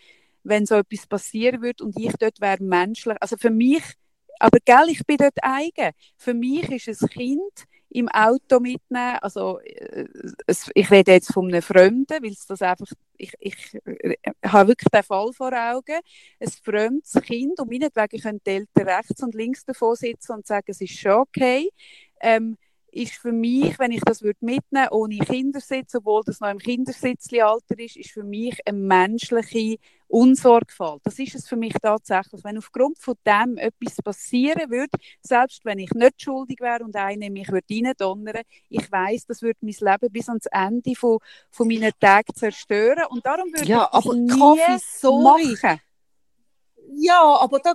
wenn 0.43 0.65
so 0.65 0.75
etwas 0.75 1.07
passieren 1.07 1.61
würde 1.61 1.85
und 1.85 1.97
ich 1.97 2.11
dort 2.19 2.41
wäre 2.41 2.61
menschlich. 2.61 3.15
Also 3.21 3.37
für 3.37 3.51
mich 3.51 3.83
aber 4.39 4.59
gell, 4.63 4.89
ich 4.89 5.05
bin 5.05 5.17
dort 5.17 5.37
eigen. 5.41 5.91
Für 6.17 6.33
mich 6.33 6.87
ist 6.87 7.01
ein 7.01 7.09
Kind 7.09 7.65
im 7.89 8.09
Auto 8.09 8.59
mitnehmen, 8.59 9.17
also 9.21 9.59
äh, 9.59 10.05
ich 10.75 10.91
rede 10.91 11.13
jetzt 11.13 11.31
von 11.33 11.47
einem 11.47 11.61
Fremden, 11.61 12.21
weil 12.21 12.31
es 12.31 12.45
das 12.45 12.61
einfach, 12.61 12.87
ich, 13.17 13.33
ich, 13.39 13.55
ich 13.73 14.17
habe 14.45 14.69
wirklich 14.69 14.89
den 14.91 15.03
Fall 15.03 15.31
vor 15.33 15.53
Augen, 15.53 15.99
ein 16.39 16.49
fremdes 16.63 17.13
Kind 17.23 17.59
und 17.59 17.71
meinetwegen 17.71 18.21
können 18.21 18.41
die 18.45 18.51
Eltern 18.51 18.87
rechts 18.87 19.23
und 19.23 19.35
links 19.35 19.63
davor 19.63 19.95
sitzen 19.95 20.33
und 20.33 20.45
sagen, 20.45 20.65
es 20.67 20.81
ist 20.81 20.99
schon 20.99 21.13
okay. 21.13 21.69
Ähm, 22.19 22.57
ist 22.91 23.13
für 23.13 23.31
mich, 23.31 23.77
wenn 23.79 23.91
ich 23.91 24.01
das 24.01 24.21
würde 24.21 24.39
mitnehmen 24.41 24.87
ohne 24.91 25.17
Kindersitz, 25.19 25.93
obwohl 25.95 26.23
das 26.25 26.39
noch 26.39 26.49
im 26.49 26.57
Kindersitzalter 26.57 27.77
ist, 27.77 27.95
ist 27.97 28.11
für 28.11 28.23
mich 28.23 28.59
eine 28.65 28.77
menschliche 28.77 29.77
Unsorgfalt. 30.07 31.01
Das 31.03 31.19
ist 31.19 31.35
es 31.35 31.47
für 31.47 31.57
mich 31.57 31.73
tatsächlich. 31.81 32.43
Wenn 32.43 32.57
aufgrund 32.57 32.97
von 32.99 33.15
dem 33.25 33.57
etwas 33.57 33.97
passieren 34.03 34.69
würde, 34.69 34.97
selbst 35.21 35.65
wenn 35.65 35.79
ich 35.79 35.91
nicht 35.91 36.21
schuldig 36.21 36.59
wäre 36.61 36.83
und 36.83 36.95
einer 36.95 37.29
mich 37.29 37.49
würde 37.51 37.67
reindonnern, 37.69 38.43
ich 38.69 38.91
weiß, 38.91 39.25
das 39.27 39.41
würde 39.41 39.59
mein 39.61 39.75
Leben 39.79 40.11
bis 40.13 40.29
ans 40.29 40.45
Ende 40.47 40.95
von, 40.95 41.19
von 41.51 41.67
meinen 41.67 41.91
Tagen 41.99 42.33
zerstören 42.35 43.05
und 43.09 43.25
darum 43.25 43.51
würde 43.53 43.65
ja, 43.65 43.83
ich 43.85 43.89
das 43.91 44.05
aber 44.05 44.15
nie 44.15 44.29
Kaffee, 44.29 44.79
sorry. 44.79 45.59
machen. 45.61 45.81
Ja, 46.93 47.21
aber 47.39 47.59
da 47.59 47.73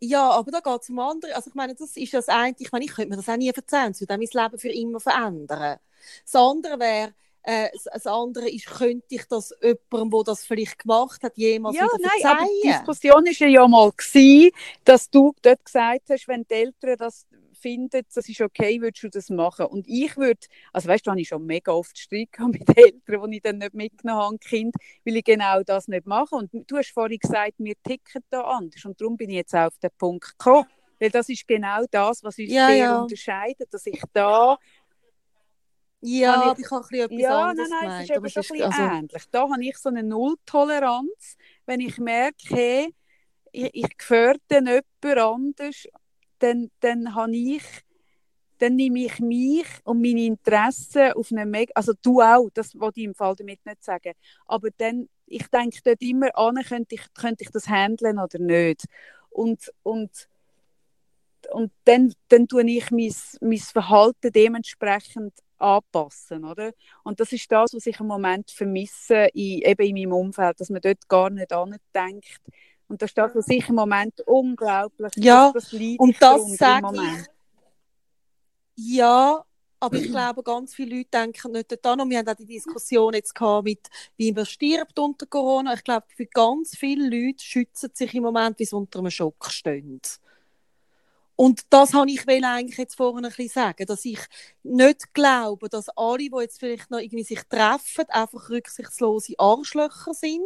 Ja, 0.00 0.30
aber 0.30 0.50
da 0.52 0.60
geht 0.60 0.82
es 0.82 0.90
um 0.90 0.98
andere. 1.00 1.34
Also 1.36 1.50
ich 1.50 1.54
meine, 1.54 1.74
das 1.74 1.96
ist 1.96 2.14
das 2.14 2.28
eine, 2.28 2.54
ich 2.58 2.72
meine, 2.72 2.84
ich 2.84 2.92
könnte 2.94 3.10
mir 3.10 3.16
das 3.16 3.28
auch 3.28 3.36
nie 3.36 3.52
verzeihen, 3.52 3.92
es 3.92 4.00
würde 4.00 4.16
mein 4.18 4.28
Leben 4.32 4.58
für 4.58 4.68
immer 4.70 5.00
verändern. 5.00 5.78
Das 6.24 6.34
andere 6.36 6.78
wäre, 6.80 7.14
äh, 7.48 7.70
das 7.94 8.06
andere 8.06 8.50
ist, 8.50 8.66
könnte 8.66 9.06
ich 9.08 9.24
das 9.24 9.54
jemandem, 9.62 10.10
der 10.10 10.24
das 10.24 10.44
vielleicht 10.44 10.80
gemacht 10.80 11.22
hat, 11.22 11.34
jemals 11.38 11.76
ja, 11.76 11.84
wieder 11.84 11.96
nein, 11.98 12.10
verzeihen? 12.10 12.36
aber 12.36 12.48
die 12.62 12.68
Diskussion 12.68 13.24
war 13.24 13.48
ja 13.48 13.68
mal, 13.68 13.90
gewesen, 13.90 14.50
dass 14.84 15.08
du 15.08 15.34
dort 15.40 15.64
gesagt 15.64 16.10
hast, 16.10 16.28
wenn 16.28 16.44
die 16.46 16.54
Eltern 16.54 16.96
das 16.98 17.26
finden, 17.58 18.02
das 18.14 18.28
ist 18.28 18.40
okay, 18.42 18.82
würdest 18.82 19.02
du 19.02 19.08
das 19.08 19.30
machen. 19.30 19.64
Und 19.64 19.86
ich 19.88 20.14
würde, 20.18 20.40
also 20.74 20.88
weißt 20.88 21.06
du, 21.06 21.10
habe 21.10 21.20
ich 21.22 21.28
schon 21.28 21.46
mega 21.46 21.72
oft 21.72 21.96
Streit 21.96 22.28
mit 22.38 22.68
Eltern, 22.76 23.30
die 23.30 23.36
ich 23.38 23.42
dann 23.42 23.58
nicht 23.58 23.72
mitgenommen 23.72 24.22
habe, 24.22 24.38
Kind, 24.38 24.74
weil 25.06 25.16
ich 25.16 25.24
genau 25.24 25.62
das 25.62 25.88
nicht 25.88 26.06
mache. 26.06 26.34
Und 26.34 26.50
du 26.52 26.76
hast 26.76 26.92
vorhin 26.92 27.18
gesagt, 27.18 27.54
wir 27.56 27.74
ticken 27.82 28.22
da 28.28 28.42
anders. 28.42 28.84
Und 28.84 29.00
darum 29.00 29.16
bin 29.16 29.30
ich 29.30 29.36
jetzt 29.36 29.54
auch 29.54 29.68
auf 29.68 29.78
den 29.78 29.90
Punkt 29.96 30.38
gekommen. 30.38 30.66
Weil 31.00 31.10
das 31.10 31.28
ist 31.28 31.46
genau 31.46 31.84
das, 31.90 32.22
was 32.24 32.38
uns 32.38 32.50
Ja, 32.50 32.66
sehr 32.66 32.76
ja. 32.76 33.00
unterscheidet, 33.00 33.72
dass 33.72 33.86
ich 33.86 34.02
da 34.12 34.58
Ja, 36.00 36.34
aber 36.50 36.60
ich 36.60 36.70
habe 36.70 36.98
etwas 36.98 37.18
Ja, 37.18 37.30
anderes 37.30 37.68
nein, 37.68 37.68
nein, 37.70 37.80
gemeint. 37.80 38.10
es 38.10 38.10
ist 38.10 38.16
eben 38.16 38.22
bisschen 38.32 38.64
also, 38.64 38.82
ähnlich. 38.92 39.24
Da 39.30 39.48
habe 39.50 39.64
ich 39.64 39.76
so 39.78 39.88
eine 39.88 40.02
Nulltoleranz, 40.02 41.36
wenn 41.66 41.80
ich 41.80 41.98
merke, 41.98 42.36
hey, 42.50 42.94
ich, 43.52 43.70
ich 43.74 43.96
gefährde 43.98 44.40
jemand 44.50 45.18
anders, 45.18 45.84
dann, 46.38 46.70
dann 46.80 47.14
habe 47.14 47.36
ich 47.36 47.62
dann 48.58 48.76
nehme 48.76 49.00
ich 49.06 49.18
mich 49.20 49.66
und 49.84 50.02
meine 50.02 50.22
Interessen 50.24 51.12
auf 51.12 51.30
eine 51.32 51.46
Mega, 51.46 51.72
also 51.74 51.92
du 52.02 52.20
auch, 52.22 52.48
das 52.54 52.78
wollte 52.78 53.00
ich 53.00 53.06
im 53.06 53.14
Fall 53.14 53.36
damit 53.36 53.64
nicht 53.66 53.84
sagen, 53.84 54.14
aber 54.46 54.70
dann, 54.78 55.08
ich 55.26 55.46
denke 55.48 55.78
dort 55.84 56.02
immer 56.02 56.36
an, 56.36 56.56
könnte 56.64 56.96
ich, 56.96 57.02
könnte 57.14 57.44
ich 57.44 57.50
das 57.50 57.68
handeln 57.68 58.18
oder 58.18 58.38
nicht 58.40 58.84
und, 59.30 59.72
und, 59.82 60.28
und 61.52 61.72
dann, 61.84 62.12
dann 62.28 62.48
tue 62.48 62.64
ich 62.70 62.90
mein, 62.90 63.14
mein 63.40 63.58
Verhalten 63.58 64.32
dementsprechend 64.32 65.34
anpassen, 65.58 66.44
oder? 66.44 66.72
Und 67.02 67.20
das 67.20 67.32
ist 67.32 67.50
das, 67.50 67.74
was 67.74 67.86
ich 67.86 68.00
im 68.00 68.06
Moment 68.06 68.50
vermisse, 68.50 69.28
in, 69.34 69.62
eben 69.62 69.82
in 69.82 69.94
meinem 69.94 70.12
Umfeld, 70.12 70.60
dass 70.60 70.70
man 70.70 70.80
dort 70.80 71.08
gar 71.08 71.30
nicht 71.30 71.50
denkt. 71.94 72.40
Und 72.88 73.02
das 73.02 73.10
ist 73.10 73.18
das, 73.18 73.34
was 73.34 73.48
ich 73.48 73.68
im 73.68 73.74
Moment 73.74 74.20
unglaublich, 74.22 75.12
Ja, 75.16 75.52
das, 75.52 75.70
das 75.70 75.72
und 75.72 76.10
ich 76.10 76.18
das 76.18 76.56
sage 76.56 76.86
Moment. 76.86 77.28
Ja, 78.76 79.44
aber 79.80 79.96
ich 79.96 80.10
glaube, 80.10 80.42
ganz 80.42 80.74
viele 80.74 80.96
Leute 80.96 81.10
denken 81.10 81.52
nicht 81.52 81.84
daran. 81.84 82.00
Und 82.00 82.10
wir 82.10 82.18
haben 82.18 82.28
auch 82.28 82.34
die 82.34 82.46
Diskussion 82.46 83.14
jetzt 83.14 83.34
gehabt 83.34 83.64
mit, 83.64 83.88
wie 84.16 84.32
man 84.32 84.46
stirbt 84.46 84.98
unter 84.98 85.26
Corona. 85.26 85.74
Ich 85.74 85.84
glaube, 85.84 86.06
für 86.16 86.26
ganz 86.26 86.76
viele 86.76 87.04
Leute 87.04 87.44
schützen 87.44 87.90
sich 87.92 88.14
im 88.14 88.24
Moment, 88.24 88.58
wie 88.58 88.64
sie 88.64 88.76
unter 88.76 89.00
einem 89.00 89.10
Schock 89.10 89.46
stehen. 89.50 90.00
Und 91.40 91.62
das 91.70 91.94
habe 91.94 92.10
ich 92.10 92.28
eigentlich 92.28 92.78
jetzt 92.78 92.96
vorhin 92.96 93.24
ein 93.24 93.30
bisschen 93.30 93.48
sagen, 93.48 93.86
dass 93.86 94.04
ich 94.04 94.18
nicht 94.64 95.14
glaube, 95.14 95.68
dass 95.68 95.88
alle, 95.90 96.18
die 96.28 96.40
jetzt 96.40 96.58
vielleicht 96.58 96.90
noch 96.90 96.98
irgendwie 96.98 97.22
sich 97.22 97.44
treffen, 97.48 98.06
einfach 98.08 98.50
rücksichtslose 98.50 99.34
Arschlöcher 99.38 100.14
sind, 100.14 100.40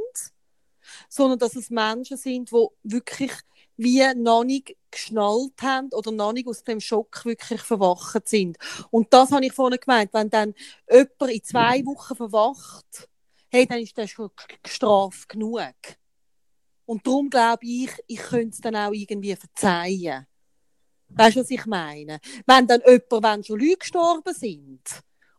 sondern 1.09 1.39
dass 1.39 1.57
es 1.57 1.71
Menschen 1.71 2.19
sind, 2.19 2.51
die 2.51 2.67
wirklich 2.83 3.33
wie 3.79 4.05
noch 4.17 4.45
nicht 4.45 4.77
geschnallt 4.91 5.63
haben 5.63 5.89
oder 5.95 6.13
noch 6.13 6.35
nicht 6.35 6.47
aus 6.47 6.63
dem 6.63 6.79
Schock 6.79 7.25
wirklich 7.25 7.63
verwacht 7.63 8.29
sind. 8.29 8.59
Und 8.91 9.15
das 9.15 9.33
habe 9.33 9.47
ich 9.47 9.55
vorhin 9.55 9.81
gemeint, 9.81 10.13
wenn 10.13 10.29
dann 10.29 10.53
jemand 10.91 11.33
in 11.33 11.43
zwei 11.43 11.87
Wochen 11.87 12.17
verwacht, 12.17 13.09
hey, 13.49 13.67
dann 13.67 13.79
ist 13.79 13.97
das 13.97 14.11
schon 14.11 14.31
gestraft 14.63 15.31
genug. 15.31 15.73
Und 16.85 17.07
darum 17.07 17.31
glaube 17.31 17.65
ich, 17.65 17.91
ich 18.09 18.19
könnte 18.19 18.51
es 18.51 18.61
dann 18.61 18.77
auch 18.77 18.93
irgendwie 18.93 19.35
verzeihen. 19.35 20.27
Weißt 21.15 21.37
du, 21.37 21.41
was 21.41 21.51
ich 21.51 21.67
meine? 21.67 22.21
Wenn 22.47 22.67
dann 22.67 22.81
jemand, 22.87 23.23
wenn 23.25 23.45
schon 23.45 23.61
Leute 23.61 23.77
gestorben 23.77 24.35
sind, 24.35 24.81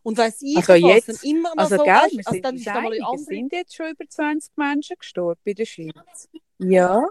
und 0.02 0.18
weiss 0.18 0.42
ich, 0.42 0.56
Also 0.58 0.72
was, 0.74 0.80
jetzt- 0.80 1.08
dann 1.08 1.30
immer 1.30 1.48
noch 1.54 1.62
Also, 1.64 1.76
so, 1.78 1.84
gell, 1.84 1.94
wir 2.12 2.26
also 2.28 2.40
dann 2.40 2.56
ist 2.56 2.66
da 2.66 2.74
mal 2.74 2.78
einig, 2.80 2.92
eine 2.92 2.96
es 2.96 3.02
andere 3.10 3.24
sind 3.24 3.52
jetzt 3.52 3.74
schon 3.74 3.90
über 3.90 4.04
20 4.06 4.56
Menschen 4.56 4.96
gestorben 4.98 5.40
in 5.44 5.54
der 5.54 5.64
Schweiz. 5.64 6.28
Ja. 6.58 7.06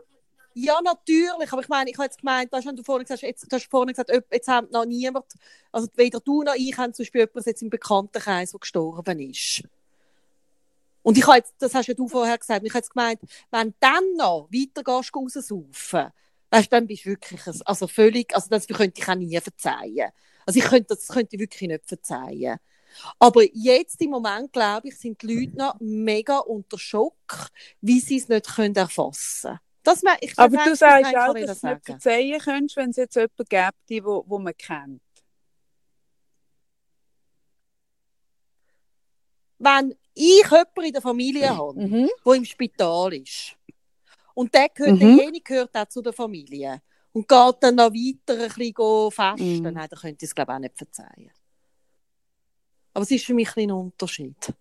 Ja, 0.54 0.80
natürlich. 0.84 1.52
Aber 1.52 1.62
ich 1.64 1.68
meine, 1.70 1.90
ich 1.90 1.98
habe 1.98 2.06
jetzt 2.06 2.20
gemeint, 2.20 2.52
weißt, 2.52 2.66
du, 2.66 2.70
wenn 2.70 2.76
du 2.76 2.84
vorhin 2.84 3.04
gesagt 3.06 3.24
hast, 3.24 3.28
jetzt, 3.28 3.52
du 3.52 3.56
hast 3.56 3.68
vorhin 3.72 3.96
gesagt, 3.96 4.12
jetzt 4.32 4.48
haben 4.48 4.68
noch 4.70 4.86
niemand, 4.86 5.26
also 5.72 5.88
weder 5.96 6.20
du 6.20 6.44
noch 6.44 6.54
ich 6.56 6.78
haben 6.78 6.94
zum 6.94 7.02
Beispiel 7.04 7.22
jemanden 7.22 7.50
jetzt 7.50 7.62
im 7.64 7.72
Bekanntenkreis, 7.72 8.52
der 8.52 8.60
gestorben 8.60 9.20
ist. 9.20 9.64
Und 11.02 11.18
ich 11.18 11.26
habe 11.26 11.38
jetzt, 11.38 11.56
das 11.58 11.74
hast 11.74 11.88
ja 11.88 11.96
du 11.96 12.08
vorher 12.08 12.38
gesagt, 12.38 12.64
ich 12.64 12.72
habe 12.72 12.78
jetzt 12.80 12.92
gemeint, 12.94 13.20
wenn 13.50 13.70
du 13.72 13.76
dann 13.80 14.04
noch 14.16 14.48
weitergehst, 14.52 15.12
raussaufen, 15.16 16.12
weißt 16.54 16.72
dann 16.72 16.86
bist 16.88 17.06
du 17.06 17.10
wirklich, 17.10 17.46
ein- 17.48 17.62
also 17.66 17.88
völlig, 17.88 18.34
also 18.36 18.48
das 18.50 18.68
könnte 18.68 19.02
ich 19.02 19.08
auch 19.10 19.16
nie 19.16 19.40
verzeihen. 19.40 20.12
Also 20.46 20.60
ich 20.60 20.66
könnte, 20.66 20.88
das 20.96 21.08
könnte 21.08 21.36
ich 21.36 21.40
wirklich 21.40 21.68
nicht 21.68 21.86
verzeihen. 21.86 22.58
Aber 23.18 23.42
jetzt 23.54 24.00
im 24.02 24.12
Moment, 24.12 24.54
glaube 24.54 24.90
ich, 24.90 24.98
sind 25.00 25.20
die 25.24 25.34
Leute 25.46 25.58
noch 25.58 25.76
mega 25.80 26.38
unter 26.38 26.78
Schock, 26.78 27.50
wie 27.82 28.00
sie 28.00 28.18
es 28.18 28.28
nicht 28.30 28.54
können 28.56 28.76
erfassen 28.76 29.48
können. 29.50 29.60
Das, 29.82 30.04
me- 30.04 30.18
ich, 30.22 30.38
Aber 30.38 30.56
du 30.64 30.76
sagst 30.76 31.16
auch, 31.16 31.34
dass 31.34 31.34
du 31.34 31.42
nicht 31.44 31.60
sagen. 31.60 31.82
verzeihen 31.84 32.40
könntest, 32.40 32.78
wenn 32.78 32.90
es 32.92 32.98
jetzt 32.98 33.16
jemanden 33.16 33.46
gäbe, 33.50 33.72
die, 33.90 34.04
wo, 34.06 34.24
wo 34.28 34.38
man 34.38 34.56
kennt. 34.56 35.02
Wenn 39.58 39.96
ich 40.14 40.44
jemanden 40.44 40.82
in 40.84 40.94
der 40.94 41.02
Familie 41.02 41.58
habe, 41.58 41.80
Mhm. 41.82 42.10
der 42.26 42.34
im 42.34 42.46
Spital 42.46 43.14
ist, 43.14 43.56
und 44.34 44.54
der 44.54 44.70
gehört, 44.70 44.96
Mhm. 44.96 45.18
derjenige 45.18 45.44
gehört 45.44 45.76
auch 45.76 45.88
zu 45.88 46.02
der 46.02 46.14
Familie, 46.14 46.82
und 47.12 47.28
geht 47.28 47.56
dann 47.62 47.76
noch 47.76 47.92
weiter 47.94 48.44
ein 48.44 48.50
bisschen 48.50 49.12
fasten, 49.12 49.58
Mhm. 49.58 49.74
nein, 49.74 49.88
dann 49.90 50.00
könnte 50.00 50.26
ich 50.26 50.30
es, 50.30 50.36
glaube 50.36 50.52
ich, 50.52 50.56
auch 50.56 50.60
nicht 50.60 50.78
verzeihen. 50.78 51.32
Aber 52.94 53.04
es 53.04 53.12
ist 53.12 53.26
für 53.26 53.34
mich 53.34 53.56
ein, 53.56 53.64
ein 53.70 53.72
Unterschied. 53.72 54.54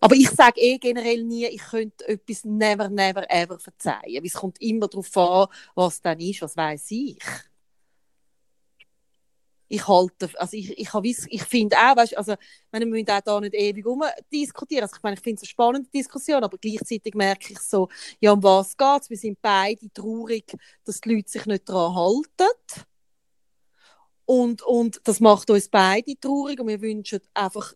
Aber 0.00 0.14
ich 0.16 0.30
sage 0.30 0.60
eh 0.60 0.78
generell 0.78 1.22
nie, 1.24 1.46
ich 1.46 1.60
könnte 1.62 2.08
etwas 2.08 2.44
never, 2.44 2.88
never, 2.88 3.30
ever 3.30 3.58
verzeihen. 3.58 4.14
Weil 4.14 4.24
es 4.24 4.32
kommt 4.32 4.60
immer 4.60 4.88
darauf 4.88 5.14
an, 5.16 5.46
was 5.74 6.00
dann 6.00 6.18
ist, 6.20 6.40
was 6.42 6.56
weiß 6.56 6.90
ich. 6.92 7.18
Ich 9.72 9.86
halte, 9.86 10.28
also 10.36 10.56
ich, 10.56 10.76
ich, 10.76 10.90
ich 11.28 11.42
finde 11.44 11.76
auch, 11.76 11.96
weißt, 11.96 12.16
also, 12.16 12.34
wir 12.72 12.86
müssen 12.86 13.08
auch 13.08 13.20
da 13.20 13.40
nicht 13.40 13.54
ewig 13.54 13.84
diskutieren. 14.32 14.82
Also 14.82 14.96
ich 14.96 15.02
meine, 15.04 15.14
ich 15.14 15.20
finde 15.20 15.36
es 15.36 15.42
eine 15.42 15.48
spannende 15.48 15.88
Diskussion, 15.90 16.42
aber 16.42 16.58
gleichzeitig 16.58 17.14
merke 17.14 17.52
ich 17.52 17.60
so, 17.60 17.88
ja, 18.18 18.32
um 18.32 18.42
was 18.42 18.76
geht 18.76 19.02
es? 19.02 19.10
Wir 19.10 19.16
sind 19.16 19.40
beide 19.40 19.88
traurig, 19.92 20.56
dass 20.84 21.00
die 21.00 21.14
Leute 21.14 21.30
sich 21.30 21.46
nicht 21.46 21.68
daran 21.68 21.94
halten. 21.94 22.50
Und, 24.24 24.62
und 24.62 25.00
das 25.04 25.20
macht 25.20 25.50
uns 25.50 25.68
beide 25.68 26.18
traurig 26.18 26.58
und 26.58 26.66
wir 26.66 26.80
wünschen 26.80 27.20
einfach 27.32 27.72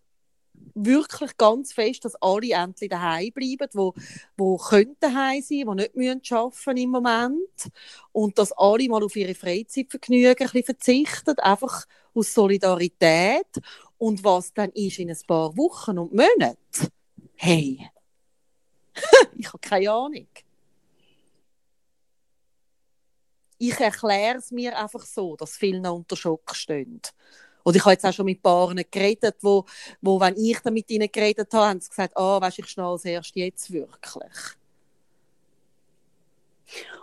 wirklich 0.74 1.36
ganz 1.36 1.72
fest, 1.72 2.04
dass 2.04 2.16
alle 2.16 2.52
endlich 2.52 2.90
daheim 2.90 3.30
bleiben, 3.32 3.68
wo, 3.72 3.94
wo 4.36 4.56
können 4.56 4.96
daheim 5.00 5.40
sein, 5.42 5.66
wo 5.66 5.74
nicht 5.74 5.94
müssen 5.94 6.20
arbeiten 6.30 6.76
im 6.76 6.90
Moment 6.90 7.70
und 8.12 8.38
dass 8.38 8.52
alle 8.52 8.88
mal 8.88 9.02
auf 9.02 9.16
ihre 9.16 9.34
Freizeitvergnügen 9.34 10.48
verzichten, 10.48 11.38
einfach 11.38 11.86
aus 12.14 12.34
Solidarität 12.34 13.60
und 13.98 14.22
was 14.24 14.52
dann 14.52 14.70
ist 14.70 14.98
in 14.98 15.10
ein 15.10 15.18
paar 15.26 15.56
Wochen 15.56 15.98
und 15.98 16.12
Monaten. 16.12 16.88
Hey, 17.36 17.88
ich 19.36 19.48
habe 19.48 19.58
keine 19.58 19.90
Ahnung. 19.90 20.28
Ich 23.58 23.78
erkläre 23.80 24.38
es 24.38 24.50
mir 24.50 24.76
einfach 24.76 25.04
so, 25.06 25.36
dass 25.36 25.56
viele 25.56 25.80
noch 25.80 25.94
unter 25.94 26.16
Schock 26.16 26.54
stehen. 26.54 27.00
Oder 27.64 27.76
ich 27.76 27.84
habe 27.84 27.92
jetzt 27.92 28.04
auch 28.04 28.12
schon 28.12 28.26
mit 28.26 28.42
Paaren 28.42 28.82
geredet, 28.90 29.36
wo, 29.40 29.64
wo 30.02 30.20
wenn 30.20 30.36
ich 30.36 30.60
dann 30.60 30.74
mit 30.74 30.90
ihnen 30.90 31.10
geredet 31.10 31.52
habe, 31.54 31.66
haben 31.68 31.80
sie 31.80 31.88
gesagt, 31.88 32.16
ah, 32.16 32.40
weißt, 32.40 32.58
ich 32.60 32.66
schnall 32.68 32.94
es 32.96 33.04
erst 33.04 33.34
jetzt 33.36 33.72
wirklich. 33.72 34.32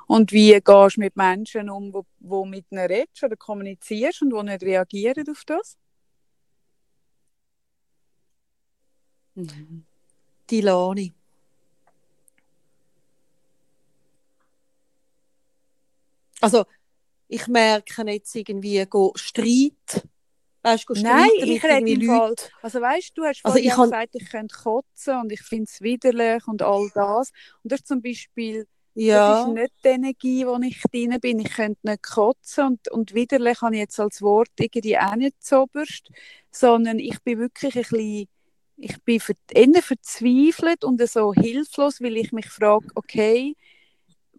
Und 0.08 0.32
wie 0.32 0.52
gehst 0.60 0.98
du 0.98 1.00
mit 1.00 1.16
Menschen 1.16 1.70
um, 1.70 1.94
wo, 1.94 2.06
wo 2.20 2.46
mit 2.46 2.66
ihnen 2.72 2.86
redest 2.86 3.24
oder 3.24 3.36
kommunizierst 3.36 4.22
und 4.22 4.32
die 4.32 4.44
nicht 4.44 4.64
reagieren 4.64 5.26
auf 5.30 5.44
das? 5.46 5.78
Mhm. 9.36 9.86
Die 10.50 10.62
Lani. 10.62 11.14
Also, 16.42 16.66
ich 17.28 17.48
merke 17.48 18.04
jetzt 18.12 18.36
irgendwie, 18.36 18.86
go 18.88 19.14
Streit, 19.16 20.08
weißt 20.64 20.88
du, 20.90 20.94
Nein, 20.94 21.30
ich 21.42 21.64
rede 21.64 21.92
im 21.92 22.02
Fall. 22.02 22.36
Also 22.62 22.82
weißt 22.82 23.12
du, 23.18 23.22
du 23.22 23.28
hast 23.28 23.42
Also 23.44 23.60
vorhin 23.60 23.60
ich 23.60 23.76
han- 23.78 23.94
gesagt, 23.94 24.16
ich 24.16 24.30
könnte 24.30 24.56
kotzen 24.56 25.18
und 25.22 25.32
ich 25.32 25.42
finde 25.42 25.66
es 25.66 25.82
widerlich 25.82 26.46
und 26.48 26.62
all 26.62 26.90
das. 26.94 27.32
Und 27.64 27.72
das 27.72 27.80
ist 27.82 27.88
zum 27.88 28.02
Beispiel, 28.02 28.68
das 29.12 29.26
Ja, 29.26 29.28
ist 29.28 29.46
nicht 29.46 29.72
die 29.84 29.90
Energie, 29.90 30.46
wo 30.46 30.58
ich 30.62 30.82
drin 30.92 31.18
bin. 31.22 31.40
Ich 31.40 31.54
könnte 31.54 31.80
nicht 31.90 32.04
kotzen 32.04 32.66
und, 32.68 32.92
und 32.92 33.14
widerlich 33.14 33.62
habe 33.62 33.76
ich 33.76 33.80
jetzt 33.82 34.00
als 34.00 34.22
Wort 34.22 34.50
irgendwie 34.60 34.98
auch 34.98 35.16
nicht 35.16 35.36
so 35.44 35.62
oberst, 35.64 36.10
sondern 36.52 37.00
ich 37.00 37.22
bin 37.24 37.40
wirklich 37.40 37.76
ein 37.76 37.82
bisschen, 37.84 38.28
ich 38.78 39.04
bin 39.04 39.22
eher 39.52 39.82
verzweifelt 39.84 40.84
und 40.84 41.02
so 41.08 41.34
hilflos, 41.34 42.02
weil 42.02 42.18
ich 42.18 42.32
mich 42.34 42.50
frage, 42.50 42.88
okay, 42.96 43.56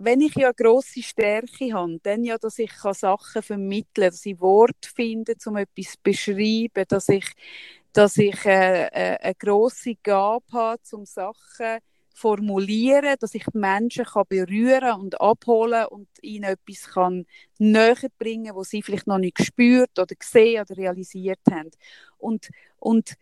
wenn 0.05 0.21
ich 0.21 0.35
ja 0.35 0.53
grosse 0.53 1.03
Stärke 1.03 1.73
habe, 1.73 1.99
dann 2.03 2.25
ja, 2.25 2.39
dass 2.39 2.59
ich 2.59 2.73
Sachen 2.73 3.43
vermitteln 3.43 3.87
kann, 3.95 4.11
dass 4.11 4.27
ich 4.27 4.41
Worte 4.41 4.89
finde, 4.95 5.35
um 5.47 5.57
etwas 5.57 5.93
zu 5.93 5.99
beschreiben, 6.03 6.85
dass 6.89 7.09
ich, 7.09 7.27
dass 7.93 8.17
ich 8.17 8.45
äh, 8.45 8.87
äh, 8.87 9.19
eine 9.21 9.35
grosse 9.35 9.95
Gabe 10.03 10.45
habe, 10.53 10.83
um 10.93 11.07
Sachen 11.07 11.79
formulieren, 12.15 13.17
dass 13.21 13.35
ich 13.35 13.45
die 13.45 13.59
Menschen 13.59 14.05
kann 14.05 14.25
berühren 14.29 15.01
und 15.01 15.21
abholen 15.21 15.87
und 15.87 16.09
ihnen 16.21 16.45
etwas 16.45 16.93
kann 16.93 17.27
näher 17.59 17.97
bringen, 18.19 18.55
was 18.55 18.71
sie 18.71 18.83
vielleicht 18.83 19.07
noch 19.07 19.19
nicht 19.19 19.37
gespürt 19.37 19.99
oder 19.99 20.15
gesehen 20.15 20.63
oder 20.63 20.77
realisiert 20.77 21.41
haben. 21.51 21.71
Und, 22.19 22.51
und 22.79 23.15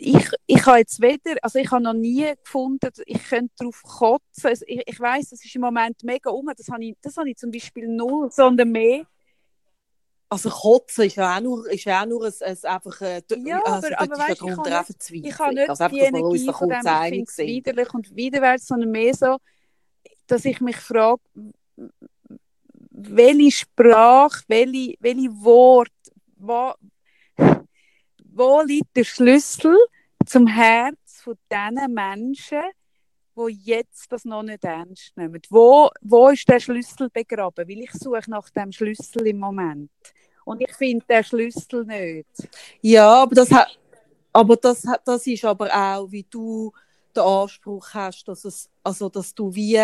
ich, 0.00 0.30
ich 0.46 0.66
habe 0.66 0.78
jetzt 0.78 1.00
weder, 1.00 1.36
also 1.42 1.58
ich 1.58 1.70
habe 1.70 1.82
noch 1.82 1.92
nie 1.92 2.32
gefunden, 2.42 2.90
ich 3.04 3.22
könnte 3.28 3.52
darauf 3.58 3.82
kotzen. 3.82 4.46
Also 4.46 4.64
ich, 4.66 4.82
ich 4.86 4.98
weiß, 4.98 5.30
das 5.30 5.44
ist 5.44 5.54
im 5.54 5.60
Moment 5.60 6.02
mega 6.02 6.30
um, 6.30 6.50
das 6.56 6.68
habe 6.68 6.84
ich, 6.84 6.96
das 7.02 7.16
habe 7.18 7.28
ich 7.28 7.36
zum 7.36 7.50
Beispiel 7.50 7.86
null, 7.86 8.30
sondern 8.32 8.70
mehr. 8.70 9.04
Also 10.30 10.48
Kotzen 10.48 11.04
ist 11.04 11.16
ja 11.16 11.36
auch 11.36 11.40
nur, 11.40 11.68
ist 11.70 11.84
ja 11.84 12.02
auch 12.02 12.06
nur 12.06 12.24
ein, 12.24 12.32
ein 12.40 12.64
einfach, 12.64 13.00
äh, 13.00 13.22
ja, 13.44 13.60
also, 13.62 13.88
aber, 13.88 14.00
aber 14.00 14.18
weißt, 14.18 14.30
ich, 14.30 14.38
kann 14.38 14.54
nicht, 14.56 15.26
ich 15.26 15.38
habe 15.38 15.54
nicht 15.54 15.68
also 15.68 15.88
die 15.88 15.98
Energie 15.98 16.52
von 16.52 16.68
dem, 16.68 17.12
ich 17.12 17.30
finde 17.30 17.50
widerlich 17.50 17.94
und 17.94 18.16
widerwärts, 18.16 18.66
sondern 18.68 18.90
mehr 18.92 19.14
so, 19.14 19.36
dass 20.28 20.44
ich 20.44 20.60
mich 20.60 20.76
frage, 20.76 21.20
welche 22.90 23.50
Sprache, 23.50 24.44
welche, 24.46 24.94
welche 25.00 25.30
Worte, 25.42 25.90
wo, 26.36 26.72
wo 28.40 28.62
liegt 28.62 28.96
der 28.96 29.04
Schlüssel 29.04 29.76
zum 30.24 30.46
Herz 30.46 31.20
von 31.22 31.36
diesen 31.52 31.92
Menschen, 31.92 32.62
die 33.36 33.60
jetzt 33.64 34.10
das 34.10 34.24
noch 34.24 34.42
nicht 34.42 34.64
ernst 34.64 35.14
nehmen? 35.14 35.42
Wo, 35.50 35.90
wo 36.00 36.28
ist 36.30 36.48
der 36.48 36.58
Schlüssel 36.58 37.10
begraben? 37.10 37.68
Weil 37.68 37.80
ich 37.80 37.92
suche 37.92 38.30
nach 38.30 38.48
dem 38.48 38.72
Schlüssel 38.72 39.26
im 39.26 39.40
Moment. 39.40 39.90
Und 40.46 40.62
ich 40.62 40.72
finde 40.72 41.04
den 41.06 41.22
Schlüssel 41.22 41.84
nicht. 41.84 42.48
Ja, 42.80 43.24
aber 43.24 43.34
das, 43.34 43.50
aber 44.32 44.56
das, 44.56 44.86
das 45.04 45.26
ist 45.26 45.44
aber 45.44 45.66
auch, 45.66 46.10
wie 46.10 46.24
du 46.30 46.72
den 47.14 47.22
Anspruch 47.22 47.92
hast, 47.92 48.26
dass, 48.26 48.46
es, 48.46 48.70
also, 48.82 49.10
dass 49.10 49.34
du 49.34 49.54
wie, 49.54 49.78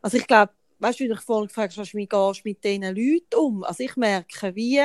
also 0.00 0.16
ich 0.16 0.26
glaube, 0.26 0.52
weißt 0.78 0.98
du, 0.98 1.04
wie 1.04 1.08
du 1.08 1.14
dich 1.14 1.24
vorhin 1.24 1.48
gefragt 1.48 1.76
hast, 1.76 1.92
wie 1.92 2.06
gehst 2.06 2.40
du 2.42 2.48
mit 2.48 2.64
diesen 2.64 2.84
Leuten 2.84 3.34
um? 3.36 3.64
Also 3.64 3.82
ich 3.84 3.96
merke, 3.96 4.54
wie 4.54 4.80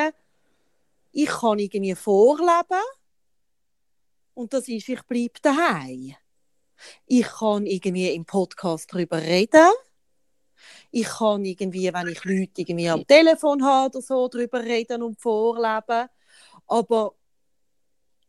ich 1.13 1.30
kann 1.30 1.59
irgendwie 1.59 1.95
vorleben 1.95 2.84
und 4.34 4.54
das 4.54 4.68
ist, 4.68 4.90
ich 4.90 5.02
bleibe 5.04 5.40
daheim. 5.42 6.16
Ich 7.06 7.28
kann 7.28 7.66
irgendwie 7.66 8.14
im 8.14 8.26
Podcast 8.26 8.92
darüber 8.94 9.22
reden. 9.22 9.72
Ich 10.92 11.08
kann 11.08 11.46
irgendwie, 11.46 11.94
wenn 11.94 12.08
ich 12.08 12.24
Leute 12.24 12.62
irgendwie 12.62 12.90
am 12.90 13.06
Telefon 13.06 13.64
habe 13.64 13.98
oder 13.98 14.02
so, 14.02 14.28
darüber 14.28 14.64
reden 14.64 15.04
und 15.04 15.20
vorleben. 15.20 16.08
Aber 16.68 17.16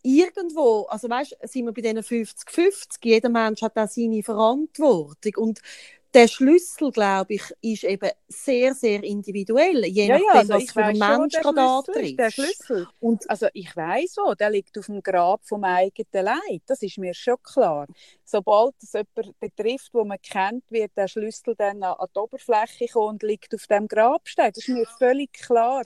irgendwo, 0.03 0.83
also 0.89 1.09
weißt, 1.09 1.37
sind 1.43 1.67
wir 1.67 1.73
bei 1.73 1.83
diesen 1.83 1.99
50-50, 1.99 2.99
jeder 3.03 3.29
Mensch 3.29 3.63
hat 3.63 3.77
auch 3.77 3.89
seine 3.89 4.23
Verantwortung. 4.23 5.33
Und 5.37 5.61
der 6.15 6.29
Schlüssel, 6.29 6.93
glaube 6.93 7.35
ich, 7.35 7.43
ist 7.61 7.85
eben 7.85 8.11
sehr, 8.29 8.73
sehr 8.75 9.03
individuell, 9.03 9.85
je 9.85 10.07
ja, 10.07 10.15
nachdem, 10.15 10.27
ja, 10.27 10.33
also 10.41 10.55
was 10.55 10.71
für 10.71 10.85
ein 10.85 10.99
Mensch 10.99 11.35
gerade 11.35 11.61
antritt. 11.61 12.19
Der 12.19 12.31
Schlüssel. 12.31 12.87
Und 13.01 13.29
also 13.29 13.49
ich 13.53 13.75
weiß 13.77 14.17
wo, 14.19 14.35
der 14.35 14.51
liegt 14.51 14.79
auf 14.79 14.87
dem 14.87 15.03
Grab 15.03 15.45
vom 15.45 15.65
eigenen 15.65 16.25
Leid. 16.25 16.63
Das 16.67 16.83
ist 16.83 16.99
mir 16.99 17.15
schon 17.15 17.37
klar. 17.43 17.87
Sobald 18.25 18.75
es 18.83 18.93
jemanden 18.93 19.35
betrifft, 19.41 19.93
wo 19.93 20.05
man 20.05 20.19
kennt, 20.23 20.65
wird 20.71 20.93
der 20.97 21.09
Schlüssel 21.09 21.55
dann 21.57 21.83
an 21.83 22.09
die 22.15 22.19
Oberfläche 22.19 22.87
kommen 22.93 23.15
und 23.15 23.23
liegt 23.23 23.55
auf 23.55 23.67
dem 23.67 23.89
Grabstein. 23.89 24.53
Das 24.55 24.69
ist 24.69 24.75
mir 24.75 24.87
völlig 24.99 25.33
klar. 25.33 25.83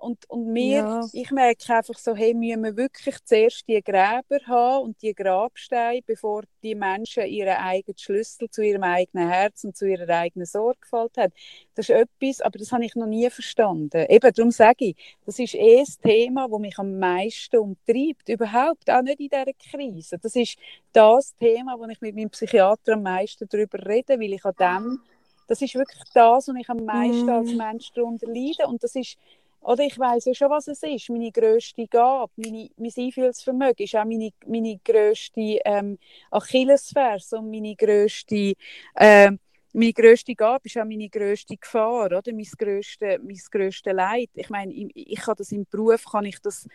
Und, 0.00 0.28
und 0.30 0.46
mir, 0.46 0.78
ja. 0.78 1.00
ich 1.12 1.30
merke 1.30 1.74
einfach 1.74 1.98
so, 1.98 2.14
hey, 2.14 2.32
müssen 2.32 2.64
wir 2.64 2.74
wirklich 2.74 3.22
zuerst 3.22 3.68
die 3.68 3.82
Gräber 3.82 4.38
haben 4.46 4.84
und 4.84 5.02
die 5.02 5.14
Grabsteine, 5.14 6.00
bevor 6.06 6.44
die 6.62 6.74
Menschen 6.74 7.26
ihren 7.26 7.56
eigenen 7.58 7.98
Schlüssel 7.98 8.48
zu 8.48 8.62
ihrem 8.62 8.82
eigenen 8.82 9.28
Herz 9.28 9.62
und 9.62 9.76
zu 9.76 9.86
ihrer 9.86 10.08
eigenen 10.08 10.46
Sorgfalt 10.46 11.18
haben. 11.18 11.34
Das 11.74 11.90
ist 11.90 11.94
etwas, 11.94 12.40
aber 12.40 12.58
das 12.58 12.72
habe 12.72 12.84
ich 12.86 12.94
noch 12.94 13.06
nie 13.06 13.28
verstanden. 13.28 14.06
Eben, 14.08 14.32
darum 14.32 14.50
sage 14.50 14.86
ich, 14.86 14.96
das 15.26 15.38
ist 15.38 15.54
eh 15.54 15.80
das 15.80 15.98
Thema, 15.98 16.48
das 16.48 16.58
mich 16.60 16.78
am 16.78 16.98
meisten 16.98 17.58
umtreibt. 17.58 18.26
Überhaupt, 18.30 18.90
auch 18.90 19.02
nicht 19.02 19.20
in 19.20 19.28
dieser 19.28 19.52
Krise. 19.70 20.16
Das 20.18 20.34
ist 20.34 20.56
das 20.94 21.36
Thema, 21.36 21.78
wo 21.78 21.84
ich 21.84 22.00
mit 22.00 22.16
meinem 22.16 22.30
Psychiater 22.30 22.94
am 22.94 23.02
meisten 23.02 23.46
darüber 23.50 23.78
rede, 23.86 24.18
weil 24.18 24.32
ich 24.32 24.44
an 24.46 24.54
dem, 24.58 25.00
das 25.46 25.60
ist 25.60 25.74
wirklich 25.74 26.02
das, 26.14 26.48
was 26.48 26.56
ich 26.56 26.70
am 26.70 26.84
meisten 26.84 27.28
als 27.28 27.52
Mensch 27.52 27.90
darunter 27.92 28.28
leide. 28.28 28.66
Und 28.66 28.82
das 28.82 28.94
ist 28.94 29.18
oder 29.60 29.84
ich 29.84 29.98
weiß 29.98 30.24
ja 30.24 30.34
schon, 30.34 30.50
was 30.50 30.68
es 30.68 30.82
ist. 30.82 31.10
Meine 31.10 31.30
grösste 31.30 31.86
Gabe, 31.86 32.32
meine, 32.36 32.70
mein 32.76 32.92
Einfühlsvermögen 32.96 33.84
ist 33.84 33.94
auch 33.94 34.04
meine, 34.04 34.30
meine 34.46 34.78
grösste 34.84 35.58
ähm, 35.64 35.98
Achillesferse 36.30 37.38
und 37.38 37.50
meine 37.50 37.76
grösste, 37.76 38.54
äh, 38.94 39.30
meine 39.72 39.92
grösste 39.92 40.34
Gabe 40.34 40.62
ist 40.64 40.78
auch 40.78 40.84
meine 40.84 41.08
grösste 41.08 41.56
Gefahr, 41.56 42.06
oder? 42.06 42.22
Mein 42.32 42.48
grösste, 42.58 43.20
grösste 43.50 43.92
Leid. 43.92 44.30
Ich 44.34 44.50
meine, 44.50 44.72
ich, 44.72 44.90
ich 44.94 45.20
kann 45.20 45.36
das 45.36 45.52
im 45.52 45.66
Beruf, 45.70 46.04
kann 46.10 46.24
ich 46.24 46.40
das, 46.40 46.66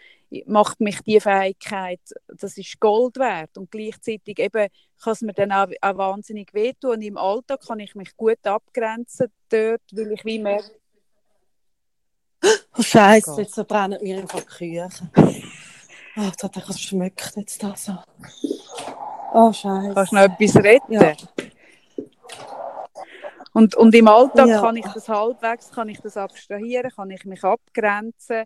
macht 0.45 0.79
mich 0.79 1.01
die 1.01 1.19
Fähigkeit, 1.19 1.99
das 2.27 2.57
ist 2.57 2.79
Gold 2.79 3.17
wert 3.17 3.57
und 3.57 3.69
gleichzeitig 3.71 4.39
eben 4.39 4.67
kann 5.03 5.13
es 5.13 5.21
mir 5.21 5.33
dann 5.33 5.51
auch, 5.51 5.67
auch 5.81 5.97
wahnsinnig 5.97 6.53
wehtun 6.53 6.91
und 6.91 7.01
im 7.01 7.17
Alltag 7.17 7.61
kann 7.67 7.79
ich 7.79 7.95
mich 7.95 8.15
gut 8.15 8.45
abgrenzen 8.45 9.27
dort, 9.49 9.81
weil 9.91 10.13
ich 10.13 10.23
wie 10.23 10.39
merke, 10.39 10.71
Oh 12.77 12.81
Scheiße, 12.81 13.31
oh 13.31 13.39
jetzt 13.39 13.53
verbrennen 13.53 13.99
mir 14.01 14.19
einfach 14.19 14.41
die 14.41 14.45
Küche. 14.45 14.89
Oh, 16.17 16.21
das 16.33 16.43
hat 16.43 16.55
etwas 16.55 16.79
schmeckt 16.79 17.33
jetzt 17.35 17.61
da 17.61 17.75
so. 17.75 17.97
Oh 19.33 19.51
Scheiße. 19.51 19.93
Kannst 19.93 20.13
du 20.13 20.15
noch 20.15 20.21
etwas 20.21 20.55
retten? 20.55 20.93
Ja. 20.93 21.13
Und, 23.51 23.75
und 23.75 23.93
im 23.93 24.07
Alltag 24.07 24.47
ja. 24.47 24.61
kann 24.61 24.77
ich 24.77 24.85
das 24.85 25.09
halbwegs, 25.09 25.71
kann 25.71 25.89
ich 25.89 25.99
das 25.99 26.15
abstrahieren, 26.15 26.89
kann 26.91 27.09
ich 27.09 27.25
mich 27.25 27.43
abgrenzen. 27.43 28.43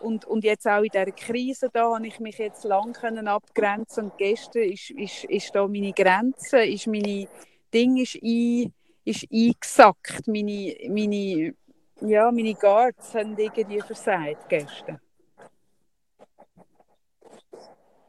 Und, 0.00 0.24
und 0.24 0.42
jetzt 0.42 0.66
auch 0.66 0.82
in 0.82 0.90
dieser 0.92 1.12
Krise 1.12 1.70
da 1.72 1.94
habe 1.94 2.06
ich 2.06 2.18
mich 2.18 2.38
jetzt 2.38 2.64
lang 2.64 2.92
können 2.92 3.28
abgrenzen 3.28 4.04
und 4.04 4.18
gestern 4.18 4.62
ist, 4.62 4.90
ist, 4.90 5.24
ist 5.24 5.54
da 5.54 5.68
meine 5.68 5.92
Grenze, 5.92 6.64
ist 6.64 6.88
meine 6.88 7.28
Ding 7.72 7.96
ist, 7.96 8.16
ein, 8.22 8.72
ist 9.04 9.26
eingesackt, 9.32 10.26
meine, 10.26 10.74
meine 10.88 11.54
ja, 12.00 12.30
meine 12.30 12.54
Guards 12.54 13.14
haben 13.14 13.36
irgendwie 13.36 13.80
versagt 13.80 14.48
gestern. 14.48 15.00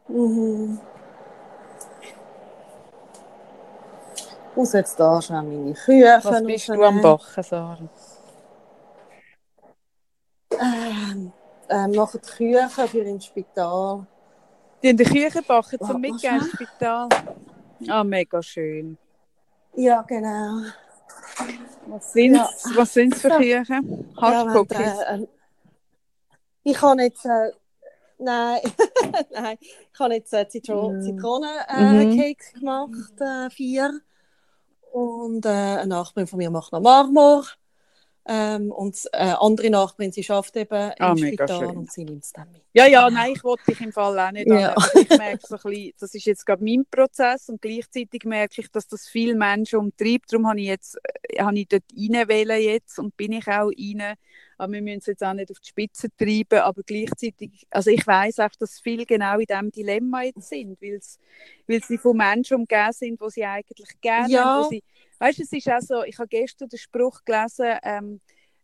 Mhm. 0.07 0.79
Muss 4.55 4.73
jetzt 4.73 4.99
da 4.99 5.21
schon 5.21 5.35
meine 5.35 5.73
Küche 5.73 6.19
Was 6.23 6.43
bist 6.43 6.69
du 6.69 6.83
am 6.83 7.01
Backen, 7.01 7.43
Sarah? 7.43 7.77
Ähm, 10.51 11.33
ähm, 11.69 11.91
machen 11.95 12.21
die 12.23 12.29
Küche 12.29 12.87
für 12.87 12.99
ins 12.99 13.25
Spital. 13.25 14.05
Die 14.81 14.89
in 14.89 14.97
der 14.97 15.07
Küche 15.07 15.41
backen 15.41 15.79
zum 15.81 15.99
Mitgehen 15.99 16.35
ins 16.35 16.51
Spital? 16.51 17.09
Ah, 17.89 18.03
mega 18.03 18.41
schön. 18.41 18.97
Ja, 19.75 20.01
genau. 20.03 20.61
Was 21.87 22.13
sind 22.13 22.35
ja. 22.35 22.49
was 22.75 22.93
sind's 22.93 23.21
für 23.21 23.29
Kirchen? 23.37 24.13
Hardcookies? 24.17 24.79
Ja, 24.79 25.15
äh, 25.15 25.27
ich 26.63 26.81
habe 26.81 27.01
jetzt 27.03 27.25
äh, 27.25 27.51
nein, 28.17 28.59
nein, 29.31 29.57
ich 29.61 29.99
habe 29.99 30.13
jetzt 30.15 30.33
äh, 30.33 30.47
Zitron 30.47 30.99
mm. 30.99 31.01
Zitronencakes 31.03 32.53
äh, 32.53 32.55
mhm. 32.55 32.59
gemacht, 32.59 33.53
vier. 33.53 34.01
Und 34.91 35.45
äh, 35.45 35.49
ein 35.49 35.89
Nachbar 35.89 36.25
von 36.25 36.37
mir 36.37 36.49
macht 36.49 36.71
noch 36.71 36.81
Marmor. 36.81 37.45
Ähm, 38.27 38.71
und 38.71 38.97
äh, 39.11 39.35
andere 39.39 39.69
Nachbarin, 39.69 40.11
sie 40.11 40.27
arbeitet 40.27 40.55
eben 40.55 40.91
ah, 40.97 41.11
im 41.11 41.17
Spital 41.17 41.47
schön. 41.47 41.77
und 41.77 41.91
sie 41.91 42.05
nimmt 42.05 42.23
es 42.23 42.33
dann 42.33 42.51
mit. 42.51 42.63
Ja, 42.73 42.87
ja, 42.87 43.07
nein, 43.11 43.33
ich 43.35 43.43
wollte 43.43 43.65
dich 43.67 43.81
im 43.81 43.91
Fall 43.91 44.17
auch 44.17 44.31
nicht 44.31 44.47
ja. 44.47 44.75
ich 44.95 45.09
merke 45.09 45.45
so 45.45 45.55
ein 45.55 45.61
bisschen, 45.61 45.93
das 45.99 46.15
ist 46.15 46.25
jetzt 46.25 46.43
gerade 46.43 46.63
mein 46.63 46.85
Prozess 46.89 47.49
und 47.49 47.61
gleichzeitig 47.61 48.23
merke 48.25 48.61
ich, 48.61 48.71
dass 48.71 48.87
das 48.87 49.07
viele 49.07 49.35
Menschen 49.35 49.77
umtreibt. 49.77 50.33
Darum 50.33 50.47
habe 50.47 50.59
ich, 50.59 50.65
jetzt, 50.65 50.97
äh, 51.03 51.43
habe 51.43 51.59
ich 51.59 51.67
dort 51.67 51.83
rein 51.95 52.61
jetzt 52.61 52.97
und 52.97 53.15
bin 53.15 53.33
ich 53.33 53.47
auch 53.47 53.69
rein. 53.69 54.15
Aber 54.57 54.73
wir 54.73 54.81
müssen 54.81 54.99
es 54.99 55.05
jetzt 55.05 55.23
auch 55.23 55.33
nicht 55.33 55.51
auf 55.51 55.59
die 55.59 55.67
Spitze 55.67 56.07
treiben, 56.17 56.59
aber 56.59 56.81
gleichzeitig, 56.83 57.67
also 57.69 57.91
ich 57.91 58.07
weiß 58.07 58.39
auch, 58.39 58.55
dass 58.57 58.79
viele 58.79 59.05
genau 59.05 59.37
in 59.37 59.45
diesem 59.45 59.71
Dilemma 59.71 60.23
jetzt 60.23 60.49
sind, 60.49 60.81
weil 60.81 61.83
sie 61.83 61.97
von 61.97 62.17
Menschen 62.17 62.57
umgeben 62.57 62.93
sind, 62.93 63.21
die 63.21 63.29
sie 63.29 63.43
eigentlich 63.43 63.89
gerne 64.01 64.29
ja. 64.33 64.45
haben, 64.45 64.69
sie 64.69 64.83
Weißt 65.19 65.39
es 65.39 65.51
ist 65.51 65.69
auch 65.69 65.81
so, 65.81 66.03
ich 66.03 66.17
habe 66.17 66.27
gestern 66.27 66.69
den 66.69 66.79
Spruch 66.79 67.23
gelesen, 67.23 67.77
ähm, 67.83 68.21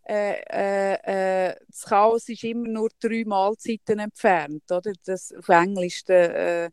äh, 0.07 0.41
äh, 0.49 1.49
äh, 1.49 1.55
das 1.67 1.83
Chaos 1.83 2.27
ist 2.27 2.43
immer 2.43 2.67
nur 2.67 2.89
drei 2.99 3.23
Mahlzeiten 3.25 3.99
entfernt, 3.99 4.63
oder? 4.71 4.93
Das 5.05 5.33
auf 5.33 5.47
Englisch, 5.49 6.03
der, 6.05 6.65
äh, 6.65 6.69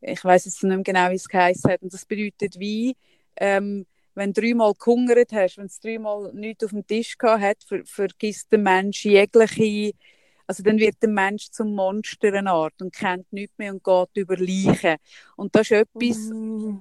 ich 0.00 0.24
weiß 0.24 0.46
jetzt 0.46 0.62
nicht 0.62 0.74
mehr 0.74 0.82
genau, 0.82 1.10
wie 1.10 1.16
es 1.16 1.28
geheißen 1.28 1.70
hat, 1.70 1.82
und 1.82 1.92
das 1.92 2.06
bedeutet 2.06 2.58
wie, 2.58 2.96
ähm, 3.36 3.86
wenn 4.14 4.32
du 4.32 4.40
dreimal 4.40 4.72
gehungert 4.74 5.32
hast, 5.32 5.58
wenn 5.58 5.68
du 5.68 5.74
dreimal 5.82 6.32
nichts 6.34 6.64
auf 6.64 6.70
dem 6.70 6.86
Tisch 6.86 7.16
gehabt 7.16 7.42
hast, 7.42 7.68
ver 7.68 7.84
vergisst 7.84 8.50
der 8.50 8.58
Mensch 8.58 9.04
jegliche, 9.04 9.92
also 10.46 10.64
dann 10.64 10.78
wird 10.78 10.96
der 11.00 11.10
Mensch 11.10 11.50
zum 11.50 11.74
Monster 11.76 12.32
eine 12.32 12.50
Art 12.50 12.82
und 12.82 12.92
kennt 12.92 13.32
nichts 13.32 13.56
mehr 13.56 13.72
und 13.72 13.84
geht 13.84 14.16
über 14.16 14.36
Leichen. 14.36 14.96
Und 15.36 15.54
das 15.54 15.70
ist 15.70 15.86
etwas, 15.94 16.16
mm. 16.18 16.78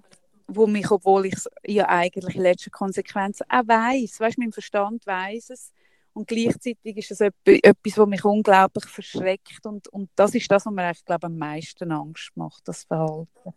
Wo 0.49 0.67
mich, 0.67 0.89
obwohl 0.91 1.27
ich 1.27 1.35
ja 1.65 1.87
eigentlich 1.87 2.35
in 2.35 2.41
letzter 2.41 2.71
Konsequenz 2.71 3.41
auch 3.41 3.67
weiss, 3.67 4.19
weißt, 4.19 4.37
mein 4.37 4.51
Verstand 4.51 5.05
weiß 5.05 5.51
es, 5.51 5.71
und 6.13 6.27
gleichzeitig 6.27 6.97
ist 6.97 7.11
es 7.11 7.21
etwas, 7.21 7.97
was 7.97 8.07
mich 8.07 8.25
unglaublich 8.25 8.85
verschreckt. 8.85 9.65
Und, 9.65 9.87
und 9.89 10.09
das 10.15 10.35
ist 10.35 10.51
das, 10.51 10.65
was 10.65 10.73
mir 10.73 10.83
eigentlich, 10.83 11.05
glaube 11.05 11.27
am 11.27 11.37
meisten 11.37 11.91
Angst 11.91 12.31
macht, 12.35 12.67
das 12.67 12.83
Verhalten. 12.83 13.53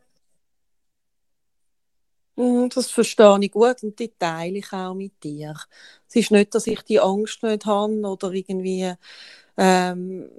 Mm, 2.37 2.69
das 2.69 2.91
verstehe 2.91 3.39
ich 3.41 3.51
gut 3.51 3.83
und 3.83 3.99
die 3.99 4.13
teile 4.17 4.59
ich 4.59 4.73
auch 4.73 4.95
mit 4.95 5.23
dir. 5.23 5.55
Es 6.09 6.17
ist 6.17 6.31
nicht, 6.31 6.55
dass 6.55 6.67
ich 6.67 6.83
die 6.83 7.01
Angst 7.01 7.43
nicht 7.43 7.67
habe 7.67 8.01
oder 8.01 8.33
irgendwie 8.33 8.95
ähm, 9.57 10.31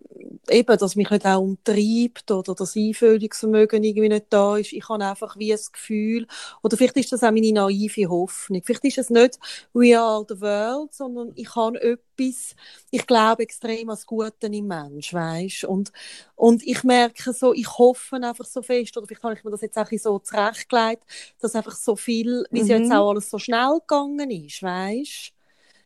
eben, 0.49 0.77
dass 0.77 0.95
mich 0.95 1.09
nicht 1.09 1.25
auch 1.25 1.41
umtreibt 1.41 2.31
oder 2.31 2.55
das 2.55 2.75
Einfühlungsvermögen 2.75 3.83
irgendwie 3.83 4.09
nicht 4.09 4.25
da 4.29 4.57
ist. 4.57 4.73
Ich 4.73 4.87
habe 4.89 5.05
einfach 5.05 5.37
wie 5.37 5.53
ein 5.53 5.59
Gefühl, 5.71 6.27
oder 6.61 6.77
vielleicht 6.77 6.97
ist 6.97 7.11
das 7.11 7.23
auch 7.23 7.31
meine 7.31 7.51
naive 7.51 8.09
Hoffnung. 8.09 8.61
Vielleicht 8.63 8.85
ist 8.85 8.97
es 8.97 9.09
nicht 9.09 9.39
«We 9.73 9.97
are 9.97 10.25
the 10.27 10.39
world», 10.41 10.93
sondern 10.93 11.31
ich 11.35 11.55
habe 11.55 11.81
etwas, 11.81 12.55
ich 12.91 13.05
glaube 13.05 13.43
extrem 13.43 13.89
an 13.89 13.95
das 13.95 14.05
Gute 14.05 14.47
im 14.47 14.67
Mensch, 14.67 15.13
weißt? 15.13 15.65
Und, 15.65 15.91
und 16.35 16.65
ich 16.65 16.83
merke 16.83 17.33
so, 17.33 17.53
ich 17.53 17.77
hoffe 17.77 18.15
einfach 18.15 18.45
so 18.45 18.61
fest, 18.61 18.97
oder 18.97 19.07
vielleicht 19.07 19.23
habe 19.23 19.35
ich 19.35 19.43
mir 19.43 19.51
das 19.51 19.61
jetzt 19.61 19.77
auch 19.77 19.87
so 19.91 20.19
zurechtgelegt, 20.19 21.03
dass 21.39 21.55
einfach 21.55 21.75
so 21.75 21.95
viel, 21.95 22.45
wie 22.51 22.61
es 22.61 22.67
mhm. 22.67 22.71
jetzt 22.71 22.91
auch 22.91 23.09
alles 23.11 23.29
so 23.29 23.39
schnell 23.39 23.79
gegangen 23.87 24.31
ist, 24.31 24.63
weißt? 24.63 25.32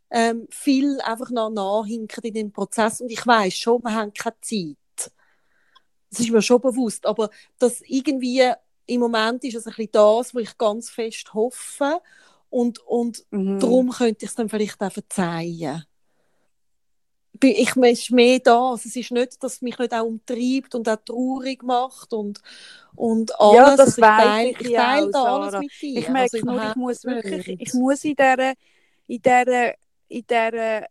Ähm, 0.10 0.48
viel 0.50 1.00
einfach 1.02 1.30
noch 1.30 1.50
nachhinken 1.50 2.24
in 2.24 2.34
dem 2.34 2.52
Prozess. 2.52 3.02
Und 3.02 3.12
ich 3.12 3.26
weiß 3.26 3.54
schon, 3.54 3.84
wir 3.84 3.94
haben 3.94 4.14
keine 4.14 4.36
Zeit. 4.42 5.12
Das 6.10 6.20
ist 6.20 6.32
mir 6.32 6.42
schon 6.42 6.62
bewusst. 6.62 7.06
Aber 7.06 7.30
das 7.60 7.82
irgendwie 7.86 8.52
im 8.86 9.02
Moment 9.02 9.44
ist 9.44 9.56
es 9.56 9.68
ein 9.68 9.74
bisschen 9.74 9.92
das, 9.92 10.34
wo 10.34 10.40
ich 10.40 10.58
ganz 10.58 10.90
fest 10.90 11.34
hoffe. 11.34 12.02
Und, 12.50 12.80
und 12.80 13.26
mhm. 13.32 13.60
darum 13.60 13.90
könnte 13.92 14.24
ich 14.24 14.30
es 14.30 14.36
dann 14.36 14.50
vielleicht 14.50 14.82
auch 14.82 14.92
verzeihen. 14.92 15.84
Ich 17.44 17.76
ist 17.76 18.12
mehr 18.12 18.40
das. 18.40 18.86
Es 18.86 18.96
ist 18.96 19.12
nicht, 19.12 19.44
dass 19.44 19.56
es 19.56 19.62
mich 19.62 19.78
nicht 19.78 19.94
auch 19.94 20.06
umtreibt 20.06 20.74
und 20.74 20.90
auch 20.90 20.98
traurig 21.06 21.62
macht 21.62 22.14
und, 22.14 22.42
und 22.96 23.40
alles. 23.40 23.56
Ja, 23.56 23.76
das 23.76 23.80
also 23.80 24.02
ich 24.02 24.08
teile, 24.08 24.50
ich, 24.50 24.62
ich 24.62 24.74
teile 24.74 25.12
da 25.12 25.24
alles 25.24 25.60
mit 25.60 25.72
dir. 25.82 26.00
Ich 26.00 26.10
merke 26.10 26.38
also 26.38 26.46
nur, 26.46 26.70
ich 26.70 26.76
muss 26.76 27.04
wirklich, 27.04 27.48
ich 27.60 27.74
muss 27.74 28.04
in 28.06 28.16
dieser, 28.16 28.54
in 29.08 29.22
dieser 29.22 29.74
in 30.10 30.26
dieser 30.28 30.88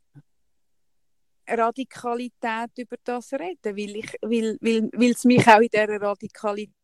Radikalität 1.49 2.71
über 2.77 2.97
das 3.05 3.33
reden, 3.33 3.77
weil, 3.77 3.97
ich, 3.97 4.17
weil, 4.21 4.59
weil, 4.61 4.91
weil 4.93 5.11
es 5.11 5.25
mich 5.25 5.47
auch 5.47 5.61
in 5.61 5.69
dieser 5.69 6.01
Radikalität 6.01 6.75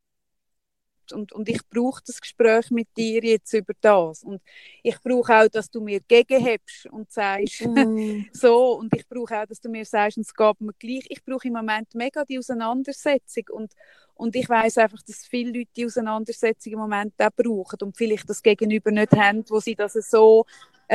und, 1.11 1.33
und 1.33 1.49
ich 1.49 1.61
brauche 1.69 2.01
das 2.07 2.21
Gespräch 2.21 2.71
mit 2.71 2.89
dir 2.97 3.23
jetzt 3.23 3.53
über 3.53 3.75
das 3.81 4.23
und 4.23 4.41
ich 4.83 4.99
brauche 5.03 5.35
auch, 5.35 5.49
dass 5.49 5.71
du 5.71 5.81
mir 5.81 6.01
gegenhebst 6.01 6.87
und 6.87 7.11
sagst 7.11 7.67
mm. 7.67 8.27
so 8.33 8.79
und 8.79 8.95
ich 8.95 9.07
brauche 9.09 9.43
auch, 9.43 9.47
dass 9.47 9.61
du 9.61 9.69
mir 9.69 9.85
sagst, 9.85 10.19
es 10.19 10.33
geht 10.33 10.61
mir 10.61 10.73
gleich. 10.79 11.05
Ich 11.09 11.25
brauche 11.25 11.49
im 11.49 11.55
Moment 11.55 11.95
mega 11.95 12.25
die 12.25 12.39
Auseinandersetzung 12.39 13.45
und 13.51 13.73
und 14.15 14.37
ich 14.37 14.49
weiß 14.49 14.79
einfach, 14.79 15.03
dass 15.03 15.27
viele 15.27 15.59
Leute 15.59 15.71
die 15.75 15.87
Auseinandersetzung 15.87 16.75
im 16.75 16.79
Moment 16.79 17.15
auch 17.19 17.31
brauchen 17.35 17.79
und 17.83 17.97
vielleicht 17.97 18.29
das 18.29 18.43
Gegenüber 18.43 18.91
nicht 18.91 19.13
haben, 19.13 19.45
wo 19.49 19.59
sie 19.59 19.75
das 19.75 19.95
so 19.95 20.45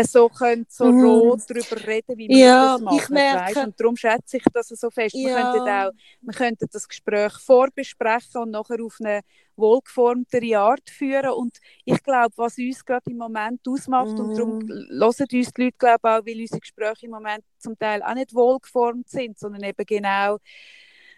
so 0.03 0.29
können 0.29 0.65
so 0.69 0.91
mhm. 0.91 1.05
rot 1.05 1.41
darüber 1.47 1.87
reden, 1.87 2.17
wie 2.17 2.27
wir 2.27 2.37
ja, 2.37 2.73
das 2.73 2.81
machen. 2.81 2.97
Ich 2.97 3.09
merke, 3.09 3.59
Und 3.61 3.79
darum 3.79 3.95
schätze 3.95 4.37
ich 4.37 4.43
das 4.53 4.67
so 4.67 4.89
fest. 4.89 5.15
Ja. 5.15 5.27
Wir, 5.27 5.35
könnten 5.35 5.69
auch, 5.69 5.91
wir 6.21 6.33
könnten 6.33 6.67
das 6.71 6.87
Gespräch 6.87 7.33
vorbesprechen 7.33 8.41
und 8.41 8.51
nachher 8.51 8.83
auf 8.83 8.97
eine 8.99 9.21
wohlgeformtere 9.55 10.57
Art 10.57 10.89
führen. 10.89 11.31
Und 11.31 11.57
ich 11.85 12.01
glaube, 12.03 12.33
was 12.35 12.57
uns 12.57 12.85
gerade 12.85 13.09
im 13.09 13.17
Moment 13.17 13.61
ausmacht, 13.67 14.17
mhm. 14.17 14.19
und 14.19 14.37
darum 14.37 14.59
mhm. 14.59 14.69
hören 14.69 15.03
uns 15.03 15.17
die 15.17 15.47
Leute 15.57 15.77
glaube 15.77 16.03
auch, 16.03 16.25
weil 16.25 16.39
unsere 16.39 16.59
Gespräche 16.59 17.05
im 17.05 17.11
Moment 17.11 17.43
zum 17.57 17.77
Teil 17.77 18.01
auch 18.03 18.13
nicht 18.13 18.33
wohlgeformt 18.33 19.09
sind, 19.09 19.37
sondern 19.39 19.63
eben 19.63 19.85
genau 19.85 20.37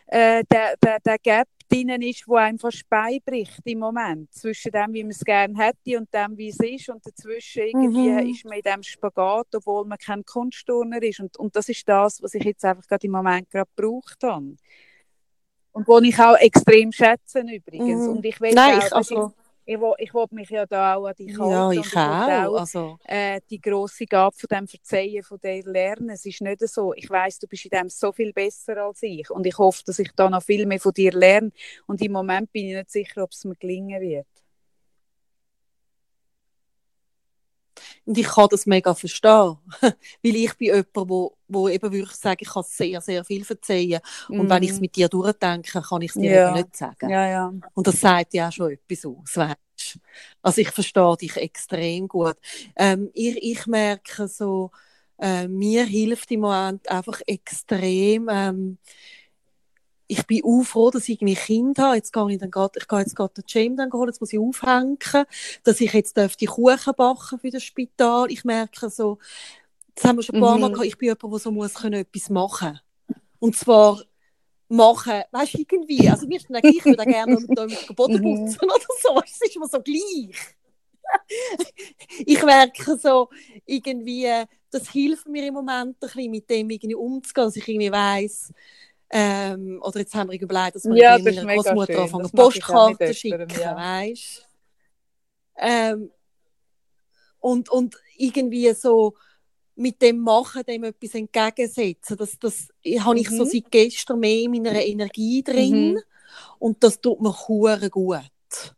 äh, 0.07 0.43
der, 0.51 0.75
der, 0.77 0.99
der 0.99 1.17
Gap 1.19 1.47
drin 1.69 2.01
ist, 2.01 2.27
wo 2.27 2.35
einem 2.35 2.59
fast 2.59 2.89
beibricht 2.89 3.61
im 3.65 3.79
Moment. 3.79 4.33
Zwischen 4.33 4.71
dem, 4.71 4.93
wie 4.93 5.03
man 5.03 5.11
es 5.11 5.23
gerne 5.23 5.53
hätte 5.57 5.97
und 5.97 6.13
dem, 6.13 6.37
wie 6.37 6.49
es 6.49 6.59
ist. 6.59 6.89
Und 6.89 7.05
dazwischen 7.05 7.63
irgendwie 7.63 8.09
mhm. 8.09 8.29
ist 8.29 8.45
man 8.45 8.57
in 8.57 8.63
diesem 8.63 8.83
Spagat, 8.83 9.47
obwohl 9.55 9.85
man 9.85 9.97
kein 9.97 10.25
Kunstturner 10.25 11.01
ist. 11.01 11.19
Und, 11.19 11.37
und 11.37 11.55
das 11.55 11.69
ist 11.69 11.87
das, 11.87 12.21
was 12.21 12.33
ich 12.33 12.43
jetzt 12.43 12.65
einfach 12.65 12.87
gerade 12.87 13.05
im 13.05 13.11
Moment 13.11 13.49
gerade 13.49 13.69
gebraucht 13.75 14.17
habe. 14.23 14.55
Und 15.71 15.87
wo 15.87 15.99
ich 15.99 16.19
auch 16.19 16.35
extrem 16.35 16.91
schätze 16.91 17.41
übrigens. 17.41 18.07
Mhm. 18.07 18.17
Und 18.17 18.25
ich 18.25 18.41
will 18.41 18.53
Nein, 18.53 18.79
auch, 18.79 18.85
ich, 18.85 18.93
also 18.93 19.33
ich, 19.69 19.79
will, 19.79 19.93
ich 19.99 20.13
will 20.13 20.25
mich 20.31 20.49
ja 20.49 20.65
da 20.65 20.95
auch 20.95 21.05
an 21.05 21.13
dich 21.15 21.37
halten. 21.37 21.51
Ja, 21.51 21.71
ich, 21.71 21.79
ich 21.79 21.95
auch. 21.95 22.53
auch 22.53 22.59
also. 22.59 22.97
äh, 23.03 23.39
die 23.49 23.61
grosse 23.61 24.05
Gabe 24.05 24.35
von 24.35 24.47
dem 24.47 24.67
Verzeihen, 24.67 25.21
von 25.21 25.39
dem 25.39 25.65
Lernen. 25.67 26.09
Es 26.09 26.25
ist 26.25 26.41
nicht 26.41 26.67
so, 26.67 26.93
ich 26.95 27.07
weiß, 27.07 27.37
du 27.39 27.47
bist 27.47 27.65
in 27.65 27.77
dem 27.77 27.89
so 27.89 28.11
viel 28.11 28.33
besser 28.33 28.77
als 28.77 29.03
ich. 29.03 29.29
Und 29.29 29.45
ich 29.45 29.57
hoffe, 29.57 29.83
dass 29.85 29.99
ich 29.99 30.11
da 30.15 30.29
noch 30.29 30.41
viel 30.41 30.65
mehr 30.65 30.79
von 30.79 30.93
dir 30.93 31.11
lerne. 31.11 31.51
Und 31.85 32.01
im 32.01 32.13
Moment 32.13 32.51
bin 32.51 32.67
ich 32.67 32.75
nicht 32.77 32.89
sicher, 32.89 33.23
ob 33.23 33.31
es 33.31 33.45
mir 33.45 33.55
gelingen 33.55 34.01
wird. 34.01 34.27
Und 38.05 38.17
ich 38.17 38.27
kann 38.27 38.47
das 38.49 38.65
mega 38.65 38.93
verstehen, 38.93 39.57
weil 39.81 40.35
ich 40.35 40.57
bin 40.57 40.67
jemand, 40.67 41.09
wo, 41.09 41.37
wo 41.47 41.69
eben 41.69 41.91
wirklich 41.91 42.15
sagen, 42.15 42.39
ich 42.41 42.49
kann 42.49 42.63
sehr, 42.63 43.01
sehr 43.01 43.23
viel 43.23 43.43
verzeihen. 43.43 43.99
Und 44.27 44.47
mm. 44.47 44.49
wenn 44.49 44.63
ich 44.63 44.69
es 44.71 44.75
mhm. 44.75 44.81
mit 44.81 44.95
dir 44.95 45.09
durchdenke, 45.09 45.81
kann 45.81 46.01
ich 46.01 46.09
es 46.09 46.21
dir 46.21 46.31
ja. 46.31 46.49
eben 46.49 46.57
nicht 46.57 46.75
sagen. 46.75 47.09
Ja, 47.09 47.27
ja. 47.27 47.53
Und 47.73 47.87
das 47.87 47.99
sagt 47.99 48.33
ja 48.33 48.47
auch 48.47 48.51
schon 48.51 48.71
etwas 48.71 49.05
aus, 49.05 49.35
weißt 49.37 49.99
Also 50.41 50.61
ich 50.61 50.69
verstehe 50.69 51.17
dich 51.17 51.37
extrem 51.37 52.07
gut. 52.07 52.37
Ähm, 52.75 53.09
ich, 53.13 53.37
ich 53.37 53.67
merke 53.67 54.27
so, 54.27 54.71
äh, 55.19 55.47
mir 55.47 55.85
hilft 55.85 56.31
im 56.31 56.41
Moment 56.41 56.89
einfach 56.89 57.21
extrem, 57.27 58.29
ähm, 58.31 58.77
ich 60.09 60.25
bin 60.25 60.43
auch 60.43 60.63
froh, 60.63 60.89
dass 60.89 61.03
ich 61.03 61.21
irgendwie 61.21 61.35
Kind 61.35 61.77
habe. 61.77 61.95
Jetzt 61.95 62.11
gehe 62.11 62.31
ich, 62.31 62.39
dann 62.39 62.49
grad, 62.49 62.75
ich 62.75 62.87
gehe 62.87 62.99
jetzt 62.99 63.15
gerade 63.15 63.33
den 63.35 63.43
Jam 63.47 63.77
dann 63.77 63.93
holen, 63.93 64.09
jetzt 64.09 64.19
muss 64.19 64.33
ich 64.33 64.39
aufhängen, 64.39 64.97
dass 65.63 65.79
ich 65.79 65.93
jetzt 65.93 66.17
die 66.41 66.45
Kuchen 66.47 66.93
backen 66.97 67.39
für 67.39 67.51
das 67.51 67.63
Spital. 67.63 68.31
Ich 68.31 68.43
merke 68.43 68.89
so, 68.89 69.19
das 69.93 70.05
haben 70.05 70.17
wir 70.17 70.23
schon 70.23 70.35
ein 70.35 70.41
paar 70.41 70.55
mhm. 70.55 70.61
Mal 70.61 70.71
gehabt, 70.71 70.87
ich 70.87 70.97
bin 70.97 71.07
jemand, 71.09 71.31
der 71.31 71.39
so 71.39 71.51
muss 71.51 71.75
können, 71.75 72.01
etwas 72.01 72.29
machen 72.29 72.79
Und 73.37 73.55
zwar 73.55 74.01
machen, 74.67 75.21
weißt 75.31 75.53
du, 75.53 75.57
irgendwie, 75.59 76.09
also 76.09 76.25
mir 76.25 76.37
ist 76.37 76.49
dann 76.49 76.61
gleich, 76.61 76.75
ich 76.77 76.85
würde 76.85 77.05
gerne 77.05 77.35
mit 77.39 77.57
dem 77.57 77.95
Boden 77.95 78.13
mhm. 78.23 78.45
putzen 78.45 78.65
oder 78.65 78.79
so, 79.01 79.21
es 79.25 79.41
ist 79.41 79.55
immer 79.55 79.67
so 79.67 79.79
gleich. 79.79 80.35
ich 82.25 82.43
merke 82.43 82.97
so, 82.97 83.29
irgendwie, 83.65 84.27
das 84.71 84.89
hilft 84.89 85.27
mir 85.27 85.45
im 85.45 85.53
Moment 85.53 85.97
ein 85.97 85.99
bisschen, 85.99 86.31
mit 86.31 86.49
dem 86.49 86.69
irgendwie 86.69 86.95
umzugehen, 86.95 87.47
dass 87.47 87.55
ich 87.55 87.67
irgendwie 87.67 87.91
weiss, 87.91 88.53
ähm, 89.11 89.81
oder 89.81 89.99
jetzt 89.99 90.13
haben 90.13 90.31
wir 90.31 90.39
überlegt, 90.39 90.75
dass 90.75 90.85
wir 90.85 90.95
ja, 90.95 91.17
meiner 91.17 91.55
Großmutter 91.55 92.03
anfangen, 92.03 92.29
Postkarten 92.29 93.13
schicken, 93.13 93.47
ja. 93.59 93.75
weißt 93.75 94.49
ähm, 95.59 96.11
und, 97.39 97.69
und 97.69 97.95
irgendwie 98.17 98.71
so 98.73 99.15
mit 99.75 100.01
dem 100.01 100.19
Machen, 100.19 100.63
dem 100.63 100.83
etwas 100.83 101.15
entgegensetzen. 101.15 102.17
Das, 102.17 102.37
das 102.39 102.67
habe 102.99 103.19
ich 103.19 103.29
mhm. 103.29 103.37
so 103.37 103.45
seit 103.45 103.71
gestern 103.71 104.19
mehr 104.19 104.41
in 104.41 104.51
meiner 104.51 104.83
Energie 104.83 105.43
drin. 105.43 105.93
Mhm. 105.93 106.01
Und 106.57 106.83
das 106.83 106.99
tut 106.99 107.21
mir 107.21 107.33
hure 107.47 107.89
gut. 107.89 108.75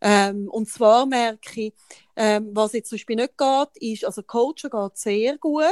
Ähm, 0.00 0.48
und 0.48 0.68
zwar 0.68 1.06
merke 1.06 1.60
ich, 1.60 1.72
ähm, 2.14 2.50
was 2.52 2.72
jetzt 2.72 2.90
zum 2.90 2.96
Beispiel 2.96 3.16
nicht 3.16 3.38
geht, 3.38 3.76
ist, 3.80 4.04
also 4.04 4.22
Coachen 4.22 4.70
geht 4.70 4.96
sehr 4.96 5.38
gut. 5.38 5.62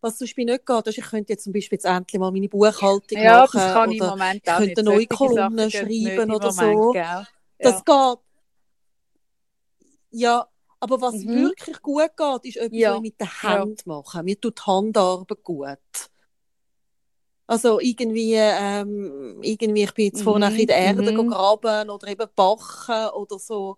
Was 0.00 0.18
zum 0.18 0.24
Beispiel 0.24 0.44
nicht 0.44 0.66
geht, 0.66 0.86
ist, 0.86 0.98
ich 0.98 1.04
könnte 1.04 1.32
jetzt 1.32 1.44
zum 1.44 1.52
Beispiel 1.52 1.76
jetzt 1.76 1.84
endlich 1.84 2.18
mal 2.18 2.32
meine 2.32 2.48
Buchhaltung 2.48 3.18
ja, 3.18 3.40
machen. 3.40 3.60
Das 3.60 3.72
kann 3.72 3.92
ich 3.92 4.00
im 4.00 4.06
Moment 4.06 4.48
auch 4.48 4.60
ich 4.60 4.66
könnte 4.66 4.82
neue 4.82 5.06
Kolumnen 5.06 5.70
schreiben 5.70 6.30
oder 6.32 6.52
Moment, 6.52 6.82
so. 6.82 6.94
Ja. 6.94 7.26
Das 7.58 7.84
geht. 7.84 8.18
Ja, 10.10 10.48
aber 10.80 11.00
was 11.00 11.14
mhm. 11.14 11.46
wirklich 11.46 11.80
gut 11.80 12.10
geht, 12.16 12.44
ist 12.44 12.56
etwas, 12.56 12.78
ja. 12.78 13.00
mit 13.00 13.18
der 13.20 13.42
Hand 13.42 13.84
ja. 13.86 13.92
machen. 13.92 14.24
Mir 14.24 14.40
tut 14.40 14.66
Handarbeit 14.66 15.42
gut. 15.42 15.78
Also 17.46 17.78
irgendwie, 17.78 18.34
ähm, 18.34 19.38
irgendwie 19.42 19.84
ich 19.84 19.94
bin 19.94 20.06
jetzt 20.06 20.22
vorhin 20.22 20.50
mhm. 20.50 20.58
in 20.58 20.66
der 20.66 20.76
Erde 20.76 21.12
mhm. 21.12 21.30
graben 21.30 21.90
oder 21.90 22.08
eben 22.08 22.26
backen 22.34 23.08
oder 23.14 23.38
so. 23.38 23.76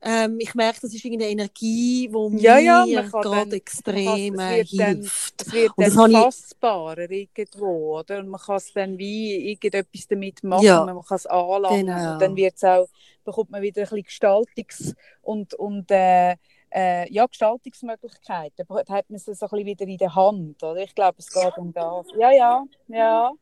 Ähm, 0.00 0.38
ich 0.40 0.54
merke, 0.54 0.80
das 0.82 0.94
ist 0.94 1.04
irgendeine 1.04 1.32
Energie, 1.32 2.08
die 2.08 2.36
Ja, 2.42 2.58
ja, 2.58 2.86
mir 2.86 3.02
man 3.02 3.10
kann 3.10 3.22
gerade 3.22 3.50
dann- 3.50 3.52
extrem 3.58 4.36
kann- 4.36 4.52
äh, 4.52 4.60
es 4.60 4.72
wird 4.72 4.80
dann- 4.80 4.96
hilft. 4.96 5.42
Es 5.42 5.52
wird 5.52 5.72
Und 5.76 5.86
dann 5.88 5.96
habe 5.98 6.12
ich- 6.12 6.18
fassbarer 6.18 7.10
irgendwo, 7.10 7.98
oder? 7.98 8.18
Und 8.20 8.28
man 8.28 8.40
kann 8.40 8.56
es 8.56 8.72
dann 8.72 8.96
wie 8.98 9.50
irgendetwas 9.50 10.06
damit 10.08 10.42
machen, 10.44 10.64
Ja. 10.64 10.84
man 10.84 11.02
kann 11.02 11.16
es 11.16 11.26
anlangen. 11.26 11.86
Genau. 11.86 12.12
Und 12.12 12.22
dann 12.22 12.36
wird's 12.36 12.62
auch, 12.64 12.88
bekommt 13.24 13.50
man 13.50 13.60
wieder 13.62 13.82
ein 13.82 13.88
bisschen 13.88 14.04
Gestaltungs- 14.04 14.94
und, 15.22 15.54
und 15.54 15.90
äh, 15.90 16.36
äh, 16.70 17.10
ja, 17.12 17.26
Gestaltungsmöglichkeiten. 17.26 18.66
Da 18.68 18.94
hat 18.94 19.08
man 19.10 19.16
es 19.16 19.24
so 19.24 19.32
ein 19.32 19.38
bisschen 19.38 19.66
wieder 19.66 19.86
in 19.86 19.96
der 19.98 20.14
Hand, 20.14 20.62
oder? 20.62 20.82
Ich 20.82 20.94
glaube, 20.94 21.16
es 21.18 21.30
geht 21.30 21.56
um 21.56 21.72
das. 21.72 22.06
Ja, 22.18 22.30
ja, 22.30 22.64
ja. 22.88 23.32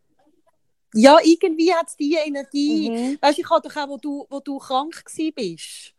Ja, 0.95 1.19
irgendwie 1.23 1.73
hat 1.75 1.89
es 1.89 1.97
diese 1.97 2.21
Energie. 2.21 2.89
Mhm. 2.91 3.19
Weißt 3.21 3.37
du, 3.37 3.43
ich 3.43 3.51
habe 3.51 3.69
doch 3.69 3.77
auch, 3.77 3.89
wo 3.89 3.97
du, 3.99 4.27
wo 4.31 4.41
du 4.41 4.59
krank 4.59 4.95
bist, 5.35 5.93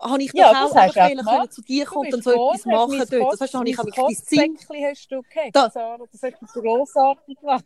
habe 0.00 0.22
ich 0.22 0.32
Ja, 0.34 0.50
auch 0.50 0.52
das 0.52 0.74
hast 0.74 0.90
auch 0.98 1.02
wollen 1.04 1.16
gemacht. 1.18 1.36
können 1.38 1.50
zu 1.50 1.62
dir 1.62 1.84
kommen 1.86 2.14
und 2.14 2.22
so 2.24 2.30
etwas 2.30 2.54
hast 2.54 2.66
machen 2.66 3.04
dort. 3.10 3.32
Das 3.32 3.40
heißt, 3.40 3.54
habe 3.54 3.68
ich 3.68 3.78
auch 3.78 3.84
Zimmer. 3.84 4.06
Kostsäckchen 4.06 4.84
hast 4.84 5.12
du 5.12 5.22
gehackt, 5.22 5.56
Da- 5.56 5.70
Sarah. 5.70 6.04
Das 6.12 6.22
hast 6.22 6.54
du 6.56 6.60
grossartig 6.62 7.38
gemacht. 7.40 7.64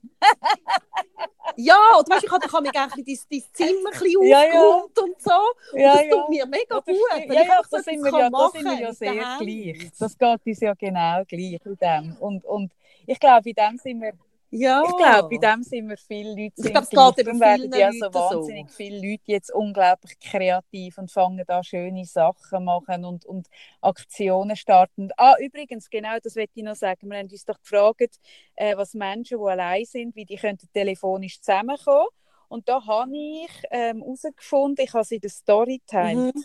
Ja, 1.56 1.76
und 1.98 2.08
weißt 2.08 2.24
ich 2.24 2.30
habe 2.32 2.62
mich 2.62 2.78
eigentlich 2.78 3.18
dein, 3.28 3.40
dein 3.40 3.44
Zimmer 3.52 3.90
ein 3.92 3.98
bisschen 4.00 4.22
Ja, 4.26 4.44
ja. 4.44 4.62
und 4.62 4.96
so. 5.20 5.30
Und 5.72 5.80
Ja, 5.80 5.94
das 5.94 6.04
ja. 6.04 6.10
tut 6.16 6.28
mir 6.30 6.46
mega 6.46 6.64
Ja, 6.76 6.80
das 6.80 6.84
gut. 6.86 6.96
Ja, 7.10 7.32
ja, 7.34 7.40
einfach 7.42 7.64
so 7.68 7.76
da 7.76 7.82
sind 7.82 8.02
wir 8.02 8.12
ja, 8.12 8.18
kann 8.20 8.32
da 8.32 8.38
machen 8.38 8.52
sind 8.60 8.64
wir 8.70 8.80
ja 8.80 8.92
sehr 8.92 9.12
gleich. 9.38 9.90
Das 9.98 10.16
geht 10.18 10.46
uns 10.46 10.60
ja 10.60 10.74
genau 10.74 11.24
gleich 11.26 11.60
in 11.64 11.76
dem. 11.76 12.16
Und, 12.20 12.44
und 12.44 12.72
ich 13.06 13.18
glaube, 13.18 13.48
in 13.50 13.54
dem 13.56 13.76
sind 13.78 14.00
wir, 14.00 14.12
Ja. 14.52 14.82
ich 14.84 14.96
glaube, 14.96 15.34
in 15.34 15.40
dem 15.40 15.62
sind 15.62 15.88
wir 15.88 15.96
viele 15.96 16.30
Leute 16.30 16.54
Ich 16.56 16.72
glaube, 16.72 16.80
es 16.80 17.16
geht 17.16 17.26
eben 17.26 17.40
werden 17.40 17.72
ja 17.72 17.92
so 17.92 17.98
Leuten 17.98 18.12
so. 18.12 18.18
wahnsinnig 18.18 18.70
viele 18.70 18.96
Leute 18.96 19.22
jetzt 19.26 19.52
unglaublich 19.52 20.18
kreativ 20.18 20.98
und 20.98 21.10
fangen 21.10 21.44
da 21.46 21.62
schöne 21.62 22.04
Sachen 22.04 22.64
machen 22.64 23.04
und, 23.04 23.24
und 23.24 23.48
Aktionen 23.80 24.56
starten. 24.56 25.10
Ah, 25.16 25.36
übrigens, 25.38 25.88
genau, 25.88 26.16
das 26.22 26.34
wollte 26.34 26.50
ich 26.54 26.64
noch 26.64 26.74
sagen. 26.74 27.08
Wir 27.08 27.18
haben 27.18 27.28
uns 27.28 27.44
doch 27.44 27.60
gefragt, 27.60 28.18
äh, 28.56 28.76
was 28.76 28.94
Menschen, 28.94 29.38
die 29.38 29.50
allein 29.50 29.84
sind, 29.84 30.16
wie 30.16 30.24
die 30.24 30.36
könnten 30.36 30.68
telefonisch 30.72 31.40
zusammenkommen. 31.40 32.08
Und 32.48 32.68
da 32.68 32.84
habe 32.84 33.16
ich 33.16 33.62
ähm, 33.70 34.02
herausgefunden, 34.02 34.84
ich 34.84 34.92
habe 34.92 35.04
sie 35.04 35.16
in 35.16 35.20
der 35.20 35.30
Story 35.30 35.78
geteilt. 35.78 36.34
Mhm. 36.34 36.44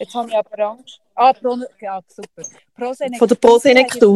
Jetzt 0.00 0.14
habe 0.14 0.30
ich 0.30 0.34
aber 0.34 0.58
Angst. 0.60 0.98
Ah, 1.14 1.34
Pro, 1.34 1.58
ja, 1.78 2.00
super. 2.08 2.42
Prosenektute 2.74 3.36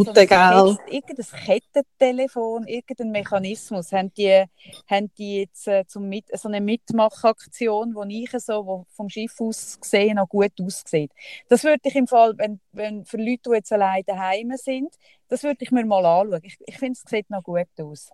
Von 0.06 0.14
der 0.14 0.22
ein 0.22 0.76
gell? 0.78 0.96
Irgendein 0.96 1.26
Kettentelefon, 1.44 2.66
irgendein 2.66 3.10
Mechanismus 3.10 3.92
haben 3.92 4.10
die, 4.14 4.44
haben 4.88 5.12
die 5.18 5.40
jetzt 5.40 5.68
äh, 5.68 5.84
zum 5.86 6.08
Mit 6.08 6.24
so 6.38 6.48
eine 6.48 6.62
Mitmachaktion, 6.62 7.94
die 8.08 8.24
ich 8.24 8.30
so 8.42 8.64
wo 8.64 8.86
vom 8.92 9.10
Schiff 9.10 9.38
aus 9.38 9.78
gesehen 9.78 10.16
noch 10.16 10.26
gut 10.26 10.52
aussieht. 10.58 11.12
Das 11.50 11.64
würde 11.64 11.82
ich 11.82 11.94
im 11.96 12.06
Fall, 12.06 12.32
wenn, 12.38 12.60
wenn 12.72 13.04
für 13.04 13.18
Leute, 13.18 13.42
die 13.50 13.56
jetzt 13.56 13.70
allein 13.70 14.04
daheim 14.06 14.52
sind, 14.56 14.94
das 15.28 15.42
würde 15.42 15.58
ich 15.60 15.70
mir 15.70 15.84
mal 15.84 16.06
anschauen. 16.06 16.40
Ich, 16.44 16.56
ich 16.64 16.78
finde, 16.78 16.98
es 17.04 17.10
sieht 17.10 17.28
noch 17.28 17.42
gut 17.42 17.68
aus. 17.78 18.10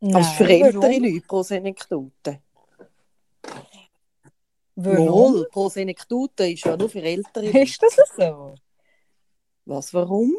Also 0.00 0.30
für 0.34 0.44
Nein, 0.44 0.62
ältere? 0.62 0.98
Leute 0.98 1.26
pro 1.26 1.42
Senektote. 1.42 2.42
Warum? 4.80 5.34
Wohl, 5.34 5.48
pro 5.50 5.68
Senektote 5.68 6.48
ist 6.50 6.64
ja 6.64 6.76
nur 6.76 6.88
für 6.88 7.02
ältere. 7.02 7.46
Ist 7.46 7.82
das 7.82 7.96
so? 8.16 8.54
Was, 9.64 9.92
warum? 9.92 10.36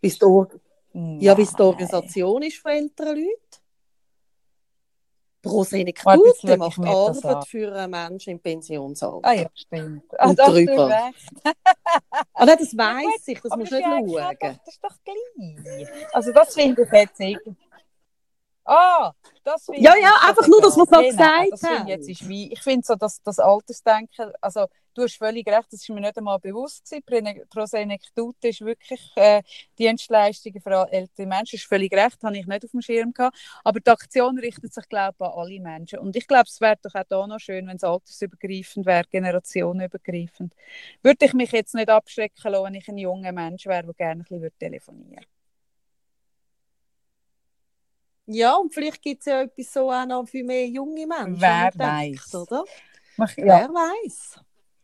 Bis 0.00 0.18
die 0.18 0.24
Or 0.24 0.48
ja, 0.94 1.34
bis 1.34 1.52
die 1.52 1.60
Organisation 1.62 2.42
ist 2.42 2.56
für 2.56 2.70
ältere 2.70 3.10
Leute. 3.10 3.60
Pro 5.42 5.58
Warte, 5.58 5.76
jetzt 6.26 6.40
Senektote 6.40 6.42
schau 6.42 6.56
macht. 6.56 6.78
Arbeit 7.24 7.46
für 7.48 7.72
einen 7.74 7.90
Menschen 7.90 8.30
im 8.30 8.40
Pensionsalter. 8.40 9.28
Ah 9.28 9.32
ja, 9.34 9.46
stimmt. 9.54 10.04
Ah, 10.18 10.30
Und 10.30 10.38
drüber. 10.38 11.12
Ah, 12.32 12.46
nein, 12.46 12.56
das 12.58 12.70
gut, 12.70 13.28
ich, 13.28 13.40
das 13.42 13.56
musst 13.56 13.72
das 13.72 13.80
du 13.82 14.00
nicht 14.00 14.08
schauen. 14.08 14.36
Das 14.40 14.68
ist 14.68 14.82
doch 14.82 14.96
gleich. 15.04 15.88
Also 16.14 16.32
das 16.32 16.54
finde 16.54 16.82
ich 16.82 16.92
jetzt 16.92 17.20
irgendwie... 17.20 17.56
Ah, 18.66 19.12
das 19.44 19.64
finde 19.66 19.82
Ja, 19.82 19.92
ich 19.94 20.02
ja, 20.02 20.10
einfach 20.28 20.48
nur, 20.48 20.60
dass 20.60 20.76
wir 20.76 20.84
es 20.84 20.90
noch 20.90 21.06
gesagt 21.06 21.50
das 21.52 21.62
haben. 21.62 21.86
Ich, 21.86 21.88
jetzt 21.88 22.08
ist 22.08 22.28
wie, 22.28 22.52
ich 22.52 22.62
finde 22.62 22.84
so, 22.86 22.96
dass 22.96 23.22
das 23.22 23.38
Altersdenken, 23.38 24.32
also 24.40 24.66
du 24.94 25.02
hast 25.04 25.18
völlig 25.18 25.46
recht, 25.48 25.66
das 25.72 25.82
ist 25.82 25.88
mir 25.90 26.00
nicht 26.00 26.18
einmal 26.18 26.40
bewusst 26.40 26.90
gewesen. 26.90 27.42
Prosenektute 27.48 28.48
ist 28.48 28.62
wirklich 28.62 29.00
äh, 29.16 29.42
Dienstleistungen 29.78 30.60
für 30.60 30.88
ältere 30.90 31.26
Menschen, 31.26 31.56
ist 31.56 31.66
völlig 31.66 31.92
recht, 31.94 32.22
habe 32.24 32.36
ich 32.38 32.46
nicht 32.46 32.64
auf 32.64 32.72
dem 32.72 32.82
Schirm 32.82 33.12
gehabt. 33.12 33.36
Aber 33.62 33.78
die 33.80 33.90
Aktion 33.90 34.38
richtet 34.38 34.74
sich, 34.74 34.88
glaube 34.88 35.14
ich, 35.20 35.26
an 35.26 35.32
alle 35.36 35.60
Menschen. 35.60 36.00
Und 36.00 36.16
ich 36.16 36.26
glaube, 36.26 36.46
es 36.48 36.60
wäre 36.60 36.76
doch 36.82 36.94
auch 36.94 37.04
da 37.08 37.26
noch 37.28 37.38
schön, 37.40 37.68
wenn 37.68 37.76
es 37.76 37.84
altersübergreifend 37.84 38.86
wäre, 38.86 39.04
generationenübergreifend. 39.10 40.54
Würde 41.02 41.24
ich 41.26 41.34
mich 41.34 41.52
jetzt 41.52 41.74
nicht 41.74 41.90
abschrecken 41.90 42.50
lassen, 42.52 42.64
wenn 42.64 42.74
ich 42.74 42.88
ein 42.88 42.98
junger 42.98 43.32
Mensch 43.32 43.66
wäre, 43.66 43.84
der 43.84 43.94
gerne 43.94 44.22
ein 44.22 44.24
bisschen 44.24 44.58
telefonieren 44.58 45.10
würde. 45.24 45.35
Ja, 48.26 48.56
und 48.56 48.74
vielleicht 48.74 49.02
gibt 49.02 49.20
es 49.20 49.26
ja 49.26 49.42
etwas 49.42 49.72
so 49.72 49.90
auch 49.90 50.04
noch 50.06 50.26
für 50.28 50.42
mehr 50.42 50.66
junge 50.66 51.06
Menschen. 51.06 51.40
Wer 51.40 51.70
weiss. 51.76 52.34
Oder? 52.34 52.64
Mach- 53.16 53.36
Ja, 53.36 53.44
Wer 53.46 53.68
weiß. 53.68 54.40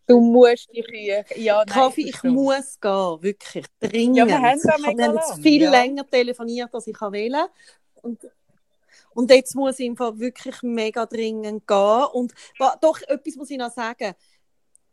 du 0.06 0.20
musst 0.20 0.68
die 0.74 0.82
Kühe... 0.82 1.24
Ja, 1.36 1.56
nein, 1.58 1.66
Kaffee, 1.66 2.02
ich 2.02 2.10
verstehe. 2.12 2.30
muss 2.30 2.80
gehen, 2.80 3.22
wirklich 3.22 3.66
dringend. 3.80 4.16
Ja, 4.16 4.26
wir 4.26 4.40
haben 4.40 4.58
ich 4.58 4.86
habe 4.86 5.14
jetzt 5.16 5.42
viel 5.42 5.62
ja. 5.62 5.70
länger 5.70 6.08
telefoniert, 6.08 6.72
als 6.74 6.86
ich 6.86 7.00
wollte. 7.00 7.48
Und, 7.94 8.20
und 9.14 9.30
jetzt 9.30 9.54
muss 9.54 9.78
ich 9.80 9.96
Fall 9.96 10.18
wirklich 10.18 10.62
mega 10.62 11.04
dringend 11.06 11.66
gehen. 11.66 12.04
Und 12.12 12.32
doch, 12.80 13.00
etwas 13.08 13.36
muss 13.36 13.50
ich 13.50 13.58
noch 13.58 13.72
sagen. 13.72 14.14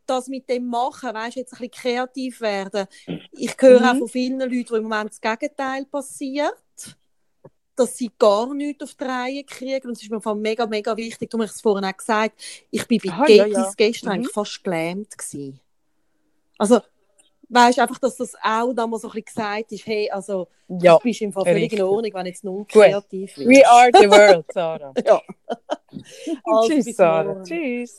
Das 0.06 0.26
mit 0.26 0.48
dem 0.48 0.66
Machen, 0.66 1.14
weißt 1.14 1.36
du, 1.36 1.40
jetzt 1.40 1.52
ein 1.52 1.58
bisschen 1.58 1.70
kreativ 1.70 2.40
werden. 2.40 2.86
Ich 3.30 3.54
höre 3.60 3.80
Mhm. 3.80 3.86
auch 3.86 3.96
von 3.98 4.08
vielen 4.08 4.40
Leuten, 4.40 4.70
wo 4.70 4.74
im 4.76 4.82
Moment 4.84 5.10
das 5.10 5.20
Gegenteil 5.20 5.84
passiert. 5.86 6.54
Dass 7.76 7.96
sie 7.96 8.10
gar 8.18 8.52
nichts 8.52 8.82
auf 8.82 8.94
die 8.94 9.04
Reihe 9.04 9.44
kriegen. 9.44 9.86
Und 9.88 9.92
es 9.96 10.02
ist 10.02 10.10
mir 10.10 10.20
Fall 10.20 10.34
mega, 10.34 10.66
mega 10.66 10.96
wichtig. 10.96 11.30
Du 11.30 11.40
hast 11.40 11.54
es 11.54 11.60
vorhin 11.60 11.84
auch 11.84 11.96
gesagt. 11.96 12.34
Ich 12.70 12.86
bin 12.86 13.00
bei 13.02 13.10
Aha, 13.10 13.24
Ge 13.24 13.36
ja, 13.36 13.46
ja. 13.46 13.72
gestern 13.76 14.08
Mhm. 14.08 14.14
eigentlich 14.14 14.32
fast 14.32 14.62
gelähmt. 14.64 15.16
Gewesen. 15.16 15.60
Also, 16.58 16.80
weißt 17.48 17.78
du, 17.78 17.82
einfach, 17.82 17.98
dass 17.98 18.16
das 18.16 18.34
auch 18.42 18.72
da 18.74 18.86
mal 18.86 18.98
so 18.98 19.08
ein 19.08 19.12
bisschen 19.12 19.24
gesagt 19.24 19.72
ist, 19.72 19.86
hey, 19.86 20.10
also, 20.10 20.48
Ja, 20.68 20.96
du 20.98 21.02
bist 21.04 21.22
im 21.22 21.32
Fall 21.32 21.44
völlig 21.44 21.62
richtig. 21.64 21.78
in 21.78 21.84
Ordnung, 21.84 22.12
wenn 22.14 22.26
jetzt 22.26 22.44
nur 22.44 22.66
kreativ 22.66 23.36
we 23.38 23.66
are 23.66 23.90
the 23.98 24.10
world, 24.10 24.44
Sarah. 24.52 24.92
Ja. 25.06 25.22
Also, 26.44 26.68
Tschüss, 26.68 26.96
Sarah. 26.96 27.24
morgen. 27.32 27.44
Tschüss. 27.44 27.98